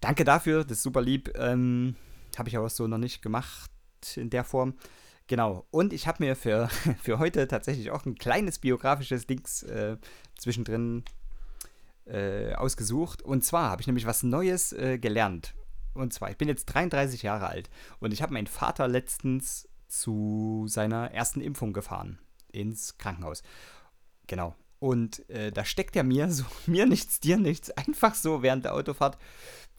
Danke 0.00 0.24
dafür, 0.24 0.64
das 0.64 0.78
ist 0.78 0.84
super 0.84 1.02
lieb. 1.02 1.36
Ähm, 1.36 1.96
habe 2.38 2.48
ich 2.48 2.56
aber 2.56 2.70
so 2.70 2.86
noch 2.86 2.96
nicht 2.96 3.20
gemacht 3.20 3.70
in 4.16 4.30
der 4.30 4.44
Form. 4.44 4.74
Genau. 5.26 5.66
Und 5.70 5.92
ich 5.92 6.06
habe 6.06 6.24
mir 6.24 6.36
für, 6.36 6.68
für 7.02 7.18
heute 7.18 7.48
tatsächlich 7.48 7.90
auch 7.90 8.04
ein 8.06 8.14
kleines 8.16 8.58
biografisches 8.58 9.26
Dings 9.26 9.62
äh, 9.64 9.96
zwischendrin 10.38 11.04
äh, 12.06 12.54
ausgesucht. 12.54 13.22
Und 13.22 13.44
zwar 13.44 13.70
habe 13.70 13.82
ich 13.82 13.86
nämlich 13.86 14.06
was 14.06 14.22
Neues 14.22 14.72
äh, 14.72 14.98
gelernt. 14.98 15.54
Und 15.94 16.12
zwar, 16.12 16.30
ich 16.30 16.36
bin 16.36 16.48
jetzt 16.48 16.66
33 16.66 17.22
Jahre 17.22 17.48
alt 17.48 17.70
und 18.00 18.12
ich 18.12 18.22
habe 18.22 18.34
meinen 18.34 18.46
Vater 18.46 18.86
letztens 18.86 19.68
zu 19.88 20.66
seiner 20.68 21.12
ersten 21.12 21.40
Impfung 21.40 21.72
gefahren 21.72 22.18
ins 22.52 22.98
Krankenhaus. 22.98 23.42
Genau. 24.26 24.54
Und 24.86 25.28
äh, 25.30 25.50
da 25.50 25.64
steckt 25.64 25.96
er 25.96 26.04
mir 26.04 26.30
so, 26.30 26.44
mir 26.66 26.86
nichts, 26.86 27.18
dir 27.18 27.38
nichts, 27.38 27.72
einfach 27.72 28.14
so 28.14 28.42
während 28.42 28.64
der 28.64 28.74
Autofahrt. 28.74 29.18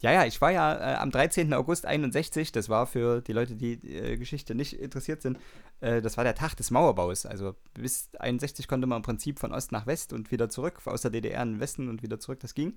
Ja, 0.00 0.12
ja, 0.12 0.26
ich 0.26 0.38
war 0.42 0.52
ja 0.52 0.74
äh, 0.74 0.96
am 0.96 1.10
13. 1.10 1.54
August 1.54 1.86
61, 1.86 2.52
das 2.52 2.68
war 2.68 2.86
für 2.86 3.22
die 3.22 3.32
Leute, 3.32 3.56
die 3.56 3.72
äh, 3.88 4.18
Geschichte 4.18 4.54
nicht 4.54 4.74
interessiert 4.74 5.22
sind, 5.22 5.38
äh, 5.80 6.02
das 6.02 6.18
war 6.18 6.24
der 6.24 6.34
Tag 6.34 6.56
des 6.56 6.70
Mauerbaus. 6.70 7.24
Also 7.24 7.54
bis 7.72 8.10
61 8.18 8.68
konnte 8.68 8.86
man 8.86 8.96
im 8.96 9.02
Prinzip 9.02 9.38
von 9.38 9.52
Ost 9.52 9.72
nach 9.72 9.86
West 9.86 10.12
und 10.12 10.30
wieder 10.30 10.50
zurück, 10.50 10.82
aus 10.84 11.00
der 11.00 11.10
DDR 11.10 11.42
in 11.42 11.54
den 11.54 11.60
Westen 11.60 11.88
und 11.88 12.02
wieder 12.02 12.20
zurück, 12.20 12.40
das 12.40 12.52
ging. 12.52 12.76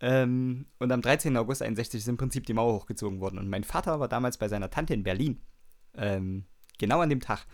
Ähm, 0.00 0.66
und 0.78 0.92
am 0.92 1.00
13. 1.00 1.34
August 1.38 1.62
61 1.62 2.00
ist 2.00 2.08
im 2.08 2.18
Prinzip 2.18 2.44
die 2.44 2.52
Mauer 2.52 2.74
hochgezogen 2.74 3.20
worden. 3.20 3.38
Und 3.38 3.48
mein 3.48 3.64
Vater 3.64 3.98
war 3.98 4.08
damals 4.08 4.36
bei 4.36 4.48
seiner 4.48 4.68
Tante 4.68 4.92
in 4.92 5.04
Berlin. 5.04 5.40
Ähm, 5.94 6.44
genau 6.78 7.00
an 7.00 7.08
dem 7.08 7.20
Tag. 7.20 7.46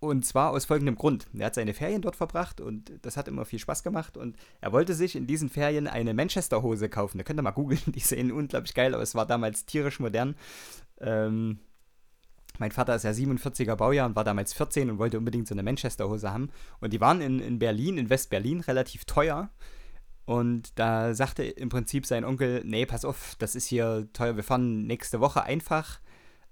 Und 0.00 0.24
zwar 0.24 0.50
aus 0.50 0.64
folgendem 0.64 0.96
Grund. 0.96 1.28
Er 1.38 1.46
hat 1.46 1.54
seine 1.54 1.74
Ferien 1.74 2.00
dort 2.00 2.16
verbracht 2.16 2.62
und 2.62 2.90
das 3.02 3.18
hat 3.18 3.28
immer 3.28 3.44
viel 3.44 3.58
Spaß 3.58 3.82
gemacht. 3.82 4.16
Und 4.16 4.34
er 4.62 4.72
wollte 4.72 4.94
sich 4.94 5.14
in 5.14 5.26
diesen 5.26 5.50
Ferien 5.50 5.86
eine 5.86 6.14
Manchester-Hose 6.14 6.88
kaufen. 6.88 7.18
Da 7.18 7.24
könnt 7.24 7.38
ihr 7.38 7.42
mal 7.42 7.50
googeln, 7.50 7.82
die 7.86 8.00
sehen 8.00 8.32
unglaublich 8.32 8.72
geil 8.72 8.94
aus. 8.94 9.14
War 9.14 9.26
damals 9.26 9.66
tierisch 9.66 10.00
modern. 10.00 10.36
Ähm, 11.00 11.58
mein 12.58 12.70
Vater 12.70 12.94
ist 12.94 13.04
ja 13.04 13.10
47er 13.10 13.76
Baujahr 13.76 14.06
und 14.06 14.16
war 14.16 14.24
damals 14.24 14.54
14 14.54 14.90
und 14.90 14.98
wollte 14.98 15.18
unbedingt 15.18 15.46
so 15.46 15.54
eine 15.54 15.62
Manchester-Hose 15.62 16.32
haben. 16.32 16.50
Und 16.80 16.94
die 16.94 17.00
waren 17.00 17.20
in, 17.20 17.38
in 17.38 17.58
Berlin, 17.58 17.98
in 17.98 18.08
West-Berlin, 18.08 18.60
relativ 18.60 19.04
teuer. 19.04 19.50
Und 20.24 20.78
da 20.78 21.12
sagte 21.12 21.42
im 21.42 21.68
Prinzip 21.68 22.06
sein 22.06 22.24
Onkel, 22.24 22.62
nee, 22.64 22.86
pass 22.86 23.04
auf, 23.04 23.34
das 23.38 23.54
ist 23.54 23.66
hier 23.66 24.08
teuer, 24.14 24.36
wir 24.36 24.44
fahren 24.44 24.86
nächste 24.86 25.20
Woche 25.20 25.42
einfach 25.42 26.00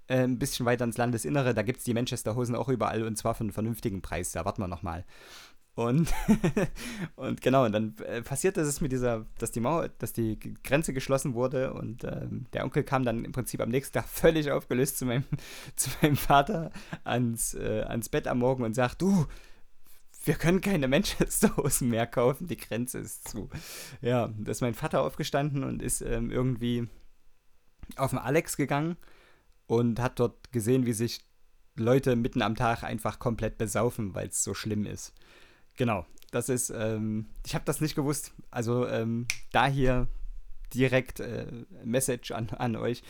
äh, 0.09 0.23
ein 0.23 0.39
bisschen 0.39 0.65
weiter 0.65 0.83
ins 0.83 0.97
Landesinnere, 0.97 1.53
da 1.53 1.61
gibt 1.61 1.79
es 1.79 1.85
die 1.85 1.93
Manchester-Hosen 1.93 2.55
auch 2.55 2.67
überall 2.67 3.03
und 3.03 3.17
zwar 3.17 3.35
für 3.35 3.41
einen 3.41 3.51
vernünftigen 3.51 4.01
Preis, 4.01 4.31
da 4.31 4.43
warten 4.43 4.61
wir 4.61 4.67
nochmal. 4.67 5.05
Und, 5.75 6.11
und 7.15 7.41
genau, 7.41 7.63
und 7.63 7.71
dann 7.71 7.95
äh, 7.99 8.21
passierte 8.21 8.59
es 8.59 8.81
mit 8.81 8.91
dieser, 8.91 9.25
dass 9.37 9.51
die 9.51 9.61
Mauer, 9.61 9.87
dass 9.99 10.11
die 10.11 10.37
Grenze 10.63 10.93
geschlossen 10.93 11.35
wurde 11.35 11.73
und 11.73 12.03
ähm, 12.03 12.47
der 12.51 12.65
Onkel 12.65 12.83
kam 12.83 13.05
dann 13.05 13.23
im 13.23 13.31
Prinzip 13.31 13.61
am 13.61 13.69
nächsten 13.69 13.93
Tag 13.93 14.05
völlig 14.09 14.51
aufgelöst 14.51 14.97
zu 14.97 15.05
meinem, 15.05 15.23
zu 15.75 15.89
meinem 16.01 16.17
Vater 16.17 16.71
ans, 17.03 17.53
äh, 17.53 17.83
ans 17.87 18.09
Bett 18.09 18.27
am 18.27 18.39
Morgen 18.39 18.63
und 18.63 18.73
sagt, 18.73 19.01
du, 19.01 19.27
wir 20.25 20.33
können 20.33 20.59
keine 20.59 20.87
Manchester-Hosen 20.89 21.87
mehr 21.87 22.07
kaufen, 22.07 22.47
die 22.47 22.57
Grenze 22.57 22.97
ist 22.97 23.29
zu. 23.29 23.49
Ja, 24.01 24.33
da 24.37 24.51
ist 24.51 24.61
mein 24.61 24.73
Vater 24.73 25.01
aufgestanden 25.01 25.63
und 25.63 25.81
ist 25.81 26.01
ähm, 26.01 26.29
irgendwie 26.29 26.89
auf 27.95 28.09
den 28.09 28.19
Alex 28.19 28.57
gegangen 28.57 28.97
und 29.69 29.99
hat 29.99 30.19
dort 30.19 30.51
gesehen, 30.51 30.87
wie 30.87 30.93
sich 30.93 31.19
Leute 31.75 32.15
mitten 32.15 32.41
am 32.41 32.55
Tag 32.55 32.81
einfach 32.83 33.19
komplett 33.19 33.59
besaufen, 33.59 34.15
weil 34.15 34.29
es 34.29 34.43
so 34.43 34.55
schlimm 34.55 34.83
ist. 34.87 35.13
Genau, 35.77 36.07
das 36.31 36.49
ist, 36.49 36.71
ähm, 36.71 37.27
ich 37.45 37.53
habe 37.53 37.65
das 37.65 37.79
nicht 37.79 37.93
gewusst. 37.93 38.33
Also 38.49 38.87
ähm, 38.87 39.27
da 39.51 39.67
hier 39.67 40.07
direkt 40.73 41.19
äh, 41.19 41.45
Message 41.83 42.31
an, 42.31 42.49
an 42.49 42.75
euch. 42.75 43.03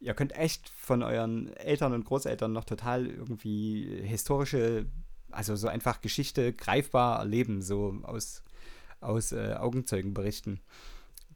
Ihr 0.00 0.14
könnt 0.14 0.34
echt 0.34 0.70
von 0.70 1.02
euren 1.02 1.52
Eltern 1.52 1.92
und 1.92 2.06
Großeltern 2.06 2.50
noch 2.50 2.64
total 2.64 3.06
irgendwie 3.06 4.00
historische, 4.02 4.86
also 5.30 5.54
so 5.54 5.68
einfach 5.68 6.00
Geschichte 6.00 6.54
greifbar 6.54 7.18
erleben, 7.18 7.60
so 7.60 7.94
aus, 8.04 8.42
aus 9.00 9.32
äh, 9.32 9.52
Augenzeugenberichten. 9.52 10.60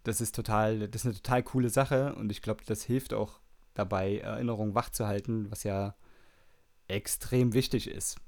Das 0.04 0.22
ist 0.22 0.34
total, 0.34 0.88
das 0.88 1.02
ist 1.02 1.06
eine 1.06 1.16
total 1.16 1.42
coole 1.42 1.68
Sache 1.68 2.14
und 2.14 2.32
ich 2.32 2.40
glaube, 2.40 2.64
das 2.64 2.82
hilft 2.82 3.12
auch 3.12 3.40
dabei, 3.80 4.18
Erinnerungen 4.18 4.74
wachzuhalten, 4.74 5.50
was 5.50 5.64
ja 5.64 5.94
extrem 6.88 7.54
wichtig 7.54 7.88
ist. 7.88 8.18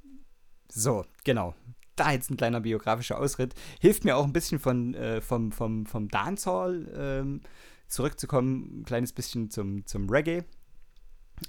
So, 0.71 1.05
genau. 1.25 1.55
Da 1.97 2.13
jetzt 2.13 2.31
ein 2.31 2.39
kleiner 2.39 2.61
biografischer 2.61 3.19
Ausritt. 3.19 3.55
Hilft 3.81 4.05
mir 4.05 4.17
auch 4.17 4.25
ein 4.25 4.33
bisschen 4.33 4.59
von, 4.59 4.95
äh, 4.95 5.21
vom, 5.21 5.53
vom, 5.53 5.85
vom 5.85 6.09
Dancehall 6.09 6.91
ähm, 6.97 7.41
zurückzukommen, 7.87 8.81
ein 8.81 8.85
kleines 8.85 9.13
bisschen 9.13 9.51
zum, 9.51 9.85
zum 9.87 10.09
Reggae. 10.09 10.45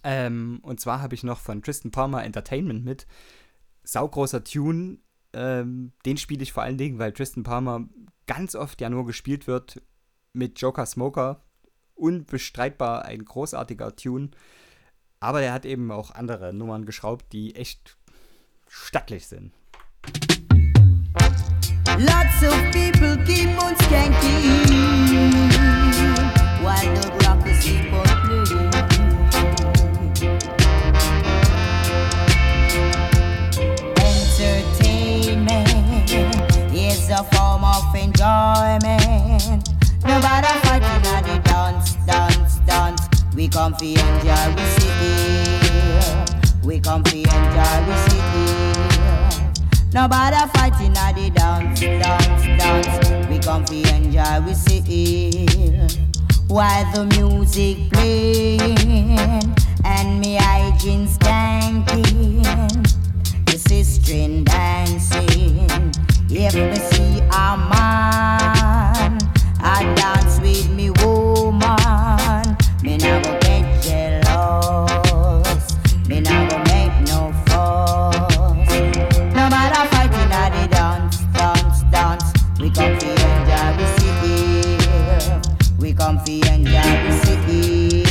Ähm, 0.03 0.59
und 0.63 0.81
zwar 0.81 1.01
habe 1.01 1.15
ich 1.15 1.23
noch 1.23 1.39
von 1.39 1.61
Tristan 1.61 1.91
Palmer 1.91 2.23
Entertainment 2.23 2.83
mit. 2.83 3.07
Saugroßer 3.83 4.43
Tune. 4.43 4.97
Ähm, 5.33 5.93
den 6.05 6.17
spiele 6.17 6.43
ich 6.43 6.51
vor 6.51 6.63
allen 6.63 6.77
Dingen, 6.77 6.99
weil 6.99 7.13
Tristan 7.13 7.43
Palmer 7.43 7.87
ganz 8.27 8.55
oft 8.55 8.81
ja 8.81 8.89
nur 8.89 9.05
gespielt 9.05 9.47
wird 9.47 9.81
mit 10.33 10.59
Joker 10.59 10.85
Smoker. 10.85 11.41
Unbestreitbar 12.03 13.05
ein 13.05 13.23
großartiger 13.23 13.95
Tune. 13.95 14.31
Aber 15.21 15.41
er 15.41 15.53
hat 15.53 15.63
eben 15.63 15.89
auch 15.89 16.11
andere 16.11 16.53
Nummern 16.53 16.85
geschraubt, 16.85 17.31
die 17.31 17.55
echt 17.55 17.95
stattlich 18.67 19.25
sind. 19.27 19.53
Lots 21.97 22.43
of 22.43 22.57
people 22.73 23.15
keep 23.23 23.57
on 23.63 23.73
skanking 23.83 24.67
while 26.61 26.93
the 26.93 27.09
rockers 27.25 27.63
keep 27.63 27.93
on 27.93 28.03
playing. 28.27 28.69
Entertainment 33.95 35.69
is 36.73 37.09
a 37.11 37.23
form 37.23 37.63
of 37.63 37.95
enjoyment. 37.95 39.72
Nobody 40.05 40.47
fighting 40.63 41.05
at 41.07 41.21
the 41.21 41.39
dance, 41.43 41.93
dance, 42.05 42.59
dance. 42.67 43.01
We 43.35 43.47
come 43.47 43.73
for 43.73 43.85
enjoy, 43.85 44.55
we 44.55 44.65
here. 44.99 46.25
We 46.63 46.79
come 46.79 47.03
for 47.03 47.15
enjoy, 47.15 47.77
we 47.87 47.95
sit 48.09 48.23
here. 48.33 49.51
Nobody 49.93 50.37
fighting 50.53 50.97
at 50.97 51.13
the 51.13 51.29
dance, 51.29 51.79
dance, 51.79 52.43
dance. 52.61 53.29
We 53.29 53.39
come 53.39 53.65
for 53.65 53.73
enjoy, 53.73 54.45
we 54.45 54.53
here. 54.83 55.87
While 56.47 56.85
the 56.93 57.05
music 57.17 57.91
playing 57.91 59.53
and 59.85 60.19
me 60.19 60.35
hygiene 60.35 61.07
skanking. 61.07 62.43
The 63.45 63.57
sister 63.57 64.43
dancing. 64.43 65.91
If 66.29 66.55
me 66.55 66.75
see 66.75 67.19
a 67.21 67.57
man, 67.69 68.72
I 69.65 69.85
dance 69.95 70.41
with 70.41 70.69
me 70.71 70.89
woman. 70.89 72.57
Me 72.83 72.97
get 73.39 73.81
jealous. 73.81 75.77
Me 76.05 76.19
make 76.67 76.91
no 77.07 77.31
fuss. 77.47 78.67
No 79.33 79.47
matter 79.49 79.87
dance, 80.67 81.21
dance, 81.33 81.83
dance. 81.91 82.33
We 82.59 82.71
we. 87.47 88.03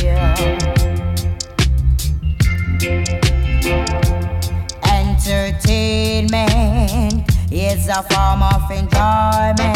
Entertainment 4.91 7.29
is 7.51 7.87
a 7.89 8.01
form 8.09 8.41
of 8.41 8.71
enjoyment. 8.71 9.72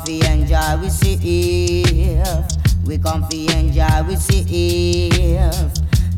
Come 0.00 0.20
for 0.20 0.30
enjoy, 0.30 0.82
we 0.82 0.90
here. 1.16 2.46
We 2.86 2.98
come 2.98 3.22
for 3.22 3.34
enjoy, 3.34 4.02
we 4.08 4.16
here. 4.44 5.50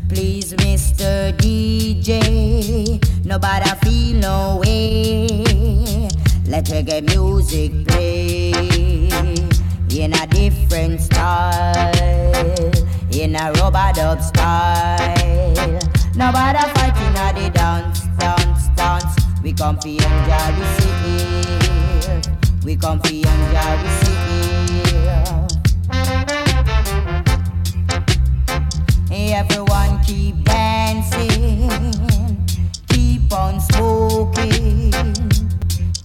Please, 0.07 0.53
Mr. 0.53 1.33
DJ, 1.37 3.25
nobody 3.25 3.69
feel 3.81 4.15
no 4.17 4.61
way. 4.63 6.09
Let 6.45 6.65
reggae 6.65 7.01
music 7.15 7.87
play 7.87 8.51
in 9.89 10.13
a 10.13 10.27
different 10.27 11.01
style, 11.01 12.71
in 13.11 13.35
a 13.35 13.51
robot 13.53 13.95
dub 13.95 14.21
style. 14.21 15.79
Nobody 16.15 16.59
fighting 16.75 17.15
at 17.17 17.33
the 17.33 17.49
dance, 17.49 18.01
dance, 18.19 18.67
dance. 18.75 19.15
We 19.41 19.53
come 19.53 19.77
for 19.79 19.87
enjoy, 19.87 20.59
we 20.59 20.65
here. 20.83 21.02
We 22.65 22.77
come 22.77 22.99
for 23.01 23.09
enjoy, 23.09 23.77
we 23.83 23.89
here. 24.71 25.47
Everyone 29.11 30.01
keep 30.03 30.43
dancing, 30.45 31.69
keep 32.87 33.33
on 33.33 33.59
smoking, 33.59 34.91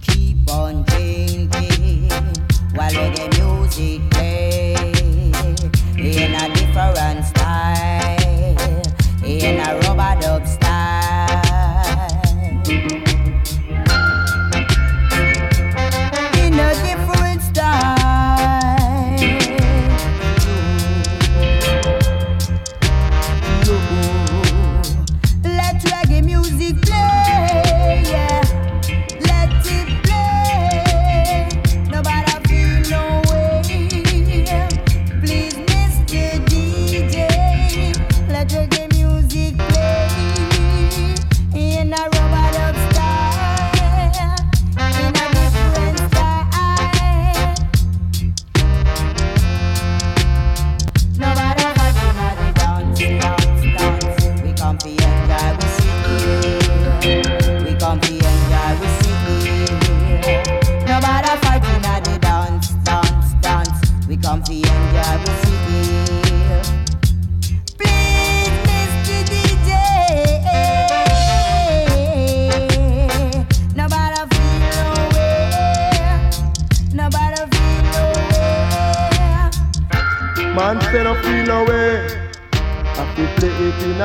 keep 0.01 0.51
on 0.51 0.83
drinking 0.83 2.09
while 2.75 2.91
reggae 2.91 3.29
music 3.39 4.01
play 4.11 4.75
in 5.97 6.35
a 6.35 6.53
different 6.53 7.25
style, 7.25 7.38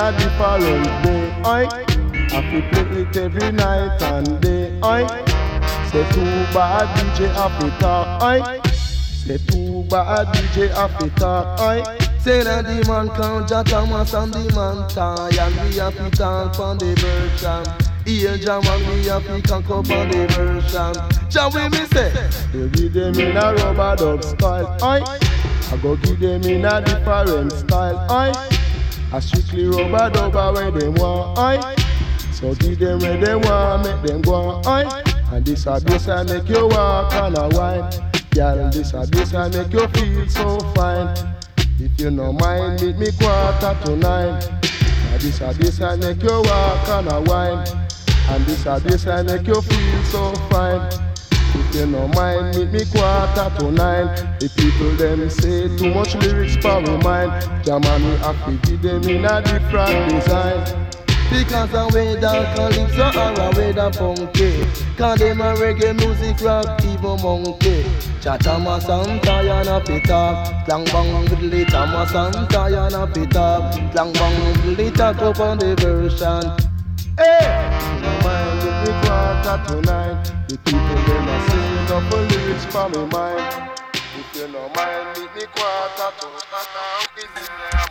a 0.04 0.12
different. 0.18 1.46
Oi. 1.46 1.66
I 2.36 2.50
feel 2.50 2.62
play 2.70 3.02
it 3.02 3.16
every 3.16 3.52
night 3.52 4.02
and 4.02 4.40
day. 4.40 4.78
Oi. 4.84 5.06
Say 5.88 6.04
too 6.12 6.34
bad 6.52 6.88
DJ 6.96 7.28
Africa. 7.46 8.18
Oi. 8.22 8.60
Say 8.72 9.38
too 9.46 9.84
bad 9.88 10.26
DJ 10.34 10.70
Africa. 10.70 11.56
Oi. 11.60 11.82
Say 12.18 12.42
that 12.42 12.64
the 12.64 12.84
man 12.88 13.08
count 13.16 13.48
Jah 13.48 13.62
Thomas 13.64 14.14
and 14.14 14.32
the 14.32 14.40
man 14.56 14.88
tie 14.88 15.28
And 15.44 15.68
we 15.68 15.76
have 15.76 15.94
to 15.94 16.10
talk 16.10 16.58
on 16.58 16.78
the 16.78 16.94
version 16.96 17.62
Here 18.06 18.38
Jah 18.38 18.62
man 18.62 18.80
we 18.88 19.04
have 19.08 19.26
to 19.26 19.42
conk 19.46 19.68
up 19.68 19.90
on 19.90 20.08
the 20.08 20.26
version 20.32 21.28
Jah 21.28 21.50
we 21.52 21.68
me 21.68 21.84
say 21.92 22.10
You 22.54 22.68
give 22.70 22.94
them 22.94 23.20
in 23.20 23.36
a 23.36 23.52
rubber 23.52 23.96
dub 23.96 24.24
style. 24.24 24.74
Oi. 24.82 25.02
I 25.04 25.76
go 25.82 25.96
give 25.96 26.18
them 26.18 26.42
in 26.44 26.64
a 26.64 26.80
different 26.80 27.52
style. 27.52 28.06
Oi. 28.10 28.63
I 29.14 29.20
strictly 29.20 29.68
rubber 29.68 30.10
dub 30.10 30.34
where 30.56 30.72
they 30.72 30.88
want. 30.88 31.38
Oi. 31.38 31.76
So 32.32 32.52
give 32.56 32.80
them 32.80 32.98
where 32.98 33.16
they 33.16 33.36
want, 33.36 33.84
make 33.84 34.10
them 34.10 34.22
go. 34.22 34.60
Oi. 34.66 34.88
And 35.30 35.46
this 35.46 35.66
a 35.68 35.80
I 36.10 36.22
make 36.24 36.48
you 36.48 36.66
walk 36.66 37.12
and 37.12 37.38
a 37.38 37.48
wine. 37.56 37.88
Girl, 38.32 38.70
this 38.70 38.92
a 38.92 39.06
I 39.38 39.48
make 39.50 39.72
you 39.72 39.86
feel 39.86 40.28
so 40.28 40.58
fine. 40.74 41.14
If 41.78 42.00
you 42.00 42.10
no 42.10 42.32
mind, 42.32 42.82
meet 42.82 42.96
me 42.96 43.12
quarter 43.12 43.78
to 43.84 43.96
nine. 43.96 44.42
And 44.42 45.20
this 45.22 45.40
a 45.40 45.54
bass 45.54 45.80
I 45.80 45.94
make 45.94 46.20
you 46.20 46.42
walk 46.42 46.88
and 46.88 47.12
a 47.12 47.20
wine. 47.20 47.64
And 48.30 48.44
this 48.46 48.66
a 48.66 48.80
bass 48.80 49.06
I 49.06 49.22
make 49.22 49.46
you 49.46 49.62
feel 49.62 50.02
so 50.10 50.34
fine. 50.50 51.13
If 51.56 51.74
you 51.74 51.86
no 51.86 52.08
mind, 52.08 52.56
meet 52.56 52.72
me 52.72 52.84
quarter 52.86 53.52
to 53.58 53.70
nine. 53.70 54.06
The 54.40 54.50
people 54.56 54.90
them 54.96 55.30
say 55.30 55.68
too 55.76 55.94
much 55.94 56.14
lyrics 56.16 56.56
for 56.56 56.80
my 56.80 56.96
mind. 57.02 58.04
We 58.04 58.16
have 58.18 58.44
to 58.44 58.58
give 58.68 58.82
them 58.82 59.02
in 59.04 59.24
a 59.24 59.40
different 59.40 60.10
design. 60.10 60.84
Because 61.30 61.72
a 61.74 61.88
way 61.94 62.20
down 62.20 62.44
calypso 62.54 63.06
or 63.18 63.40
a 63.40 63.56
way 63.56 63.72
down 63.72 63.92
funky 63.92 64.62
Cause 64.96 65.18
them 65.18 65.40
a 65.40 65.54
reggae 65.54 65.96
music 65.98 66.40
rock 66.42 66.84
even 66.84 67.20
monkey 67.22 67.84
Cha 68.20 68.36
Thomas 68.36 68.88
and 68.88 69.20
Diana 69.22 69.80
Peter 69.80 70.04
Clang 70.64 70.84
bang 70.84 71.26
diddly 71.26 71.66
Thomas 71.66 72.14
and 72.14 72.48
Diana 72.48 73.06
Peter 73.06 73.90
Clang 73.92 74.12
bang 74.12 74.54
diddly 74.54 74.94
talk 74.94 75.16
up 75.22 75.40
on 75.40 75.58
the 75.58 75.74
version 75.76 76.52
Hey! 77.18 78.53
No 79.42 79.50
mind, 79.50 79.50
meet 79.50 79.50
me 79.50 79.50
quarter 79.50 79.64
to 79.66 79.82
nine. 79.82 80.22
The 80.48 80.56
people 80.58 80.78
them 80.78 81.28
a 81.28 81.36
sing 81.48 81.72
enough 81.78 82.10
for 82.10 82.20
lyrics 82.20 82.64
for 82.66 82.88
my 82.88 83.04
mind. 83.12 83.70
If 83.94 84.36
you 84.36 84.48
no 84.48 84.68
mind, 84.76 85.18
meet 85.18 85.34
me 85.34 85.44
quarter 85.54 86.10
to 86.20 86.26
In 87.16 87.83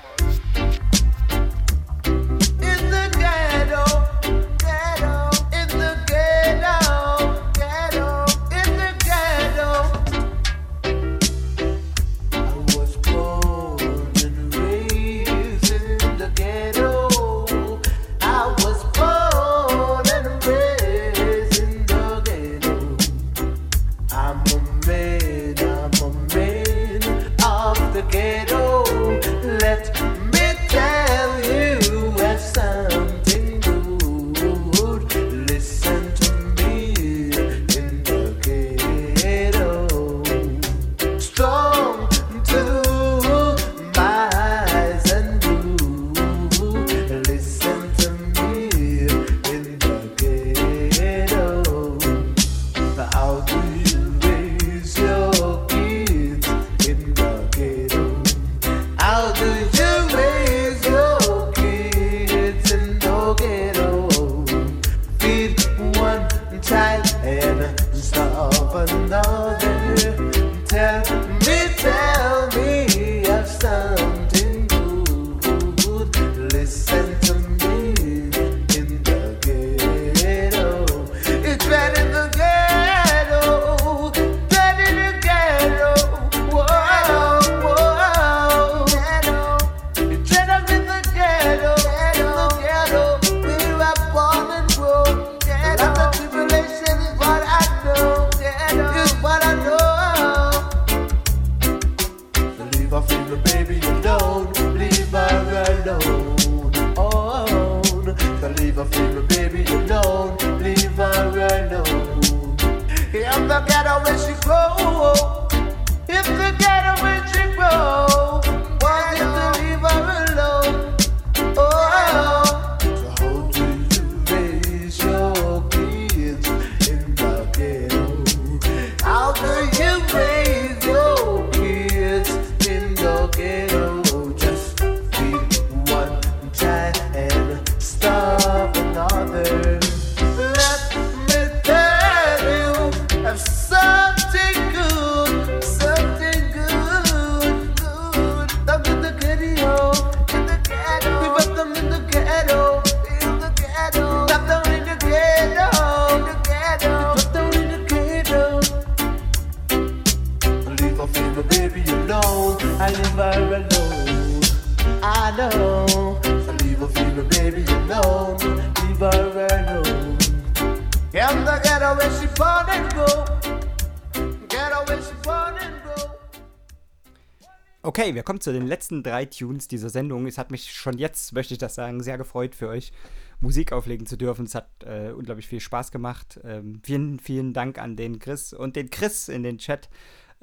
zu 178.43 178.53
den 178.53 178.67
letzten 178.67 179.03
drei 179.03 179.25
Tunes 179.25 179.67
dieser 179.67 179.89
Sendung. 179.89 180.27
Es 180.27 180.37
hat 180.37 180.51
mich 180.51 180.71
schon 180.71 180.97
jetzt, 180.97 181.33
möchte 181.33 181.53
ich 181.53 181.57
das 181.57 181.75
sagen, 181.75 182.03
sehr 182.03 182.17
gefreut 182.17 182.55
für 182.55 182.67
euch, 182.67 182.91
Musik 183.39 183.71
auflegen 183.71 184.05
zu 184.05 184.17
dürfen. 184.17 184.45
Es 184.45 184.55
hat 184.55 184.69
äh, 184.85 185.11
unglaublich 185.11 185.47
viel 185.47 185.59
Spaß 185.59 185.91
gemacht. 185.91 186.39
Ähm, 186.43 186.79
vielen, 186.83 187.19
vielen 187.19 187.53
Dank 187.53 187.79
an 187.79 187.95
den 187.95 188.19
Chris 188.19 188.53
und 188.53 188.75
den 188.75 188.89
Chris 188.89 189.29
in 189.29 189.43
den 189.43 189.57
Chat. 189.57 189.89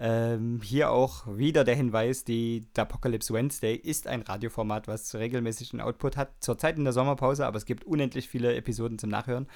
Ähm, 0.03 0.61
hier 0.63 0.91
auch 0.91 1.27
wieder 1.37 1.63
der 1.63 1.75
Hinweis, 1.75 2.25
die 2.25 2.67
Apocalypse 2.75 3.35
Wednesday 3.35 3.75
ist 3.75 4.07
ein 4.07 4.23
Radioformat, 4.23 4.89
was 4.89 5.15
regelmäßig 5.15 5.75
einen 5.75 5.83
Output 5.83 6.17
hat, 6.17 6.31
zurzeit 6.41 6.79
in 6.79 6.85
der 6.85 6.95
Sommerpause, 6.95 7.47
aber 7.47 7.59
es 7.59 7.67
gibt 7.67 7.85
unendlich 7.85 8.27
viele 8.27 8.55
Episoden 8.55 8.99
zum 8.99 9.11
Nachhören. 9.11 9.47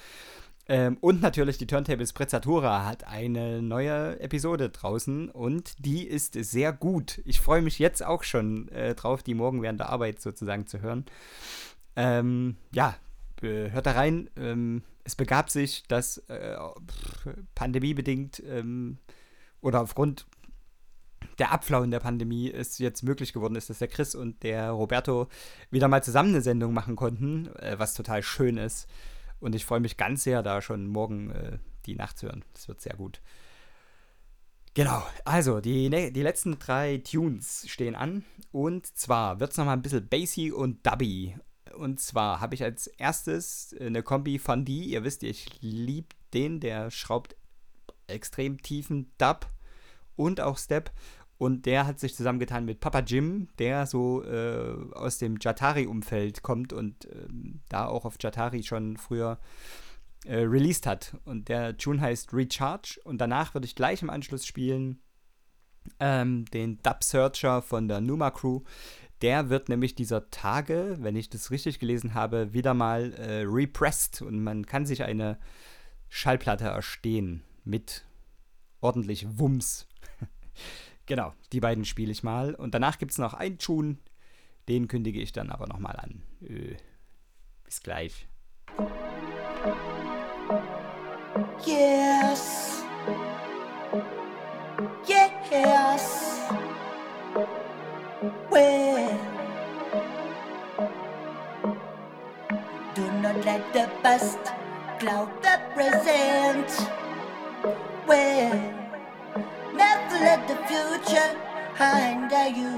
Ähm, 0.67 0.97
und 0.99 1.21
natürlich 1.21 1.57
die 1.57 1.67
Turntables 1.67 2.13
Prezzatura 2.13 2.85
hat 2.85 3.05
eine 3.05 3.61
neue 3.61 4.19
Episode 4.19 4.69
draußen 4.69 5.29
und 5.29 5.73
die 5.77 6.07
ist 6.07 6.33
sehr 6.33 6.73
gut. 6.73 7.21
Ich 7.25 7.39
freue 7.39 7.61
mich 7.61 7.77
jetzt 7.77 8.03
auch 8.03 8.23
schon 8.23 8.69
äh, 8.69 8.95
drauf, 8.95 9.21
die 9.21 9.35
morgen 9.35 9.61
während 9.61 9.79
der 9.79 9.89
Arbeit 9.89 10.21
sozusagen 10.21 10.65
zu 10.65 10.81
hören. 10.81 11.05
Ähm, 11.95 12.57
ja, 12.73 12.95
äh, 13.43 13.69
hört 13.69 13.85
da 13.85 13.91
rein. 13.91 14.29
Ähm, 14.37 14.81
es 15.03 15.15
begab 15.15 15.51
sich, 15.51 15.83
dass 15.87 16.17
äh, 16.29 16.57
pandemiebedingt 17.53 18.41
ähm, 18.47 18.97
oder 19.61 19.81
aufgrund 19.81 20.25
der 21.37 21.51
Abflauen 21.51 21.91
der 21.91 21.99
Pandemie 21.99 22.51
es 22.51 22.79
jetzt 22.79 23.03
möglich 23.03 23.33
geworden 23.33 23.55
ist, 23.55 23.69
dass 23.69 23.79
der 23.79 23.87
Chris 23.87 24.15
und 24.15 24.41
der 24.41 24.71
Roberto 24.71 25.27
wieder 25.69 25.87
mal 25.87 26.01
zusammen 26.01 26.29
eine 26.29 26.41
Sendung 26.41 26.73
machen 26.73 26.95
konnten, 26.95 27.47
äh, 27.57 27.77
was 27.77 27.93
total 27.93 28.23
schön 28.23 28.57
ist. 28.57 28.87
Und 29.45 29.53
ich 29.53 29.63
freue 29.63 29.79
mich 29.79 29.95
ganz 29.95 30.23
sehr, 30.23 30.41
da 30.41 30.59
schon 30.59 30.87
morgen 30.87 31.29
äh, 31.29 31.59
die 31.85 31.93
Nacht 31.93 32.17
zu 32.17 32.25
hören. 32.25 32.43
Das 32.53 32.67
wird 32.67 32.81
sehr 32.81 32.95
gut. 32.95 33.21
Genau, 34.73 35.05
also 35.23 35.61
die, 35.61 35.91
die 35.91 36.21
letzten 36.23 36.57
drei 36.57 36.97
Tunes 36.97 37.63
stehen 37.69 37.93
an. 37.93 38.25
Und 38.51 38.87
zwar 38.97 39.39
wird 39.39 39.51
es 39.51 39.57
nochmal 39.57 39.77
ein 39.77 39.83
bisschen 39.83 40.07
bassy 40.07 40.51
und 40.51 40.83
dubby. 40.83 41.37
Und 41.77 41.99
zwar 41.99 42.39
habe 42.39 42.55
ich 42.55 42.63
als 42.63 42.87
erstes 42.87 43.75
eine 43.79 44.01
Kombi 44.01 44.39
von 44.39 44.65
die. 44.65 44.85
Ihr 44.85 45.03
wisst, 45.03 45.21
ich 45.21 45.61
liebe 45.61 46.15
den, 46.33 46.59
der 46.59 46.89
schraubt 46.89 47.35
extrem 48.07 48.63
tiefen 48.63 49.11
Dub 49.19 49.47
und 50.15 50.41
auch 50.41 50.57
Step. 50.57 50.91
Und 51.37 51.65
der 51.65 51.85
hat 51.85 51.99
sich 51.99 52.15
zusammengetan 52.15 52.65
mit 52.65 52.79
Papa 52.79 52.99
Jim, 52.99 53.49
der 53.59 53.85
so 53.87 54.23
äh, 54.23 54.75
aus 54.93 55.17
dem 55.17 55.37
Jatari-Umfeld 55.39 56.43
kommt 56.43 56.71
und 56.71 57.07
ähm, 57.11 57.61
da 57.67 57.87
auch 57.87 58.05
auf 58.05 58.15
Jatari 58.19 58.63
schon 58.63 58.95
früher 58.95 59.39
äh, 60.25 60.37
released 60.37 60.87
hat. 60.87 61.17
Und 61.25 61.49
der 61.49 61.77
Tune 61.77 61.99
heißt 61.99 62.33
Recharge. 62.33 62.99
Und 63.03 63.19
danach 63.19 63.53
würde 63.53 63.65
ich 63.65 63.75
gleich 63.75 64.01
im 64.01 64.09
Anschluss 64.09 64.45
spielen 64.45 65.01
ähm, 65.99 66.45
den 66.45 66.81
Dub 66.81 67.03
Searcher 67.03 67.61
von 67.61 67.87
der 67.87 68.01
Numa 68.01 68.31
Crew. 68.31 68.61
Der 69.21 69.49
wird 69.49 69.69
nämlich 69.69 69.95
dieser 69.95 70.29
Tage, 70.29 70.97
wenn 70.99 71.15
ich 71.15 71.29
das 71.29 71.51
richtig 71.51 71.79
gelesen 71.79 72.13
habe, 72.13 72.53
wieder 72.53 72.73
mal 72.73 73.13
äh, 73.13 73.43
repressed 73.45 74.21
und 74.21 74.43
man 74.43 74.65
kann 74.65 74.85
sich 74.85 75.03
eine 75.03 75.37
Schallplatte 76.09 76.65
erstehen 76.65 77.43
mit 77.63 78.05
ordentlich 78.81 79.25
Wumms. 79.39 79.87
genau, 81.05 81.33
die 81.51 81.59
beiden 81.59 81.85
spiele 81.85 82.11
ich 82.11 82.23
mal. 82.23 82.55
Und 82.55 82.73
danach 82.73 82.97
gibt 82.97 83.11
es 83.11 83.17
noch 83.17 83.33
einen 83.33 83.57
Tune, 83.57 83.97
den 84.67 84.87
kündige 84.87 85.21
ich 85.21 85.31
dann 85.31 85.49
aber 85.49 85.67
nochmal 85.67 85.95
an. 85.97 86.23
Äh, 86.41 86.77
bis 87.63 87.81
gleich. 87.81 88.27
Yes. 91.65 92.83
Yes. 95.55 96.41
Well. 98.49 99.19
Do 102.93 103.01
not 103.21 103.45
let 103.45 103.61
the 103.73 103.87
past 104.01 104.39
cloud 104.99 105.29
the 105.41 105.59
present. 105.73 106.69
Well. 108.07 108.84
Never 109.75 110.17
let 110.23 110.47
the 110.47 110.55
future 110.67 111.31
hinder 111.75 112.47
you. 112.47 112.73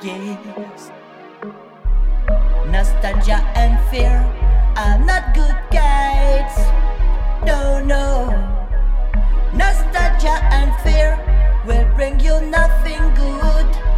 Yes. 0.00 0.90
Nostalgia 2.70 3.42
and 3.54 3.78
fear 3.90 4.16
are 4.76 4.98
not 4.98 5.34
good 5.34 5.58
guides. 5.70 6.56
No, 7.44 7.82
no. 7.84 8.30
Nostalgia 9.54 10.38
and 10.54 10.70
fear 10.82 11.18
will 11.66 11.84
bring 11.96 12.20
you 12.20 12.40
nothing 12.40 13.02
good. 13.14 13.91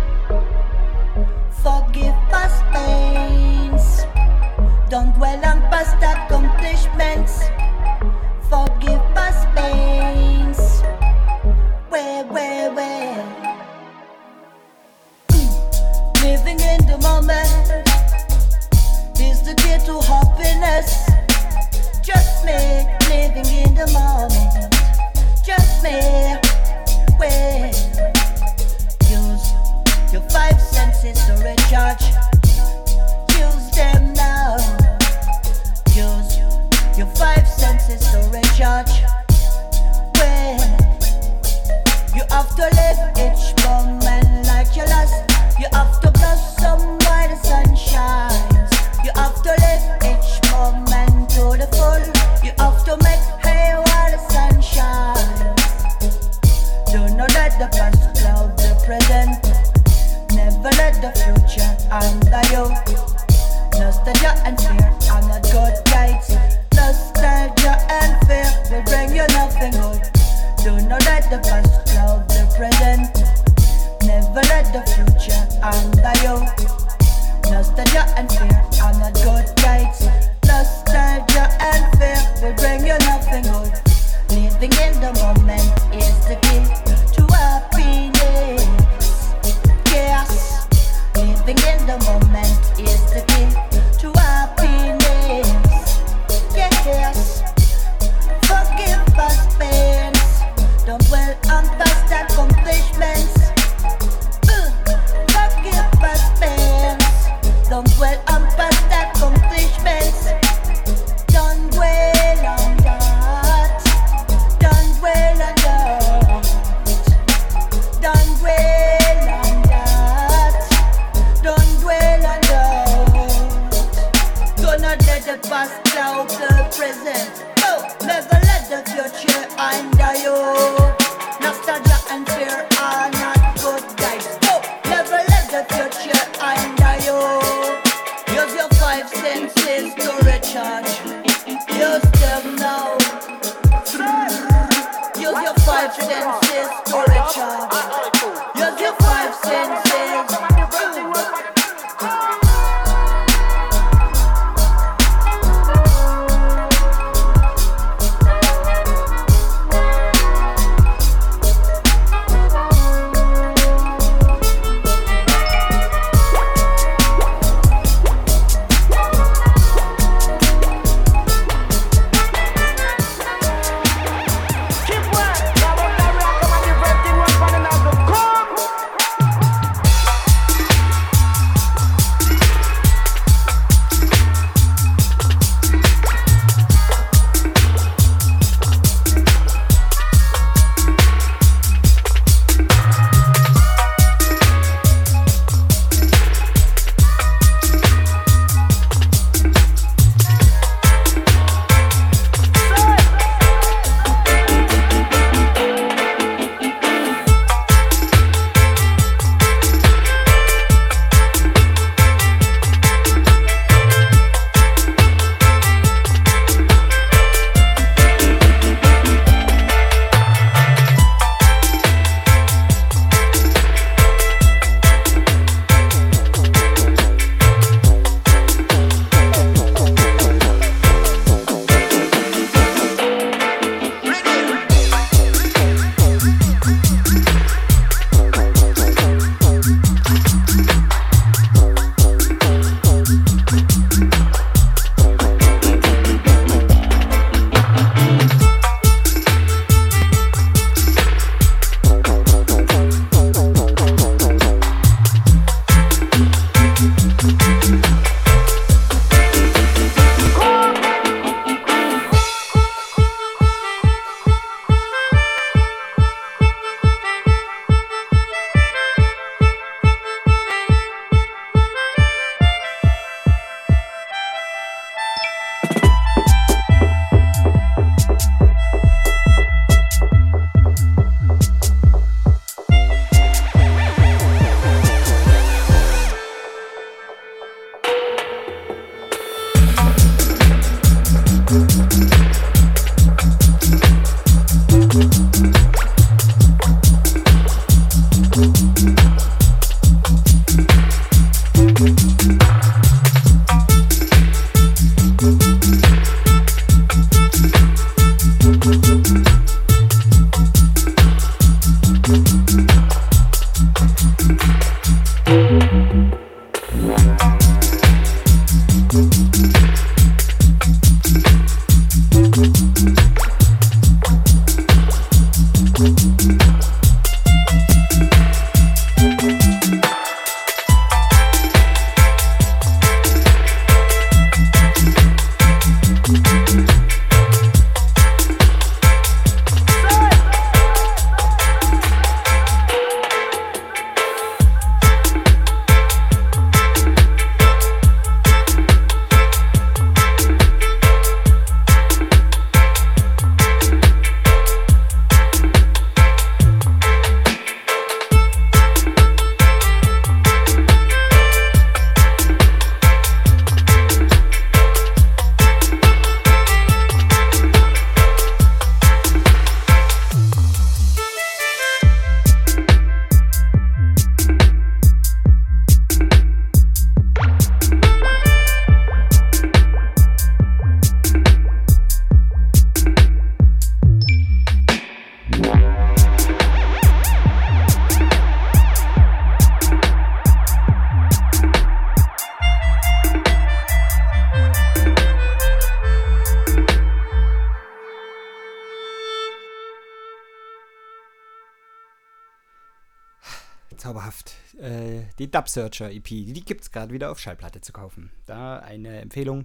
Zauberhaft. 403.84 404.34
Äh, 404.58 405.02
die 405.18 405.30
Dub 405.30 405.46
Searcher 405.46 405.92
EP, 405.92 406.08
die 406.08 406.42
gibt 406.42 406.62
es 406.62 406.70
gerade 406.70 406.94
wieder 406.94 407.10
auf 407.10 407.20
Schallplatte 407.20 407.60
zu 407.60 407.74
kaufen. 407.74 408.10
Da 408.24 408.58
eine 408.60 409.00
Empfehlung. 409.02 409.44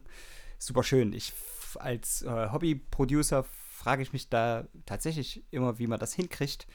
Super 0.58 0.84
schön. 0.84 1.12
Ich 1.12 1.34
als 1.76 2.22
äh, 2.22 2.50
Hobby-Producer 2.50 3.44
frage 3.44 4.02
ich 4.02 4.14
mich 4.14 4.30
da 4.30 4.66
tatsächlich 4.86 5.44
immer, 5.52 5.78
wie 5.78 5.88
man 5.88 6.00
das 6.00 6.14
hinkriegt, 6.14 6.68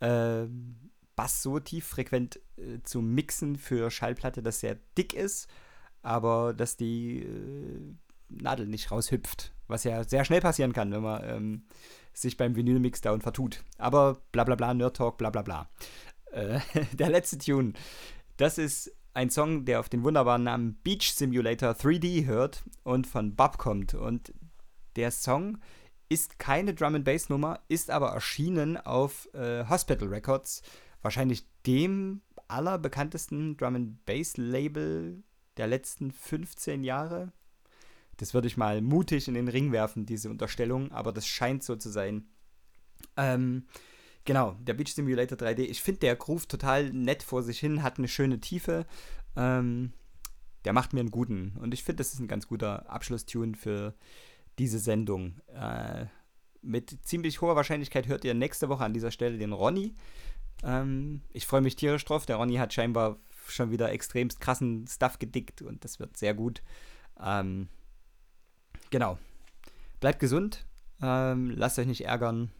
ähm, 0.00 0.76
Bass 1.16 1.42
so 1.42 1.58
tieffrequent 1.58 2.40
äh, 2.56 2.80
zu 2.84 3.02
mixen 3.02 3.56
für 3.56 3.90
Schallplatte, 3.90 4.40
dass 4.40 4.60
sehr 4.60 4.76
dick 4.96 5.12
ist, 5.12 5.48
aber 6.02 6.54
dass 6.54 6.76
die 6.76 7.24
äh, 7.24 7.92
Nadel 8.28 8.68
nicht 8.68 8.92
raushüpft. 8.92 9.52
Was 9.66 9.82
ja 9.82 10.04
sehr 10.04 10.24
schnell 10.24 10.40
passieren 10.40 10.72
kann, 10.72 10.92
wenn 10.92 11.02
man 11.02 11.24
ähm, 11.24 11.62
sich 12.12 12.36
beim 12.36 12.56
Vinyl-Mixdown 12.56 13.20
vertut. 13.20 13.62
Aber 13.78 14.20
bla 14.32 14.44
bla 14.44 14.54
bla, 14.54 14.74
Nerd 14.74 14.96
Talk, 14.96 15.18
bla 15.18 15.30
bla 15.30 15.42
bla. 15.42 15.68
Äh, 16.32 16.60
der 16.92 17.10
letzte 17.10 17.38
Tune, 17.38 17.72
das 18.36 18.58
ist 18.58 18.92
ein 19.12 19.30
Song, 19.30 19.64
der 19.64 19.80
auf 19.80 19.88
den 19.88 20.04
wunderbaren 20.04 20.44
Namen 20.44 20.74
Beach 20.82 21.12
Simulator 21.12 21.70
3D 21.70 22.26
hört 22.26 22.62
und 22.84 23.06
von 23.06 23.34
Bob 23.34 23.58
kommt. 23.58 23.94
Und 23.94 24.32
der 24.96 25.10
Song 25.10 25.58
ist 26.08 26.38
keine 26.38 26.74
Drum 26.74 26.94
and 26.94 27.04
Bass 27.04 27.28
Nummer, 27.28 27.60
ist 27.68 27.90
aber 27.90 28.10
erschienen 28.10 28.76
auf 28.76 29.28
äh, 29.34 29.64
Hospital 29.68 30.08
Records, 30.08 30.62
wahrscheinlich 31.02 31.46
dem 31.66 32.22
allerbekanntesten 32.48 33.56
Drum 33.56 33.76
and 33.76 34.06
Bass 34.06 34.36
Label 34.36 35.22
der 35.56 35.66
letzten 35.66 36.10
15 36.10 36.84
Jahre. 36.84 37.32
Das 38.16 38.34
würde 38.34 38.48
ich 38.48 38.56
mal 38.56 38.82
mutig 38.82 39.28
in 39.28 39.34
den 39.34 39.48
Ring 39.48 39.72
werfen, 39.72 40.04
diese 40.04 40.30
Unterstellung, 40.30 40.92
aber 40.92 41.12
das 41.12 41.26
scheint 41.26 41.62
so 41.62 41.76
zu 41.76 41.90
sein. 41.90 42.28
Ähm, 43.16 43.66
genau, 44.24 44.56
der 44.60 44.74
Beach 44.74 44.94
Simulator 44.94 45.38
3D. 45.38 45.60
Ich 45.60 45.82
finde 45.82 46.00
der 46.00 46.16
Groove 46.16 46.46
total 46.46 46.90
nett 46.92 47.22
vor 47.22 47.42
sich 47.42 47.58
hin, 47.58 47.82
hat 47.82 47.98
eine 47.98 48.08
schöne 48.08 48.40
Tiefe. 48.40 48.86
Ähm, 49.36 49.92
der 50.64 50.72
macht 50.72 50.92
mir 50.92 51.00
einen 51.00 51.10
guten. 51.10 51.56
Und 51.60 51.74
ich 51.74 51.84
finde, 51.84 51.98
das 51.98 52.12
ist 52.12 52.20
ein 52.20 52.28
ganz 52.28 52.46
guter 52.46 52.90
Abschlusstune 52.90 53.56
für 53.56 53.94
diese 54.58 54.78
Sendung. 54.78 55.40
Äh, 55.48 56.06
mit 56.62 56.98
ziemlich 57.02 57.40
hoher 57.40 57.56
Wahrscheinlichkeit 57.56 58.06
hört 58.06 58.24
ihr 58.24 58.34
nächste 58.34 58.68
Woche 58.68 58.84
an 58.84 58.92
dieser 58.92 59.10
Stelle 59.10 59.38
den 59.38 59.52
Ronny. 59.52 59.94
Ähm, 60.62 61.22
ich 61.32 61.46
freue 61.46 61.62
mich 61.62 61.76
tierisch 61.76 62.04
drauf. 62.04 62.26
Der 62.26 62.36
Ronny 62.36 62.56
hat 62.56 62.74
scheinbar 62.74 63.16
schon 63.46 63.70
wieder 63.70 63.90
extremst 63.90 64.40
krassen 64.40 64.86
Stuff 64.86 65.18
gedickt 65.18 65.62
und 65.62 65.84
das 65.84 65.98
wird 65.98 66.16
sehr 66.16 66.34
gut. 66.34 66.62
Ähm, 67.18 67.68
genau. 68.90 69.18
Bleibt 70.00 70.20
gesund. 70.20 70.66
Ähm, 71.02 71.50
lasst 71.50 71.78
euch 71.78 71.86
nicht 71.86 72.04
ärgern. 72.04 72.50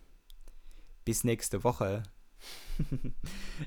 Bis 1.10 1.24
nächste 1.24 1.64
Woche. 1.64 2.04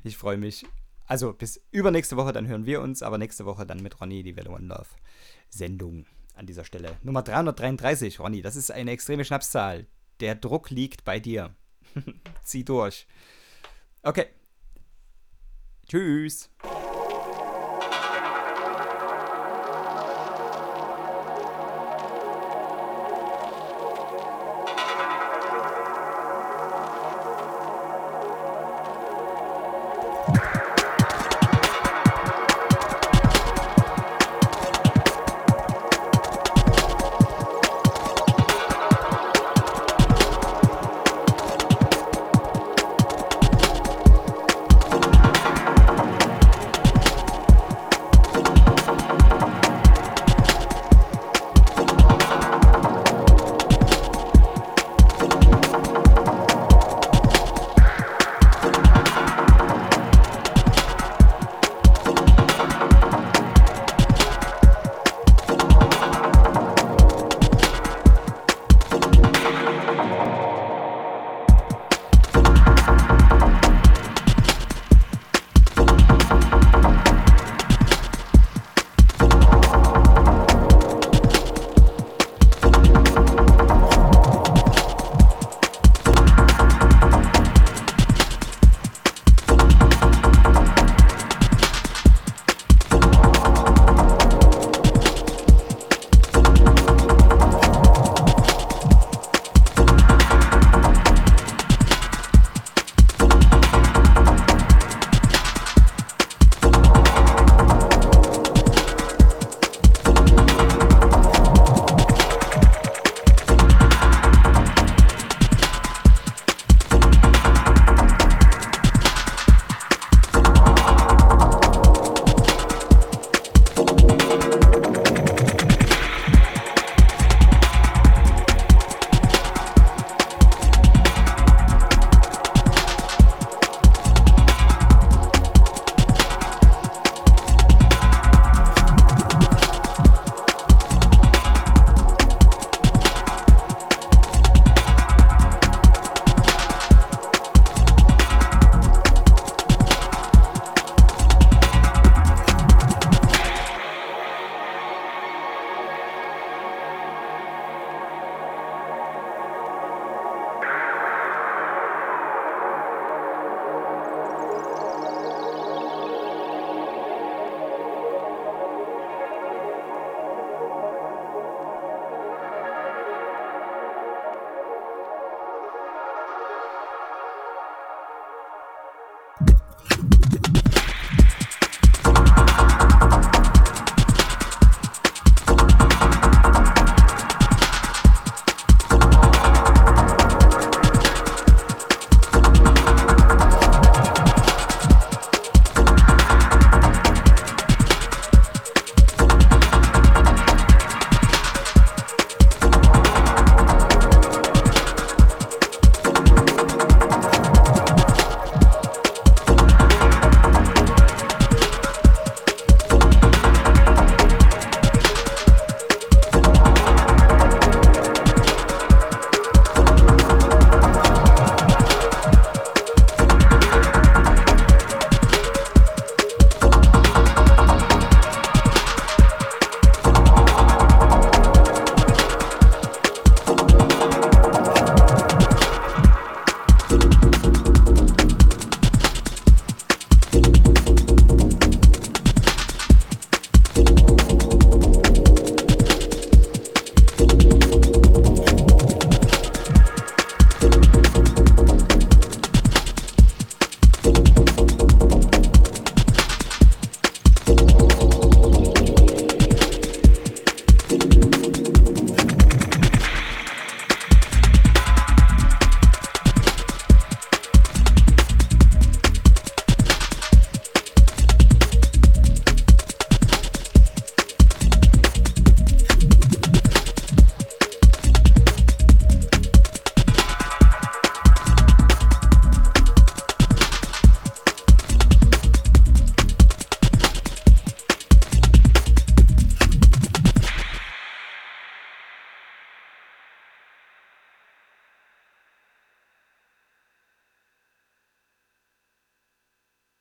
ich 0.06 0.15
freue 0.15 0.38
mich. 0.38 0.65
Also 1.07 1.34
bis 1.34 1.61
übernächste 1.72 2.15
Woche, 2.15 2.32
dann 2.32 2.48
hören 2.48 2.65
wir 2.65 2.80
uns, 2.80 3.03
aber 3.03 3.18
nächste 3.18 3.45
Woche 3.45 3.65
dann 3.65 3.84
mit 3.84 3.99
Ronny 3.99 4.24
die 4.24 4.38
Welle 4.38 4.49
One 4.49 4.68
Love 4.68 4.88
Sendung 5.49 6.06
an 6.36 6.45
dieser 6.45 6.64
Stelle. 6.64 6.95
Nummer 7.03 7.22
333, 7.22 8.22
Ronny, 8.22 8.41
das 8.41 8.56
ist 8.56 8.72
eine 8.72 8.91
extreme 8.91 9.26
Schnapszahl. 9.26 9.88
Der 10.22 10.36
Druck 10.36 10.70
liegt 10.70 11.03
bei 11.03 11.20
dir. 11.20 11.53
Zieh 12.45 12.64
durch. 12.64 13.07
Okay. 14.03 14.28
Tschüss. 15.90 16.49